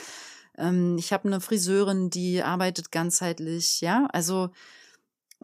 Ähm, 0.57 0.97
ich 0.97 1.13
habe 1.13 1.27
eine 1.29 1.41
Friseurin, 1.41 2.11
die 2.11 2.43
arbeitet 2.43 2.93
ganzheitlich. 2.93 3.81
Ja, 3.81 4.07
also 4.13 4.51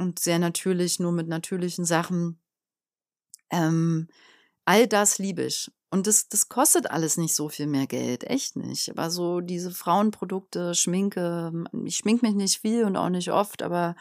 und 0.00 0.18
sehr 0.18 0.38
natürlich, 0.38 0.98
nur 0.98 1.12
mit 1.12 1.28
natürlichen 1.28 1.84
Sachen. 1.84 2.40
Ähm, 3.50 4.08
all 4.64 4.86
das 4.86 5.18
liebe 5.18 5.42
ich. 5.42 5.70
Und 5.90 6.06
das, 6.06 6.28
das 6.28 6.48
kostet 6.48 6.90
alles 6.90 7.16
nicht 7.16 7.34
so 7.34 7.48
viel 7.48 7.66
mehr 7.66 7.86
Geld, 7.86 8.24
echt 8.24 8.56
nicht. 8.56 8.88
Aber 8.90 9.10
so 9.10 9.40
diese 9.40 9.72
Frauenprodukte, 9.72 10.74
Schminke, 10.74 11.52
ich 11.84 11.96
schmink 11.96 12.22
mich 12.22 12.34
nicht 12.34 12.60
viel 12.60 12.84
und 12.84 12.96
auch 12.96 13.08
nicht 13.08 13.32
oft, 13.32 13.62
aber 13.62 13.96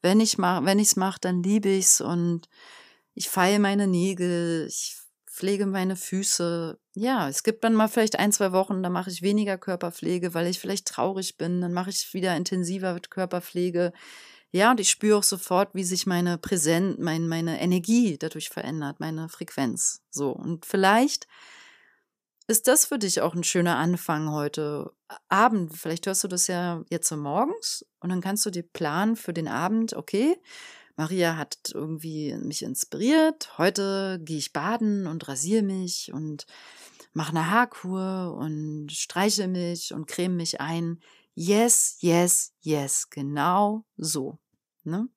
wenn 0.00 0.20
ich 0.20 0.38
mach, 0.38 0.64
wenn 0.64 0.78
ich's 0.78 0.96
mache, 0.96 1.20
dann 1.20 1.42
liebe 1.42 1.68
ich's 1.68 2.00
und 2.00 2.48
ich 3.14 3.28
feile 3.28 3.58
meine 3.58 3.86
Nägel, 3.86 4.66
ich 4.68 4.96
pflege 5.26 5.66
meine 5.66 5.96
Füße. 5.96 6.78
Ja, 6.94 7.28
es 7.28 7.42
gibt 7.42 7.62
dann 7.62 7.74
mal 7.74 7.88
vielleicht 7.88 8.18
ein, 8.18 8.32
zwei 8.32 8.52
Wochen, 8.52 8.82
da 8.82 8.88
mache 8.88 9.10
ich 9.10 9.20
weniger 9.20 9.58
Körperpflege, 9.58 10.32
weil 10.32 10.46
ich 10.46 10.58
vielleicht 10.58 10.86
traurig 10.86 11.36
bin, 11.36 11.60
dann 11.60 11.74
mache 11.74 11.90
ich 11.90 12.14
wieder 12.14 12.34
intensiver 12.36 12.98
Körperpflege. 13.00 13.92
Ja, 14.54 14.70
und 14.70 14.78
ich 14.78 14.88
spüre 14.88 15.18
auch 15.18 15.24
sofort, 15.24 15.74
wie 15.74 15.82
sich 15.82 16.06
meine 16.06 16.38
Präsenz, 16.38 16.98
mein, 17.00 17.26
meine 17.26 17.60
Energie 17.60 18.16
dadurch 18.16 18.50
verändert, 18.50 19.00
meine 19.00 19.28
Frequenz. 19.28 20.00
So. 20.10 20.30
Und 20.30 20.64
vielleicht 20.64 21.26
ist 22.46 22.68
das 22.68 22.86
für 22.86 23.00
dich 23.00 23.20
auch 23.20 23.34
ein 23.34 23.42
schöner 23.42 23.78
Anfang 23.78 24.30
heute 24.30 24.92
Abend. 25.28 25.76
Vielleicht 25.76 26.06
hörst 26.06 26.22
du 26.22 26.28
das 26.28 26.46
ja 26.46 26.84
jetzt 26.88 27.08
so 27.08 27.16
morgens 27.16 27.84
und 27.98 28.10
dann 28.10 28.20
kannst 28.20 28.46
du 28.46 28.50
dir 28.50 28.62
planen 28.62 29.16
für 29.16 29.32
den 29.32 29.48
Abend, 29.48 29.94
okay, 29.94 30.36
Maria 30.94 31.36
hat 31.36 31.72
irgendwie 31.74 32.36
mich 32.36 32.62
inspiriert. 32.62 33.58
Heute 33.58 34.20
gehe 34.22 34.38
ich 34.38 34.52
baden 34.52 35.08
und 35.08 35.26
rasiere 35.26 35.64
mich 35.64 36.12
und 36.12 36.46
mache 37.12 37.30
eine 37.30 37.50
Haarkur 37.50 38.36
und 38.38 38.92
streiche 38.92 39.48
mich 39.48 39.92
und 39.92 40.06
creme 40.06 40.36
mich 40.36 40.60
ein. 40.60 41.00
Yes, 41.34 41.96
yes, 41.98 42.52
yes, 42.60 43.10
genau 43.10 43.84
so. 43.96 44.38
Ne? 44.84 45.08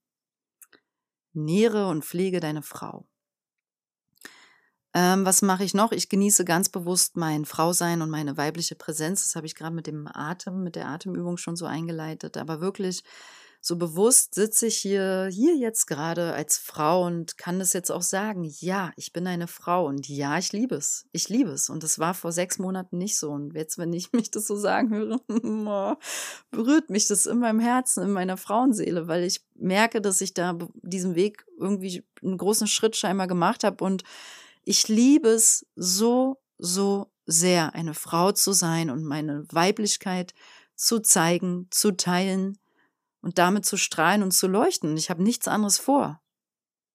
Nähre 1.33 1.87
und 1.87 2.03
pflege 2.03 2.39
deine 2.39 2.63
Frau. 2.63 3.07
Ähm, 4.93 5.25
was 5.25 5.41
mache 5.41 5.63
ich 5.63 5.73
noch? 5.73 5.91
Ich 5.91 6.09
genieße 6.09 6.43
ganz 6.43 6.69
bewusst 6.69 7.17
mein 7.17 7.45
Frausein 7.45 8.01
und 8.01 8.09
meine 8.09 8.35
weibliche 8.37 8.75
Präsenz. 8.75 9.23
Das 9.23 9.35
habe 9.35 9.45
ich 9.45 9.53
gerade 9.53 9.75
mit 9.75 9.85
dem 9.85 10.07
Atem, 10.07 10.63
mit 10.63 10.75
der 10.75 10.87
Atemübung 10.87 11.37
schon 11.37 11.55
so 11.55 11.65
eingeleitet. 11.65 12.37
Aber 12.37 12.61
wirklich 12.61 13.03
so 13.61 13.75
bewusst 13.75 14.35
sitze 14.35 14.67
ich 14.67 14.77
hier, 14.77 15.29
hier 15.31 15.55
jetzt 15.55 15.87
gerade 15.87 16.33
als 16.33 16.57
Frau 16.57 17.05
und 17.05 17.37
kann 17.37 17.59
das 17.59 17.73
jetzt 17.73 17.91
auch 17.91 18.01
sagen. 18.01 18.43
Ja, 18.59 18.91
ich 18.95 19.13
bin 19.13 19.27
eine 19.27 19.47
Frau 19.47 19.87
und 19.87 20.07
ja, 20.07 20.37
ich 20.37 20.53
liebe 20.53 20.75
es. 20.75 21.05
Ich 21.11 21.29
liebe 21.29 21.51
es. 21.51 21.69
Und 21.69 21.83
das 21.83 21.99
war 21.99 22.13
vor 22.13 22.31
sechs 22.31 22.59
Monaten 22.59 22.97
nicht 22.97 23.17
so. 23.17 23.31
Und 23.31 23.53
jetzt, 23.55 23.77
wenn 23.77 23.93
ich 23.93 24.11
mich 24.13 24.31
das 24.31 24.47
so 24.47 24.55
sagen 24.55 24.93
höre, 24.93 25.97
berührt 26.51 26.89
mich 26.89 27.07
das 27.07 27.25
in 27.25 27.39
meinem 27.39 27.59
Herzen, 27.59 28.03
in 28.03 28.11
meiner 28.11 28.37
Frauenseele, 28.37 29.07
weil 29.07 29.23
ich 29.23 29.45
merke, 29.55 30.01
dass 30.01 30.21
ich 30.21 30.33
da 30.33 30.57
diesen 30.81 31.15
Weg 31.15 31.45
irgendwie 31.59 32.03
einen 32.23 32.37
großen 32.37 32.67
Schritt 32.67 32.95
scheinbar 32.95 33.27
gemacht 33.27 33.63
habe 33.63 33.83
und 33.83 34.03
ich 34.63 34.87
liebe 34.87 35.29
es 35.29 35.65
so, 35.75 36.41
so 36.57 37.09
sehr, 37.25 37.73
eine 37.75 37.93
Frau 37.93 38.31
zu 38.31 38.51
sein 38.53 38.89
und 38.89 39.03
meine 39.03 39.45
Weiblichkeit 39.49 40.33
zu 40.75 40.99
zeigen, 40.99 41.67
zu 41.71 41.91
teilen 41.91 42.57
und 43.21 43.37
damit 43.37 43.65
zu 43.65 43.77
strahlen 43.77 44.23
und 44.23 44.31
zu 44.31 44.47
leuchten. 44.47 44.95
Ich 44.97 45.09
habe 45.09 45.23
nichts 45.23 45.47
anderes 45.47 45.77
vor. 45.77 46.21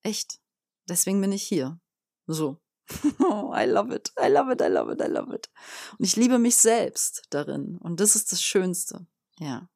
Echt. 0.02 0.40
Deswegen 0.88 1.20
bin 1.20 1.32
ich 1.32 1.42
hier. 1.42 1.80
So. 2.26 2.60
I 3.20 3.64
love 3.66 3.94
it. 3.94 4.12
I 4.18 4.28
love 4.28 4.52
it. 4.52 4.60
I 4.60 4.66
love 4.66 4.92
it. 4.92 5.00
I 5.00 5.10
love 5.10 5.34
it. 5.34 5.50
Und 5.98 6.04
ich 6.04 6.16
liebe 6.16 6.38
mich 6.38 6.56
selbst 6.56 7.22
darin. 7.30 7.78
Und 7.78 8.00
das 8.00 8.16
ist 8.16 8.32
das 8.32 8.42
Schönste. 8.42 9.06
Ja. 9.38 9.68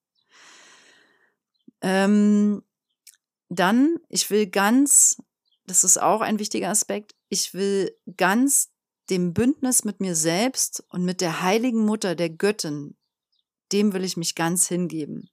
Ähm, 1.82 2.62
dann, 3.49 3.99
ich 4.09 4.30
will 4.30 4.47
ganz, 4.49 5.22
das 5.66 5.84
ist 5.84 6.01
auch 6.01 6.20
ein 6.20 6.38
wichtiger 6.38 6.70
Aspekt, 6.70 7.14
ich 7.28 7.55
will 7.55 7.97
ganz 8.16 8.72
dem 9.11 9.34
Bündnis 9.34 9.84
mit 9.84 10.01
mir 10.01 10.16
selbst 10.16 10.84
und 10.88 11.05
mit 11.05 11.20
der 11.20 11.42
heiligen 11.42 11.84
Mutter, 11.84 12.14
der 12.14 12.30
Göttin, 12.30 12.97
dem 13.72 13.92
will 13.92 14.05
ich 14.05 14.16
mich 14.16 14.34
ganz 14.34 14.66
hingeben. 14.66 15.30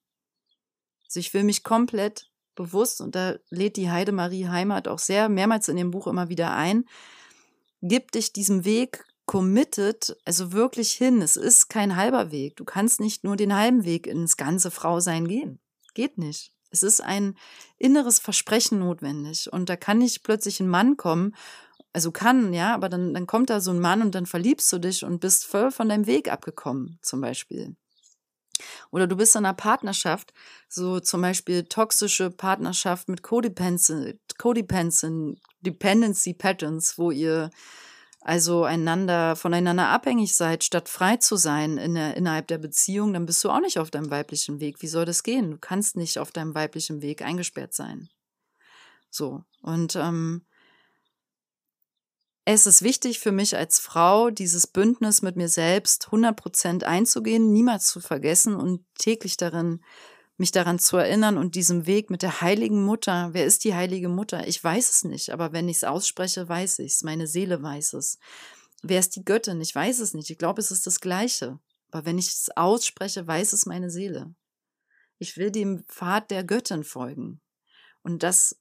Also 1.14 1.20
ich 1.20 1.32
will 1.32 1.44
mich 1.44 1.62
komplett 1.62 2.28
bewusst, 2.56 3.00
und 3.00 3.14
da 3.14 3.36
lädt 3.50 3.76
die 3.76 3.88
Heidemarie 3.90 4.48
Heimat 4.48 4.88
auch 4.88 4.98
sehr 4.98 5.28
mehrmals 5.28 5.68
in 5.68 5.76
dem 5.76 5.92
Buch 5.92 6.08
immer 6.08 6.28
wieder 6.28 6.54
ein, 6.54 6.86
gib 7.82 8.10
dich 8.10 8.32
diesem 8.32 8.64
Weg 8.64 9.04
committed, 9.24 10.16
also 10.24 10.52
wirklich 10.52 10.92
hin. 10.92 11.22
Es 11.22 11.36
ist 11.36 11.68
kein 11.68 11.94
halber 11.94 12.32
Weg. 12.32 12.56
Du 12.56 12.64
kannst 12.64 13.00
nicht 13.00 13.22
nur 13.22 13.36
den 13.36 13.54
halben 13.54 13.84
Weg 13.84 14.06
ins 14.08 14.36
ganze 14.36 14.70
Frausein 14.70 15.28
gehen. 15.28 15.60
Geht 15.94 16.18
nicht. 16.18 16.52
Es 16.70 16.82
ist 16.82 17.00
ein 17.00 17.36
inneres 17.78 18.18
Versprechen 18.18 18.80
notwendig. 18.80 19.52
Und 19.52 19.68
da 19.68 19.76
kann 19.76 19.98
nicht 19.98 20.24
plötzlich 20.24 20.58
ein 20.58 20.68
Mann 20.68 20.96
kommen 20.96 21.34
also 21.94 22.10
kann, 22.10 22.52
ja, 22.52 22.74
aber 22.74 22.88
dann, 22.88 23.14
dann 23.14 23.28
kommt 23.28 23.50
da 23.50 23.60
so 23.60 23.70
ein 23.70 23.78
Mann 23.78 24.02
und 24.02 24.16
dann 24.16 24.26
verliebst 24.26 24.70
du 24.72 24.78
dich 24.78 25.04
und 25.04 25.20
bist 25.20 25.46
voll 25.46 25.70
von 25.70 25.88
deinem 25.88 26.06
Weg 26.08 26.30
abgekommen, 26.30 26.98
zum 27.02 27.20
Beispiel. 27.20 27.76
Oder 28.90 29.06
du 29.06 29.16
bist 29.16 29.34
in 29.36 29.44
einer 29.44 29.54
Partnerschaft, 29.54 30.32
so 30.68 31.00
zum 31.00 31.22
Beispiel 31.22 31.64
toxische 31.64 32.30
Partnerschaft 32.30 33.08
mit 33.08 33.22
Codependency, 33.22 34.18
Dependency 35.60 36.34
Patterns, 36.34 36.98
wo 36.98 37.10
ihr 37.10 37.50
also 38.24 38.64
einander, 38.64 39.36
voneinander 39.36 39.88
abhängig 39.88 40.34
seid, 40.34 40.64
statt 40.64 40.88
frei 40.88 41.18
zu 41.18 41.36
sein 41.36 41.76
in 41.76 41.94
der, 41.94 42.16
innerhalb 42.16 42.46
der 42.48 42.56
Beziehung, 42.56 43.12
dann 43.12 43.26
bist 43.26 43.44
du 43.44 43.50
auch 43.50 43.60
nicht 43.60 43.78
auf 43.78 43.90
deinem 43.90 44.10
weiblichen 44.10 44.60
Weg. 44.60 44.80
Wie 44.80 44.86
soll 44.86 45.04
das 45.04 45.22
gehen? 45.22 45.50
Du 45.50 45.58
kannst 45.58 45.96
nicht 45.96 46.18
auf 46.18 46.32
deinem 46.32 46.54
weiblichen 46.54 47.02
Weg 47.02 47.20
eingesperrt 47.20 47.74
sein. 47.74 48.08
So. 49.10 49.44
Und 49.60 49.94
ähm, 49.96 50.46
es 52.44 52.66
ist 52.66 52.82
wichtig 52.82 53.20
für 53.20 53.32
mich 53.32 53.56
als 53.56 53.78
Frau, 53.78 54.30
dieses 54.30 54.66
Bündnis 54.66 55.22
mit 55.22 55.36
mir 55.36 55.48
selbst 55.48 56.06
100 56.06 56.36
Prozent 56.36 56.84
einzugehen, 56.84 57.52
niemals 57.52 57.86
zu 57.86 58.00
vergessen 58.00 58.54
und 58.56 58.84
täglich 58.98 59.36
darin, 59.36 59.82
mich 60.36 60.50
daran 60.50 60.78
zu 60.78 60.96
erinnern 60.96 61.38
und 61.38 61.54
diesem 61.54 61.86
Weg 61.86 62.10
mit 62.10 62.22
der 62.22 62.40
heiligen 62.40 62.84
Mutter. 62.84 63.30
Wer 63.32 63.46
ist 63.46 63.64
die 63.64 63.74
heilige 63.74 64.08
Mutter? 64.08 64.46
Ich 64.46 64.62
weiß 64.62 64.90
es 64.90 65.04
nicht, 65.04 65.30
aber 65.30 65.52
wenn 65.52 65.68
ich 65.68 65.78
es 65.78 65.84
ausspreche, 65.84 66.48
weiß 66.48 66.80
ich 66.80 66.92
es. 66.92 67.02
Meine 67.02 67.26
Seele 67.26 67.62
weiß 67.62 67.94
es. 67.94 68.18
Wer 68.82 69.00
ist 69.00 69.16
die 69.16 69.24
Göttin? 69.24 69.60
Ich 69.60 69.74
weiß 69.74 70.00
es 70.00 70.12
nicht. 70.12 70.28
Ich 70.28 70.38
glaube, 70.38 70.60
es 70.60 70.70
ist 70.70 70.86
das 70.86 71.00
Gleiche. 71.00 71.58
Aber 71.90 72.04
wenn 72.04 72.18
ich 72.18 72.28
es 72.28 72.50
ausspreche, 72.56 73.26
weiß 73.26 73.52
es 73.52 73.64
meine 73.64 73.88
Seele. 73.88 74.34
Ich 75.18 75.36
will 75.36 75.50
dem 75.50 75.84
Pfad 75.84 76.30
der 76.30 76.44
Göttin 76.44 76.82
folgen. 76.82 77.40
Und 78.02 78.22
das 78.22 78.58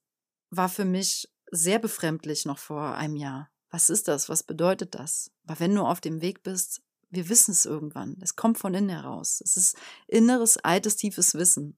war 0.51 0.69
für 0.69 0.85
mich 0.85 1.27
sehr 1.51 1.79
befremdlich 1.79 2.45
noch 2.45 2.59
vor 2.59 2.95
einem 2.95 3.15
Jahr. 3.15 3.49
Was 3.73 3.89
ist 3.89 4.07
das? 4.07 4.29
Was 4.29 4.43
bedeutet 4.43 4.93
das? 4.93 5.31
Aber 5.47 5.59
wenn 5.59 5.73
du 5.73 5.81
auf 5.81 5.99
dem 5.99 6.21
Weg 6.21 6.43
bist, 6.43 6.83
wir 7.09 7.27
wissen 7.27 7.53
es 7.53 7.65
irgendwann. 7.65 8.17
Es 8.21 8.35
kommt 8.35 8.59
von 8.59 8.75
innen 8.75 8.89
heraus. 8.89 9.41
Es 9.43 9.57
ist 9.57 9.75
inneres, 10.05 10.57
altes, 10.57 10.95
tiefes 10.95 11.33
Wissen. 11.33 11.75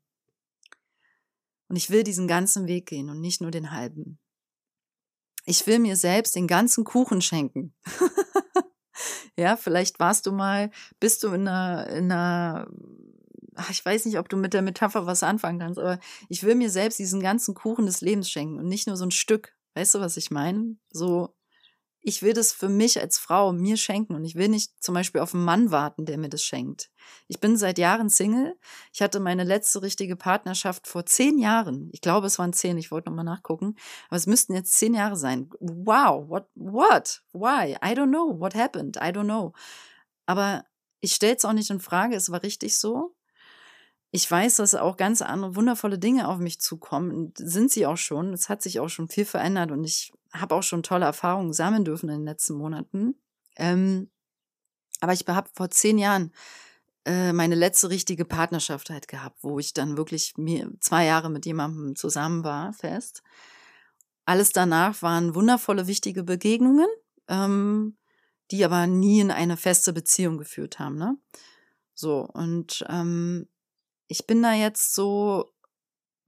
Und 1.69 1.77
ich 1.77 1.89
will 1.89 2.03
diesen 2.03 2.27
ganzen 2.27 2.67
Weg 2.67 2.87
gehen 2.87 3.09
und 3.09 3.21
nicht 3.21 3.39
nur 3.39 3.49
den 3.49 3.71
halben. 3.71 4.19
Ich 5.45 5.65
will 5.67 5.79
mir 5.79 5.95
selbst 5.95 6.35
den 6.35 6.47
ganzen 6.47 6.83
Kuchen 6.83 7.21
schenken. 7.21 7.73
ja, 9.37 9.55
vielleicht 9.55 9.97
warst 9.97 10.25
du 10.25 10.33
mal, 10.33 10.71
bist 10.99 11.23
du 11.23 11.29
in 11.29 11.47
einer, 11.47 11.87
in 11.87 12.11
einer 12.11 12.67
ich 13.69 13.85
weiß 13.85 14.03
nicht, 14.03 14.19
ob 14.19 14.27
du 14.27 14.35
mit 14.35 14.53
der 14.53 14.63
Metapher 14.63 15.05
was 15.05 15.23
anfangen 15.23 15.59
kannst, 15.59 15.79
aber 15.79 15.99
ich 16.27 16.43
will 16.43 16.55
mir 16.55 16.69
selbst 16.69 16.99
diesen 16.99 17.21
ganzen 17.21 17.53
Kuchen 17.53 17.85
des 17.85 18.01
Lebens 18.01 18.29
schenken 18.29 18.59
und 18.59 18.67
nicht 18.67 18.85
nur 18.85 18.97
so 18.97 19.05
ein 19.05 19.11
Stück. 19.11 19.55
Weißt 19.75 19.95
du, 19.95 20.01
was 20.01 20.17
ich 20.17 20.29
meine? 20.29 20.75
So 20.91 21.34
ich 22.07 22.21
will 22.21 22.33
das 22.33 22.53
für 22.53 22.69
mich 22.69 23.01
als 23.01 23.17
Frau 23.17 23.51
mir 23.51 23.77
schenken 23.77 24.13
und 24.13 24.25
ich 24.25 24.35
will 24.35 24.47
nicht 24.47 24.71
zum 24.79 24.93
Beispiel 24.93 25.21
auf 25.21 25.33
einen 25.33 25.43
Mann 25.43 25.71
warten, 25.71 26.05
der 26.05 26.19
mir 26.19 26.29
das 26.29 26.43
schenkt. 26.43 26.91
Ich 27.27 27.39
bin 27.39 27.57
seit 27.57 27.79
Jahren 27.79 28.11
Single. 28.11 28.55
Ich 28.93 29.01
hatte 29.01 29.19
meine 29.19 29.43
letzte 29.43 29.81
richtige 29.81 30.15
Partnerschaft 30.15 30.85
vor 30.85 31.07
zehn 31.07 31.39
Jahren. 31.39 31.89
Ich 31.93 32.01
glaube, 32.01 32.27
es 32.27 32.37
waren 32.37 32.53
zehn. 32.53 32.77
Ich 32.77 32.91
wollte 32.91 33.09
nochmal 33.09 33.25
nachgucken. 33.25 33.75
Aber 34.07 34.17
es 34.17 34.27
müssten 34.27 34.53
jetzt 34.53 34.75
zehn 34.75 34.93
Jahre 34.93 35.15
sein. 35.15 35.49
Wow. 35.59 36.29
What? 36.29 36.47
What? 36.53 37.23
Why? 37.33 37.75
I 37.83 37.95
don't 37.95 38.09
know. 38.09 38.39
What 38.39 38.53
happened? 38.53 38.97
I 38.97 39.09
don't 39.09 39.23
know. 39.23 39.53
Aber 40.27 40.63
ich 41.01 41.15
stelle 41.15 41.35
es 41.35 41.43
auch 41.43 41.53
nicht 41.53 41.71
in 41.71 41.79
Frage. 41.79 42.15
Es 42.15 42.31
war 42.31 42.43
richtig 42.43 42.77
so. 42.77 43.15
Ich 44.11 44.29
weiß, 44.29 44.57
dass 44.57 44.75
auch 44.75 44.95
ganz 44.95 45.23
andere 45.23 45.55
wundervolle 45.55 45.97
Dinge 45.97 46.27
auf 46.27 46.37
mich 46.37 46.59
zukommen. 46.61 47.33
Sind 47.35 47.71
sie 47.71 47.87
auch 47.87 47.97
schon. 47.97 48.31
Es 48.31 48.47
hat 48.47 48.61
sich 48.61 48.79
auch 48.79 48.89
schon 48.89 49.07
viel 49.07 49.25
verändert 49.25 49.71
und 49.71 49.83
ich 49.83 50.13
habe 50.35 50.55
auch 50.55 50.63
schon 50.63 50.83
tolle 50.83 51.05
Erfahrungen 51.05 51.53
sammeln 51.53 51.85
dürfen 51.85 52.09
in 52.09 52.19
den 52.19 52.25
letzten 52.25 52.55
Monaten. 52.55 53.15
Ähm, 53.57 54.09
aber 55.01 55.13
ich 55.13 55.25
habe 55.27 55.49
vor 55.53 55.69
zehn 55.69 55.97
Jahren 55.97 56.31
äh, 57.05 57.33
meine 57.33 57.55
letzte 57.55 57.89
richtige 57.89 58.25
Partnerschaft 58.25 58.89
halt 58.89 59.07
gehabt, 59.07 59.37
wo 59.43 59.59
ich 59.59 59.73
dann 59.73 59.97
wirklich 59.97 60.37
mir 60.37 60.71
zwei 60.79 61.05
Jahre 61.05 61.29
mit 61.29 61.45
jemandem 61.45 61.95
zusammen 61.95 62.43
war, 62.43 62.73
fest. 62.73 63.21
Alles 64.25 64.51
danach 64.51 65.01
waren 65.01 65.35
wundervolle, 65.35 65.85
wichtige 65.87 66.23
Begegnungen, 66.23 66.87
ähm, 67.27 67.97
die 68.49 68.65
aber 68.65 68.87
nie 68.87 69.19
in 69.19 69.31
eine 69.31 69.57
feste 69.57 69.93
Beziehung 69.93 70.37
geführt 70.37 70.79
haben. 70.79 70.97
Ne? 70.97 71.17
So, 71.93 72.21
und 72.21 72.83
ähm, 72.89 73.47
ich 74.07 74.25
bin 74.25 74.41
da 74.41 74.53
jetzt 74.53 74.95
so 74.95 75.53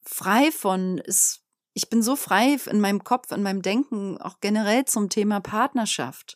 frei 0.04 0.52
von, 0.52 1.00
ist 1.00 1.44
ich 1.78 1.92
bin 1.92 2.02
so 2.02 2.16
frei 2.16 2.58
in 2.72 2.80
meinem 2.80 3.04
Kopf, 3.04 3.32
in 3.32 3.44
meinem 3.44 3.62
Denken, 3.62 4.20
auch 4.20 4.40
generell 4.42 4.86
zum 4.86 5.10
Thema 5.10 5.42
Partnerschaft. 5.42 6.36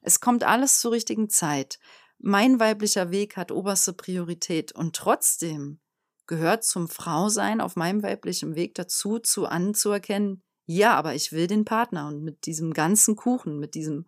Es 0.00 0.20
kommt 0.20 0.44
alles 0.44 0.80
zur 0.80 0.92
richtigen 0.92 1.28
Zeit. 1.28 1.80
Mein 2.18 2.60
weiblicher 2.60 3.10
Weg 3.10 3.36
hat 3.36 3.50
oberste 3.50 3.94
Priorität 3.94 4.70
und 4.70 4.94
trotzdem 4.94 5.80
gehört 6.28 6.62
zum 6.62 6.88
Frausein 6.88 7.60
auf 7.60 7.74
meinem 7.74 8.04
weiblichen 8.04 8.54
Weg 8.54 8.76
dazu, 8.76 9.18
zu 9.18 9.46
anzuerkennen, 9.46 10.44
ja, 10.66 10.94
aber 10.94 11.16
ich 11.16 11.32
will 11.32 11.48
den 11.48 11.64
Partner 11.64 12.06
und 12.06 12.22
mit 12.22 12.46
diesem 12.46 12.72
ganzen 12.72 13.16
Kuchen, 13.16 13.58
mit 13.58 13.74
diesem 13.74 14.06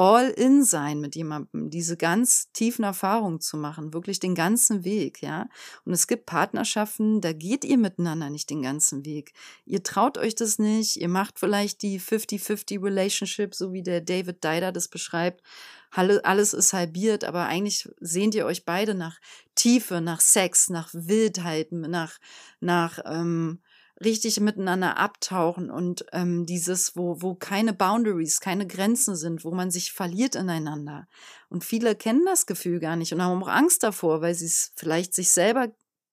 all 0.00 0.30
in 0.30 0.64
sein 0.64 0.98
mit 0.98 1.14
jemandem, 1.14 1.68
diese 1.68 1.98
ganz 1.98 2.50
tiefen 2.52 2.86
Erfahrungen 2.86 3.38
zu 3.38 3.58
machen, 3.58 3.92
wirklich 3.92 4.18
den 4.18 4.34
ganzen 4.34 4.82
Weg, 4.82 5.20
ja. 5.20 5.46
Und 5.84 5.92
es 5.92 6.06
gibt 6.06 6.24
Partnerschaften, 6.24 7.20
da 7.20 7.34
geht 7.34 7.66
ihr 7.66 7.76
miteinander 7.76 8.30
nicht 8.30 8.48
den 8.48 8.62
ganzen 8.62 9.04
Weg. 9.04 9.34
Ihr 9.66 9.82
traut 9.82 10.16
euch 10.16 10.34
das 10.34 10.58
nicht, 10.58 10.96
ihr 10.96 11.10
macht 11.10 11.38
vielleicht 11.38 11.82
die 11.82 12.00
50-50 12.00 12.82
Relationship, 12.82 13.54
so 13.54 13.74
wie 13.74 13.82
der 13.82 14.00
David 14.00 14.42
Dider 14.42 14.72
das 14.72 14.88
beschreibt. 14.88 15.42
Alles 15.90 16.54
ist 16.54 16.72
halbiert, 16.72 17.24
aber 17.24 17.44
eigentlich 17.44 17.86
sehnt 18.00 18.34
ihr 18.34 18.46
euch 18.46 18.64
beide 18.64 18.94
nach 18.94 19.20
Tiefe, 19.54 20.00
nach 20.00 20.20
Sex, 20.20 20.70
nach 20.70 20.88
Wildheit, 20.94 21.72
nach, 21.72 22.18
nach, 22.60 23.00
ähm, 23.04 23.60
richtig 24.02 24.40
miteinander 24.40 24.96
abtauchen 24.96 25.70
und 25.70 26.06
ähm, 26.12 26.46
dieses, 26.46 26.96
wo, 26.96 27.20
wo 27.20 27.34
keine 27.34 27.72
Boundaries, 27.72 28.40
keine 28.40 28.66
Grenzen 28.66 29.14
sind, 29.14 29.44
wo 29.44 29.50
man 29.52 29.70
sich 29.70 29.92
verliert 29.92 30.34
ineinander. 30.34 31.06
Und 31.48 31.64
viele 31.64 31.94
kennen 31.94 32.24
das 32.24 32.46
Gefühl 32.46 32.80
gar 32.80 32.96
nicht 32.96 33.12
und 33.12 33.22
haben 33.22 33.42
auch 33.42 33.48
Angst 33.48 33.82
davor, 33.82 34.22
weil 34.22 34.34
sie 34.34 34.46
es 34.46 34.72
vielleicht 34.74 35.14
sich 35.14 35.30
selber 35.30 35.68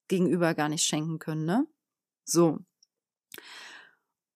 gegenüber 0.09 0.53
gar 0.53 0.69
nicht 0.69 0.85
schenken 0.85 1.19
können, 1.19 1.45
ne? 1.45 1.65
So. 2.25 2.59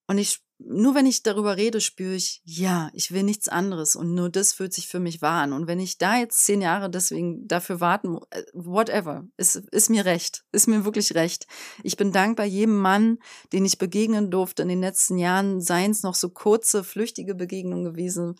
Und 0.08 0.18
ich 0.18 0.42
nur 0.66 0.96
wenn 0.96 1.06
ich 1.06 1.24
darüber 1.24 1.58
rede, 1.58 1.82
spüre 1.82 2.16
ich, 2.16 2.42
ja, 2.44 2.90
ich 2.94 3.12
will 3.12 3.24
nichts 3.24 3.48
anderes 3.48 3.96
und 3.96 4.14
nur 4.14 4.30
das 4.30 4.54
fühlt 4.54 4.74
sich 4.74 4.88
für 4.88 5.00
mich 5.00 5.22
wahr 5.22 5.44
an. 5.44 5.54
Und 5.54 5.68
wenn 5.68 5.80
ich 5.80 5.98
da 5.98 6.18
jetzt 6.18 6.46
zehn 6.46 6.62
Jahre 6.62 6.90
deswegen 6.90 7.48
dafür 7.48 7.80
warten, 7.80 8.20
äh, 8.30 8.44
whatever, 8.54 9.26
ist, 9.38 9.56
ist 9.56 9.90
mir 9.90 10.06
recht, 10.06 10.44
ist 10.52 10.68
mir 10.68 10.86
wirklich 10.86 11.16
recht. 11.16 11.48
Ich 11.84 11.98
bin 11.98 12.12
dankbar 12.12 12.46
jedem 12.46 12.78
Mann, 12.78 13.20
den 13.54 13.66
ich 13.66 13.78
begegnen 13.78 14.32
durfte 14.32 14.64
in 14.64 14.70
den 14.70 14.82
letzten 14.82 15.18
Jahren, 15.18 15.62
seien 15.62 15.92
es 15.92 16.04
noch 16.04 16.16
so 16.16 16.30
kurze, 16.30 16.84
flüchtige 16.84 17.36
Begegnungen 17.36 17.86
gewesen, 17.86 18.36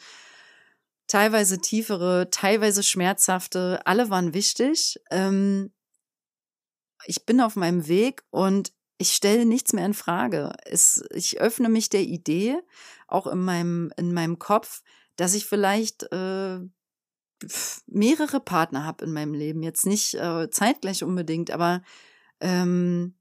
teilweise 1.08 1.60
tiefere, 1.60 2.30
teilweise 2.32 2.84
schmerzhafte, 2.84 3.82
alle 3.86 4.10
waren 4.10 4.34
wichtig. 4.34 5.00
Ähm, 5.12 5.72
ich 7.06 7.26
bin 7.26 7.42
auf 7.42 7.56
meinem 7.56 7.88
Weg 7.88 8.24
und 8.30 8.72
ich 9.02 9.14
stelle 9.14 9.46
nichts 9.46 9.74
mehr 9.74 9.86
in 9.86 9.96
Frage. 9.96 10.54
Es, 10.64 11.04
ich 11.10 11.42
öffne 11.42 11.70
mich 11.70 11.90
der 11.90 12.04
Idee, 12.04 12.58
auch 13.08 13.26
in 13.26 13.40
meinem, 13.44 13.92
in 13.98 14.14
meinem 14.14 14.38
Kopf, 14.38 14.84
dass 15.16 15.34
ich 15.34 15.48
vielleicht 15.48 16.04
äh, 16.12 16.60
mehrere 17.88 18.40
Partner 18.40 18.86
habe 18.86 19.06
in 19.06 19.12
meinem 19.12 19.34
Leben. 19.34 19.64
Jetzt 19.64 19.88
nicht 19.88 20.14
äh, 20.14 20.50
zeitgleich 20.52 21.04
unbedingt, 21.04 21.50
aber 21.50 21.82
ähm, 22.40 23.16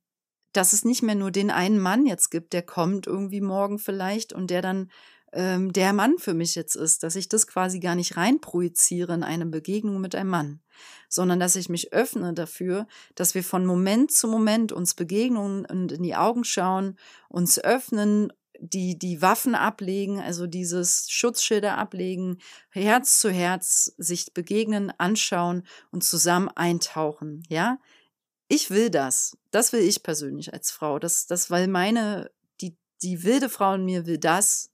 dass 0.53 0.75
es 0.75 0.85
nicht 0.85 1.03
mehr 1.03 1.15
nur 1.15 1.31
den 1.31 1.51
einen 1.51 1.79
Mann 1.79 2.05
jetzt 2.05 2.31
gibt, 2.31 2.53
der 2.53 2.63
kommt 2.63 3.07
irgendwie 3.07 3.41
morgen 3.41 3.79
vielleicht 3.79 4.35
und 4.35 4.51
der 4.51 4.61
dann 4.61 4.91
ähm, 5.33 5.73
der 5.73 5.93
Mann 5.93 6.19
für 6.19 6.35
mich 6.35 6.55
jetzt 6.55 6.75
ist, 6.75 7.03
dass 7.03 7.17
ich 7.17 7.29
das 7.29 7.47
quasi 7.47 7.81
gar 7.81 7.95
nicht 7.95 8.17
reinprojiziere 8.17 9.15
in 9.15 9.23
eine 9.23 9.47
Begegnung 9.47 10.01
mit 10.01 10.15
einem 10.15 10.31
Mann, 10.31 10.61
sondern 11.09 11.39
dass 11.39 11.57
ich 11.57 11.69
mich 11.69 11.93
öffne 11.93 12.35
dafür, 12.35 12.87
dass 13.15 13.35
wir 13.35 13.45
von 13.45 13.65
Moment 13.65 14.11
zu 14.13 14.29
Moment 14.29 14.73
uns 14.73 14.95
begegnen 14.95 15.67
und 15.67 15.93
in 15.93 16.03
die 16.03 16.17
Augen 16.17 16.45
schauen, 16.45 16.99
uns 17.29 17.59
öffnen, 17.59 18.33
die, 18.61 18.99
die 18.99 19.23
Waffen 19.23 19.55
ablegen, 19.55 20.21
also 20.21 20.47
dieses 20.47 21.07
Schutzschilder 21.11 21.79
ablegen, 21.79 22.39
Herz 22.71 23.19
zu 23.19 23.31
Herz 23.31 23.95
sich 23.97 24.35
begegnen, 24.35 24.93
anschauen 24.99 25.67
und 25.91 26.05
zusammen 26.05 26.49
eintauchen, 26.49 27.43
ja? 27.49 27.79
Ich 28.49 28.71
will 28.71 28.91
das. 28.91 29.39
Das 29.53 29.73
will 29.73 29.81
ich 29.81 30.03
persönlich 30.03 30.53
als 30.53 30.73
Frau. 30.73 30.99
Das, 30.99 31.27
das, 31.27 31.51
weil 31.51 31.69
meine, 31.69 32.33
die, 32.61 32.77
die 33.01 33.23
wilde 33.23 33.49
Frau 33.49 33.75
in 33.75 33.85
mir 33.85 34.07
will 34.07 34.19
das, 34.19 34.71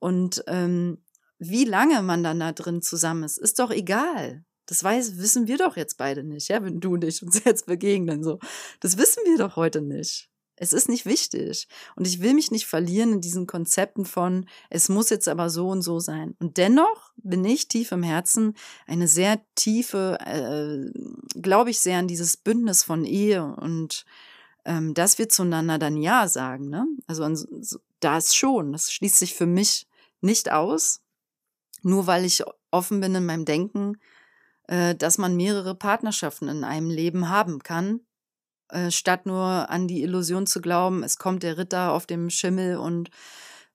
und 0.00 0.42
ähm, 0.48 0.98
wie 1.38 1.64
lange 1.64 2.02
man 2.02 2.24
dann 2.24 2.40
da 2.40 2.52
drin 2.52 2.82
zusammen 2.82 3.22
ist, 3.22 3.38
ist 3.38 3.58
doch 3.60 3.70
egal. 3.70 4.44
Das 4.66 4.84
weiß, 4.84 5.18
wissen 5.18 5.46
wir 5.48 5.58
doch 5.58 5.76
jetzt 5.76 5.96
beide 5.96 6.22
nicht, 6.22 6.48
ja, 6.48 6.62
wenn 6.62 6.80
du 6.80 6.94
und 6.94 7.04
ich 7.04 7.22
uns 7.22 7.42
jetzt 7.44 7.66
begegnen, 7.66 8.22
so. 8.22 8.38
Das 8.80 8.98
wissen 8.98 9.22
wir 9.24 9.38
doch 9.38 9.56
heute 9.56 9.80
nicht. 9.80 10.28
Es 10.56 10.74
ist 10.74 10.90
nicht 10.90 11.06
wichtig. 11.06 11.68
Und 11.96 12.06
ich 12.06 12.20
will 12.20 12.34
mich 12.34 12.50
nicht 12.50 12.66
verlieren 12.66 13.14
in 13.14 13.20
diesen 13.22 13.46
Konzepten 13.46 14.04
von, 14.04 14.46
es 14.68 14.90
muss 14.90 15.08
jetzt 15.08 15.26
aber 15.26 15.48
so 15.48 15.68
und 15.68 15.80
so 15.80 16.00
sein. 16.00 16.36
Und 16.38 16.58
dennoch 16.58 17.12
bin 17.16 17.42
ich 17.46 17.66
tief 17.66 17.92
im 17.92 18.02
Herzen 18.02 18.54
eine 18.86 19.08
sehr 19.08 19.40
tiefe, 19.54 20.18
äh, 20.20 21.40
glaube 21.40 21.70
ich 21.70 21.80
sehr 21.80 21.98
an 21.98 22.08
dieses 22.08 22.36
Bündnis 22.36 22.82
von 22.82 23.06
Ehe 23.06 23.42
und 23.42 24.04
ähm, 24.66 24.92
dass 24.92 25.16
wir 25.16 25.30
zueinander 25.30 25.78
dann 25.78 25.96
Ja 25.96 26.28
sagen. 26.28 26.68
Ne? 26.68 26.86
Also 27.06 27.26
das 28.00 28.34
schon, 28.34 28.72
das 28.72 28.92
schließt 28.92 29.18
sich 29.18 29.34
für 29.34 29.46
mich 29.46 29.86
nicht 30.20 30.50
aus, 30.50 31.00
nur 31.82 32.06
weil 32.06 32.24
ich 32.24 32.42
offen 32.70 33.00
bin 33.00 33.14
in 33.14 33.26
meinem 33.26 33.44
Denken, 33.44 33.96
äh, 34.68 34.94
dass 34.94 35.18
man 35.18 35.36
mehrere 35.36 35.74
Partnerschaften 35.74 36.48
in 36.48 36.64
einem 36.64 36.90
Leben 36.90 37.28
haben 37.28 37.62
kann, 37.62 38.00
äh, 38.68 38.90
statt 38.90 39.26
nur 39.26 39.70
an 39.70 39.88
die 39.88 40.02
Illusion 40.02 40.46
zu 40.46 40.60
glauben, 40.60 41.02
es 41.02 41.18
kommt 41.18 41.42
der 41.42 41.58
Ritter 41.58 41.92
auf 41.92 42.06
dem 42.06 42.30
Schimmel 42.30 42.76
und 42.76 43.10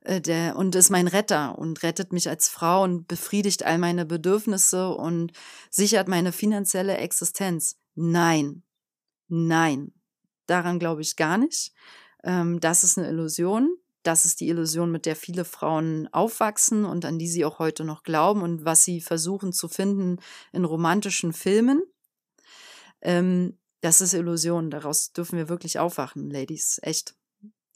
äh, 0.01 0.21
der 0.21 0.55
und 0.55 0.75
ist 0.75 0.89
mein 0.89 1.07
Retter 1.07 1.57
und 1.57 1.83
rettet 1.83 2.13
mich 2.13 2.29
als 2.29 2.47
Frau 2.47 2.83
und 2.83 3.07
befriedigt 3.07 3.63
all 3.63 3.77
meine 3.77 4.05
Bedürfnisse 4.05 4.89
und 4.89 5.33
sichert 5.69 6.07
meine 6.07 6.31
finanzielle 6.31 6.97
Existenz. 6.97 7.77
Nein, 7.95 8.63
nein, 9.27 9.91
daran 10.45 10.79
glaube 10.79 11.01
ich 11.01 11.15
gar 11.15 11.37
nicht. 11.37 11.73
Ähm, 12.23 12.59
das 12.59 12.83
ist 12.83 12.97
eine 12.97 13.09
Illusion. 13.09 13.75
Das 14.05 14.23
ist 14.23 14.39
die 14.39 14.49
Illusion, 14.49 14.91
mit 14.91 15.07
der 15.07 15.15
viele 15.15 15.45
Frauen 15.45 16.07
aufwachsen 16.13 16.85
und 16.85 17.05
an 17.05 17.17
die 17.17 17.27
sie 17.27 17.43
auch 17.43 17.57
heute 17.57 17.83
noch 17.83 18.03
glauben 18.03 18.43
und 18.43 18.63
was 18.63 18.83
sie 18.83 19.01
versuchen 19.01 19.51
zu 19.51 19.67
finden 19.67 20.17
in 20.51 20.63
romantischen 20.63 21.33
Filmen. 21.33 21.81
Ähm, 23.01 23.57
das 23.81 24.01
ist 24.01 24.13
Illusion. 24.13 24.69
Daraus 24.69 25.11
dürfen 25.11 25.37
wir 25.37 25.49
wirklich 25.49 25.79
aufwachen, 25.79 26.29
Ladies. 26.29 26.79
Echt. 26.83 27.15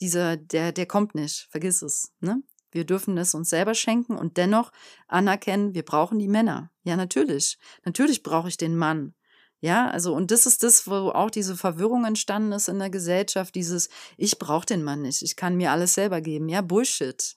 Dieser, 0.02 0.38
der, 0.38 0.72
der 0.72 0.86
kommt 0.86 1.16
nicht. 1.16 1.48
Vergiss 1.50 1.82
es. 1.82 2.14
Ne? 2.20 2.44
Wir 2.72 2.86
dürfen 2.86 3.18
es 3.18 3.34
uns 3.34 3.50
selber 3.50 3.74
schenken 3.74 4.16
und 4.16 4.38
dennoch 4.38 4.72
anerkennen, 5.08 5.74
wir 5.74 5.84
brauchen 5.84 6.20
die 6.20 6.28
Männer. 6.28 6.72
Ja, 6.84 6.96
natürlich. 6.96 7.58
Natürlich 7.86 8.22
brauche 8.22 8.50
ich 8.50 8.58
den 8.58 8.78
Mann. 8.78 9.16
Ja, 9.62 9.90
also 9.90 10.14
und 10.16 10.32
das 10.32 10.46
ist 10.46 10.64
das, 10.64 10.88
wo 10.88 11.10
auch 11.10 11.30
diese 11.30 11.58
Verwirrung 11.58 12.06
entstanden 12.06 12.54
ist 12.54 12.70
in 12.70 12.80
der 12.80 12.90
Gesellschaft, 12.90 13.56
dieses 13.56 13.90
ich 14.18 14.40
brauche 14.40 14.66
den 14.66 14.84
Mann 14.84 15.02
nicht, 15.02 15.22
ich 15.22 15.36
kann 15.36 15.58
mir 15.58 15.72
alles 15.72 15.94
selber 15.96 16.22
geben. 16.22 16.48
Ja, 16.48 16.62
Bullshit. 16.62 17.36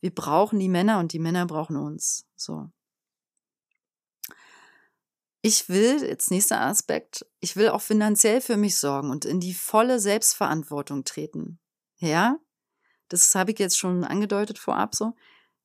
Wir 0.00 0.14
brauchen 0.14 0.58
die 0.58 0.68
Männer 0.68 0.98
und 0.98 1.12
die 1.12 1.18
Männer 1.18 1.46
brauchen 1.46 1.76
uns. 1.76 2.26
So. 2.36 2.70
Ich 5.40 5.68
will, 5.70 6.02
jetzt 6.02 6.30
nächster 6.30 6.60
Aspekt, 6.60 7.24
ich 7.40 7.56
will 7.56 7.70
auch 7.70 7.80
finanziell 7.80 8.40
für 8.40 8.56
mich 8.58 8.76
sorgen 8.76 9.10
und 9.10 9.24
in 9.24 9.40
die 9.40 9.54
volle 9.54 9.98
Selbstverantwortung 9.98 11.04
treten. 11.04 11.58
Ja? 11.96 12.38
Das 13.08 13.34
habe 13.34 13.52
ich 13.52 13.58
jetzt 13.58 13.78
schon 13.78 14.04
angedeutet 14.04 14.58
vorab 14.58 14.94
so 14.94 15.14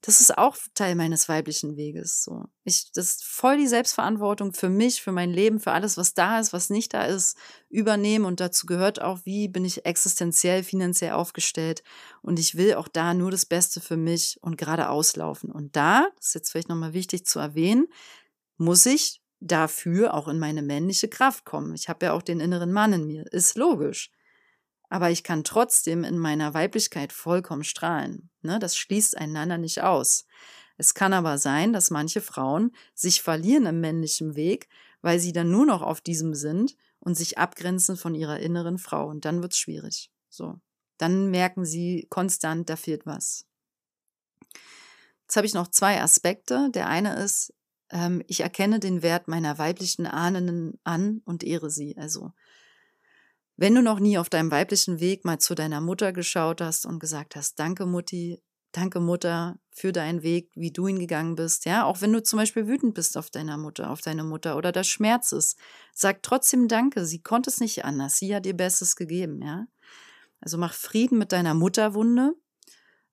das 0.02 0.20
ist 0.20 0.36
auch 0.36 0.58
Teil 0.74 0.96
meines 0.96 1.30
weiblichen 1.30 1.78
Weges. 1.78 2.24
So, 2.24 2.46
ich, 2.64 2.92
das 2.92 3.10
ist 3.10 3.24
voll 3.24 3.58
die 3.58 3.68
Selbstverantwortung 3.68 4.52
für 4.52 4.70
mich, 4.70 5.02
für 5.02 5.12
mein 5.12 5.30
Leben, 5.30 5.60
für 5.60 5.74
alles, 5.74 5.96
was 5.96 6.16
da 6.16 6.40
ist, 6.40 6.54
was 6.54 6.72
nicht 6.72 6.96
da 6.96 7.06
ist, 7.06 7.38
übernehmen. 7.70 8.26
Und 8.26 8.40
dazu 8.40 8.66
gehört 8.66 9.00
auch, 9.00 9.20
wie 9.26 9.48
bin 9.48 9.64
ich 9.64 9.86
existenziell, 9.86 10.64
finanziell 10.64 11.12
aufgestellt. 11.12 11.84
Und 12.24 12.40
ich 12.40 12.56
will 12.56 12.74
auch 12.74 12.88
da 12.88 13.14
nur 13.14 13.30
das 13.30 13.46
Beste 13.46 13.80
für 13.80 13.98
mich 13.98 14.40
und 14.42 14.58
gerade 14.58 14.90
auslaufen. 14.90 15.52
Und 15.52 15.76
da, 15.76 16.08
das 16.18 16.28
ist 16.30 16.34
jetzt 16.34 16.52
vielleicht 16.52 16.70
nochmal 16.70 16.94
wichtig 16.94 17.28
zu 17.28 17.38
erwähnen, 17.38 17.88
muss 18.58 18.88
ich 18.88 19.22
dafür 19.40 20.16
auch 20.16 20.28
in 20.28 20.40
meine 20.40 20.64
männliche 20.64 21.10
Kraft 21.10 21.46
kommen. 21.46 21.76
Ich 21.76 21.90
habe 21.90 22.08
ja 22.08 22.14
auch 22.14 22.24
den 22.24 22.40
inneren 22.40 22.72
Mann 22.72 22.94
in 22.94 23.06
mir. 23.06 23.32
Ist 23.32 23.56
logisch 23.56 24.12
aber 24.92 25.10
ich 25.10 25.24
kann 25.24 25.46
trotzdem 25.46 26.04
in 26.04 26.18
meiner 26.18 26.54
Weiblichkeit 26.54 27.14
vollkommen 27.14 27.64
strahlen. 27.64 28.30
Ne? 28.42 28.60
Das 28.60 28.76
schließt 28.76 29.18
einander 29.18 29.58
nicht 29.58 29.82
aus. 29.82 30.26
Es 30.78 30.94
kann 30.94 31.14
aber 31.14 31.38
sein, 31.38 31.72
dass 31.72 31.92
manche 31.92 32.20
Frauen 32.20 32.76
sich 32.94 33.22
verlieren 33.22 33.66
im 33.68 33.80
männlichen 33.80 34.36
Weg, 34.36 34.68
weil 35.02 35.18
sie 35.18 35.32
dann 35.32 35.50
nur 35.50 35.66
noch 35.66 35.82
auf 35.82 36.02
diesem 36.02 36.34
sind 36.34 36.76
und 37.00 37.16
sich 37.16 37.38
abgrenzen 37.38 37.96
von 37.96 38.16
ihrer 38.16 38.42
inneren 38.42 38.78
Frau. 38.78 39.08
Und 39.08 39.24
dann 39.24 39.42
wird's 39.42 39.58
schwierig. 39.58 40.12
So. 40.30 40.60
Dann 40.98 41.32
merken 41.32 41.64
sie 41.64 42.06
konstant, 42.10 42.70
da 42.70 42.76
fehlt 42.76 43.06
was. 43.06 43.46
Jetzt 45.22 45.38
habe 45.38 45.48
ich 45.48 45.54
noch 45.54 45.70
zwei 45.70 46.02
Aspekte. 46.02 46.70
Der 46.72 46.88
eine 46.88 47.16
ist, 47.16 47.54
ähm, 47.92 48.22
ich 48.28 48.42
erkenne 48.42 48.82
den 48.82 49.04
Wert 49.04 49.30
meiner 49.30 49.58
weiblichen 49.58 50.06
Ahnen 50.06 50.78
an 50.84 51.22
und 51.24 51.46
ehre 51.46 51.70
sie. 51.70 51.96
Also 51.98 52.34
wenn 53.58 53.76
du 53.76 53.82
noch 53.82 54.00
nie 54.00 54.18
auf 54.18 54.30
deinem 54.30 54.52
weiblichen 54.52 55.00
Weg 55.00 55.26
mal 55.26 55.40
zu 55.40 55.56
deiner 55.56 55.82
Mutter 55.82 56.14
geschaut 56.14 56.62
hast 56.62 56.86
und 56.86 57.00
gesagt 57.00 57.36
hast, 57.36 57.60
danke 57.60 57.86
Mutti, 57.86 58.42
danke 58.72 59.00
Mutter 59.00 59.58
für 59.72 59.92
deinen 59.92 60.24
Weg, 60.24 60.50
wie 60.56 60.72
du 60.72 60.88
ihn 60.88 61.00
gegangen 61.00 61.36
bist, 61.36 61.66
ja, 61.66 61.86
auch 61.86 62.02
wenn 62.02 62.14
du 62.14 62.24
zum 62.24 62.38
Beispiel 62.38 62.68
wütend 62.68 62.94
bist 62.94 63.18
auf 63.18 63.30
deiner 63.30 63.58
Mutter, 63.58 63.90
auf 63.90 64.02
deine 64.02 64.24
Mutter 64.24 64.58
oder 64.58 64.72
das 64.72 64.88
Schmerz 64.88 65.32
ist, 65.32 65.58
sag 65.94 66.24
trotzdem 66.24 66.68
danke, 66.68 67.06
sie 67.06 67.22
konnte 67.22 67.50
es 67.50 67.60
nicht 67.60 67.86
anders, 67.86 68.18
sie 68.18 68.36
hat 68.36 68.46
ihr 68.46 68.56
Bestes 68.56 68.96
gegeben, 68.96 69.42
ja. 69.42 69.68
Also 70.40 70.58
mach 70.58 70.74
Frieden 70.74 71.20
mit 71.20 71.32
deiner 71.32 71.54
Mutterwunde, 71.54 72.34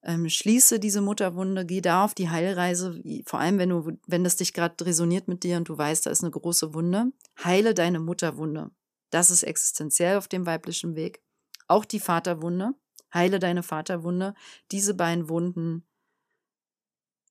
ähm, 0.01 0.29
schließe 0.29 0.79
diese 0.79 1.01
Mutterwunde, 1.01 1.65
geh 1.65 1.81
da 1.81 2.05
auf 2.05 2.13
die 2.13 2.29
Heilreise, 2.29 3.01
vor 3.25 3.39
allem 3.39 3.57
wenn 3.57 3.69
du, 3.69 3.97
wenn 4.07 4.23
das 4.23 4.37
dich 4.37 4.53
gerade 4.53 4.85
resoniert 4.85 5.27
mit 5.27 5.43
dir 5.43 5.57
und 5.57 5.69
du 5.69 5.77
weißt, 5.77 6.05
da 6.05 6.09
ist 6.09 6.23
eine 6.23 6.31
große 6.31 6.73
Wunde, 6.73 7.11
heile 7.43 7.73
deine 7.73 7.99
Mutterwunde. 7.99 8.71
Das 9.09 9.31
ist 9.31 9.43
existenziell 9.43 10.17
auf 10.17 10.27
dem 10.27 10.45
weiblichen 10.45 10.95
Weg. 10.95 11.21
Auch 11.67 11.85
die 11.85 11.99
Vaterwunde. 11.99 12.73
Heile 13.13 13.39
deine 13.39 13.63
Vaterwunde. 13.63 14.35
Diese 14.71 14.93
beiden 14.93 15.29
Wunden, 15.29 15.83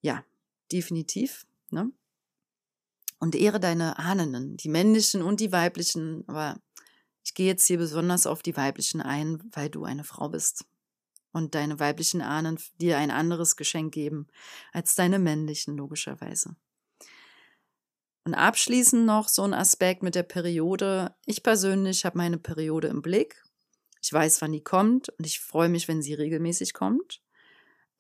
ja, 0.00 0.24
definitiv. 0.72 1.46
Ne? 1.70 1.92
Und 3.18 3.34
ehre 3.34 3.60
deine 3.60 3.98
Ahnen, 3.98 4.56
die 4.56 4.68
männlichen 4.68 5.22
und 5.22 5.40
die 5.40 5.52
weiblichen. 5.52 6.24
Aber 6.28 6.60
ich 7.24 7.34
gehe 7.34 7.46
jetzt 7.46 7.66
hier 7.66 7.78
besonders 7.78 8.26
auf 8.26 8.42
die 8.42 8.56
weiblichen 8.56 9.00
ein, 9.00 9.42
weil 9.52 9.68
du 9.70 9.84
eine 9.84 10.04
Frau 10.04 10.28
bist. 10.28 10.64
Und 11.32 11.54
deine 11.54 11.78
weiblichen 11.78 12.22
Ahnen 12.22 12.58
dir 12.80 12.96
ein 12.96 13.10
anderes 13.10 13.56
Geschenk 13.56 13.92
geben 13.92 14.28
als 14.72 14.94
deine 14.94 15.18
männlichen, 15.18 15.76
logischerweise. 15.76 16.56
Und 18.28 18.34
abschließend 18.34 19.06
noch 19.06 19.26
so 19.26 19.42
ein 19.44 19.54
Aspekt 19.54 20.02
mit 20.02 20.14
der 20.14 20.22
Periode. 20.22 21.14
Ich 21.24 21.42
persönlich 21.42 22.04
habe 22.04 22.18
meine 22.18 22.36
Periode 22.36 22.88
im 22.88 23.00
Blick. 23.00 23.42
Ich 24.02 24.12
weiß, 24.12 24.42
wann 24.42 24.52
die 24.52 24.62
kommt 24.62 25.08
und 25.08 25.24
ich 25.24 25.40
freue 25.40 25.70
mich, 25.70 25.88
wenn 25.88 26.02
sie 26.02 26.12
regelmäßig 26.12 26.74
kommt. 26.74 27.22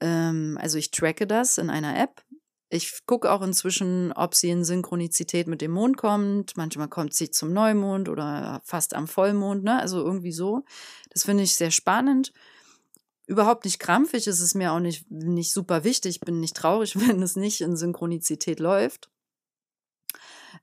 Ähm, 0.00 0.58
also 0.60 0.76
ich 0.76 0.90
tracke 0.90 1.26
das 1.26 1.56
in 1.56 1.70
einer 1.70 1.98
App. 1.98 2.22
Ich 2.68 3.06
gucke 3.06 3.32
auch 3.32 3.40
inzwischen, 3.40 4.12
ob 4.12 4.34
sie 4.34 4.50
in 4.50 4.64
Synchronizität 4.64 5.46
mit 5.46 5.62
dem 5.62 5.70
Mond 5.70 5.96
kommt. 5.96 6.58
Manchmal 6.58 6.88
kommt 6.88 7.14
sie 7.14 7.30
zum 7.30 7.54
Neumond 7.54 8.10
oder 8.10 8.60
fast 8.64 8.92
am 8.92 9.08
Vollmond, 9.08 9.64
ne? 9.64 9.80
Also 9.80 10.04
irgendwie 10.04 10.32
so. 10.32 10.62
Das 11.08 11.24
finde 11.24 11.44
ich 11.44 11.54
sehr 11.54 11.70
spannend. 11.70 12.34
Überhaupt 13.24 13.64
nicht 13.64 13.78
krampfig, 13.78 14.26
ist 14.26 14.40
es 14.40 14.54
mir 14.54 14.72
auch 14.72 14.80
nicht, 14.80 15.10
nicht 15.10 15.54
super 15.54 15.84
wichtig. 15.84 16.20
Bin 16.20 16.38
nicht 16.38 16.54
traurig, 16.54 16.96
wenn 17.08 17.22
es 17.22 17.34
nicht 17.34 17.62
in 17.62 17.78
Synchronizität 17.78 18.60
läuft. 18.60 19.08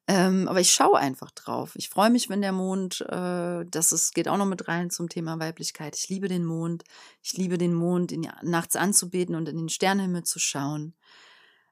Ähm, 0.07 0.47
aber 0.47 0.59
ich 0.59 0.73
schaue 0.73 0.97
einfach 0.97 1.31
drauf. 1.31 1.71
Ich 1.75 1.89
freue 1.89 2.09
mich, 2.09 2.29
wenn 2.29 2.41
der 2.41 2.51
Mond, 2.51 3.01
äh, 3.01 3.65
das 3.65 3.91
ist, 3.91 4.13
geht 4.13 4.27
auch 4.27 4.37
noch 4.37 4.45
mit 4.45 4.67
rein 4.67 4.89
zum 4.89 5.09
Thema 5.09 5.39
Weiblichkeit. 5.39 5.95
Ich 5.97 6.09
liebe 6.09 6.27
den 6.27 6.45
Mond. 6.45 6.83
Ich 7.23 7.33
liebe 7.33 7.57
den 7.57 7.73
Mond, 7.73 8.11
ihn 8.11 8.27
nachts 8.43 8.75
anzubeten 8.75 9.35
und 9.35 9.49
in 9.49 9.57
den 9.57 9.69
Sternenhimmel 9.69 10.23
zu 10.23 10.39
schauen. 10.39 10.93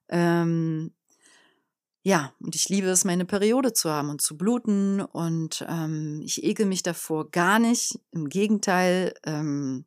Ähm, 0.10 0.94
ja, 2.04 2.34
und 2.40 2.56
ich 2.56 2.68
liebe 2.68 2.88
es, 2.88 3.06
meine 3.06 3.26
Periode 3.26 3.72
zu 3.72 3.90
haben 3.90 4.10
und 4.10 4.22
zu 4.22 4.38
bluten. 4.38 5.02
Und 5.02 5.66
ähm, 5.70 6.22
ich 6.24 6.44
ekel 6.44 6.66
mich 6.66 6.84
davor 6.84 7.32
gar 7.32 7.60
nicht. 7.60 8.00
Im 8.12 8.28
Gegenteil, 8.30 9.14
ähm, 9.26 9.86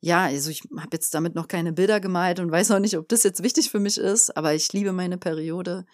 ja, 0.00 0.24
also 0.26 0.50
ich 0.50 0.62
habe 0.76 0.90
jetzt 0.92 1.14
damit 1.14 1.34
noch 1.34 1.48
keine 1.48 1.72
Bilder 1.72 2.00
gemalt 2.00 2.38
und 2.38 2.52
weiß 2.52 2.70
auch 2.70 2.78
nicht, 2.78 2.96
ob 2.96 3.08
das 3.08 3.24
jetzt 3.24 3.42
wichtig 3.42 3.70
für 3.70 3.80
mich 3.80 3.98
ist, 3.98 4.36
aber 4.36 4.54
ich 4.54 4.72
liebe 4.72 4.92
meine 4.92 5.18
Periode 5.18 5.86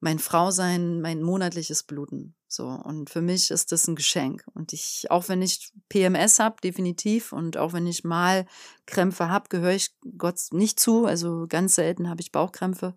mein 0.00 0.18
Frausein, 0.18 1.00
mein 1.00 1.22
monatliches 1.22 1.82
Bluten. 1.82 2.34
So. 2.48 2.66
Und 2.66 3.10
für 3.10 3.20
mich 3.20 3.50
ist 3.50 3.70
das 3.70 3.86
ein 3.86 3.94
Geschenk. 3.94 4.44
Und 4.54 4.72
ich, 4.72 5.06
auch 5.10 5.28
wenn 5.28 5.42
ich 5.42 5.72
PMS 5.88 6.38
habe, 6.38 6.56
definitiv, 6.62 7.32
und 7.32 7.56
auch 7.56 7.72
wenn 7.72 7.86
ich 7.86 8.02
mal 8.02 8.46
Krämpfe 8.86 9.28
habe, 9.28 9.48
gehöre 9.48 9.74
ich 9.74 9.94
Gott 10.18 10.40
nicht 10.52 10.80
zu. 10.80 11.06
Also 11.06 11.46
ganz 11.48 11.74
selten 11.74 12.08
habe 12.08 12.22
ich 12.22 12.32
Bauchkrämpfe. 12.32 12.94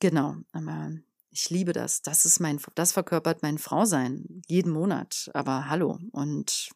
Genau. 0.00 0.36
Aber 0.52 0.90
ich 1.30 1.48
liebe 1.50 1.72
das. 1.72 2.02
Das 2.02 2.24
ist 2.24 2.40
mein, 2.40 2.60
das 2.74 2.92
verkörpert 2.92 3.42
mein 3.42 3.58
Frausein. 3.58 4.42
Jeden 4.46 4.72
Monat. 4.72 5.30
Aber 5.32 5.68
hallo. 5.68 5.98
Und 6.10 6.70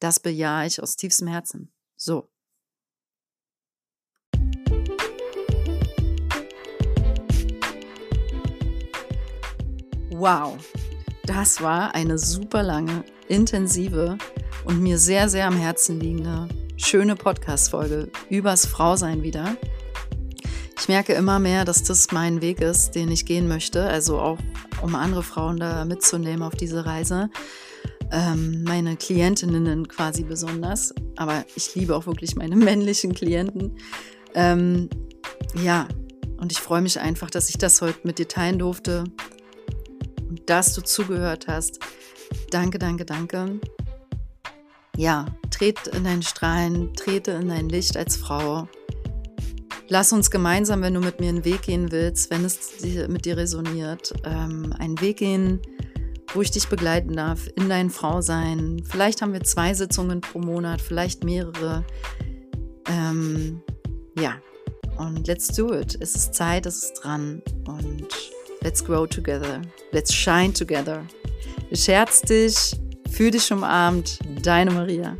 das 0.00 0.20
bejahe 0.20 0.66
ich 0.66 0.82
aus 0.82 0.96
tiefstem 0.96 1.28
Herzen. 1.28 1.72
So. 1.96 2.28
Wow, 10.18 10.56
das 11.26 11.60
war 11.60 11.94
eine 11.94 12.16
super 12.16 12.62
lange, 12.62 13.04
intensive 13.28 14.16
und 14.64 14.82
mir 14.82 14.96
sehr, 14.96 15.28
sehr 15.28 15.46
am 15.46 15.58
Herzen 15.58 16.00
liegende, 16.00 16.48
schöne 16.78 17.16
Podcast-Folge 17.16 18.08
übers 18.30 18.64
Frausein 18.64 19.22
wieder. 19.22 19.58
Ich 20.80 20.88
merke 20.88 21.12
immer 21.12 21.38
mehr, 21.38 21.66
dass 21.66 21.82
das 21.82 22.12
mein 22.12 22.40
Weg 22.40 22.62
ist, 22.62 22.92
den 22.92 23.10
ich 23.10 23.26
gehen 23.26 23.46
möchte, 23.46 23.86
also 23.86 24.18
auch 24.18 24.38
um 24.80 24.94
andere 24.94 25.22
Frauen 25.22 25.58
da 25.58 25.84
mitzunehmen 25.84 26.42
auf 26.42 26.54
diese 26.54 26.86
Reise. 26.86 27.28
Ähm, 28.10 28.64
meine 28.64 28.96
Klientinnen 28.96 29.86
quasi 29.86 30.24
besonders, 30.24 30.94
aber 31.16 31.44
ich 31.56 31.74
liebe 31.74 31.94
auch 31.94 32.06
wirklich 32.06 32.36
meine 32.36 32.56
männlichen 32.56 33.12
Klienten. 33.12 33.76
Ähm, 34.34 34.88
ja, 35.62 35.86
und 36.38 36.52
ich 36.52 36.58
freue 36.58 36.80
mich 36.80 37.00
einfach, 37.00 37.28
dass 37.28 37.50
ich 37.50 37.58
das 37.58 37.82
heute 37.82 37.98
mit 38.04 38.18
dir 38.18 38.28
teilen 38.28 38.58
durfte 38.58 39.04
dass 40.46 40.74
du 40.74 40.82
zugehört 40.82 41.46
hast. 41.48 41.80
Danke, 42.50 42.78
danke, 42.78 43.04
danke. 43.04 43.60
Ja, 44.96 45.26
trete 45.50 45.90
in 45.90 46.04
deinen 46.04 46.22
Strahlen, 46.22 46.94
trete 46.94 47.32
in 47.32 47.48
dein 47.48 47.68
Licht 47.68 47.96
als 47.96 48.16
Frau. 48.16 48.68
Lass 49.88 50.12
uns 50.12 50.30
gemeinsam, 50.30 50.82
wenn 50.82 50.94
du 50.94 51.00
mit 51.00 51.20
mir 51.20 51.28
einen 51.28 51.44
Weg 51.44 51.62
gehen 51.62 51.92
willst, 51.92 52.30
wenn 52.30 52.44
es 52.44 52.82
mit 53.08 53.24
dir 53.24 53.36
resoniert, 53.36 54.14
ähm, 54.24 54.74
einen 54.78 55.00
Weg 55.00 55.18
gehen, 55.18 55.60
wo 56.34 56.42
ich 56.42 56.50
dich 56.50 56.68
begleiten 56.68 57.14
darf 57.14 57.46
in 57.54 57.68
dein 57.68 57.90
Frausein. 57.90 58.82
Vielleicht 58.88 59.22
haben 59.22 59.32
wir 59.32 59.44
zwei 59.44 59.74
Sitzungen 59.74 60.20
pro 60.20 60.40
Monat, 60.40 60.80
vielleicht 60.80 61.24
mehrere. 61.24 61.84
Ähm, 62.88 63.62
ja, 64.18 64.36
und 64.98 65.26
let's 65.26 65.48
do 65.48 65.72
it. 65.72 65.96
Es 66.00 66.16
ist 66.16 66.34
Zeit, 66.34 66.66
es 66.66 66.82
ist 66.82 66.94
dran. 66.94 67.42
Und 67.66 68.08
Let's 68.62 68.82
grow 68.84 69.06
together. 69.06 69.62
Let's 69.92 70.12
shine 70.12 70.52
together. 70.52 71.04
Scherz 71.72 72.22
dich, 72.22 72.72
fühl 73.10 73.30
dich 73.30 73.52
umarmt. 73.52 74.18
Deine 74.42 74.70
Maria. 74.70 75.16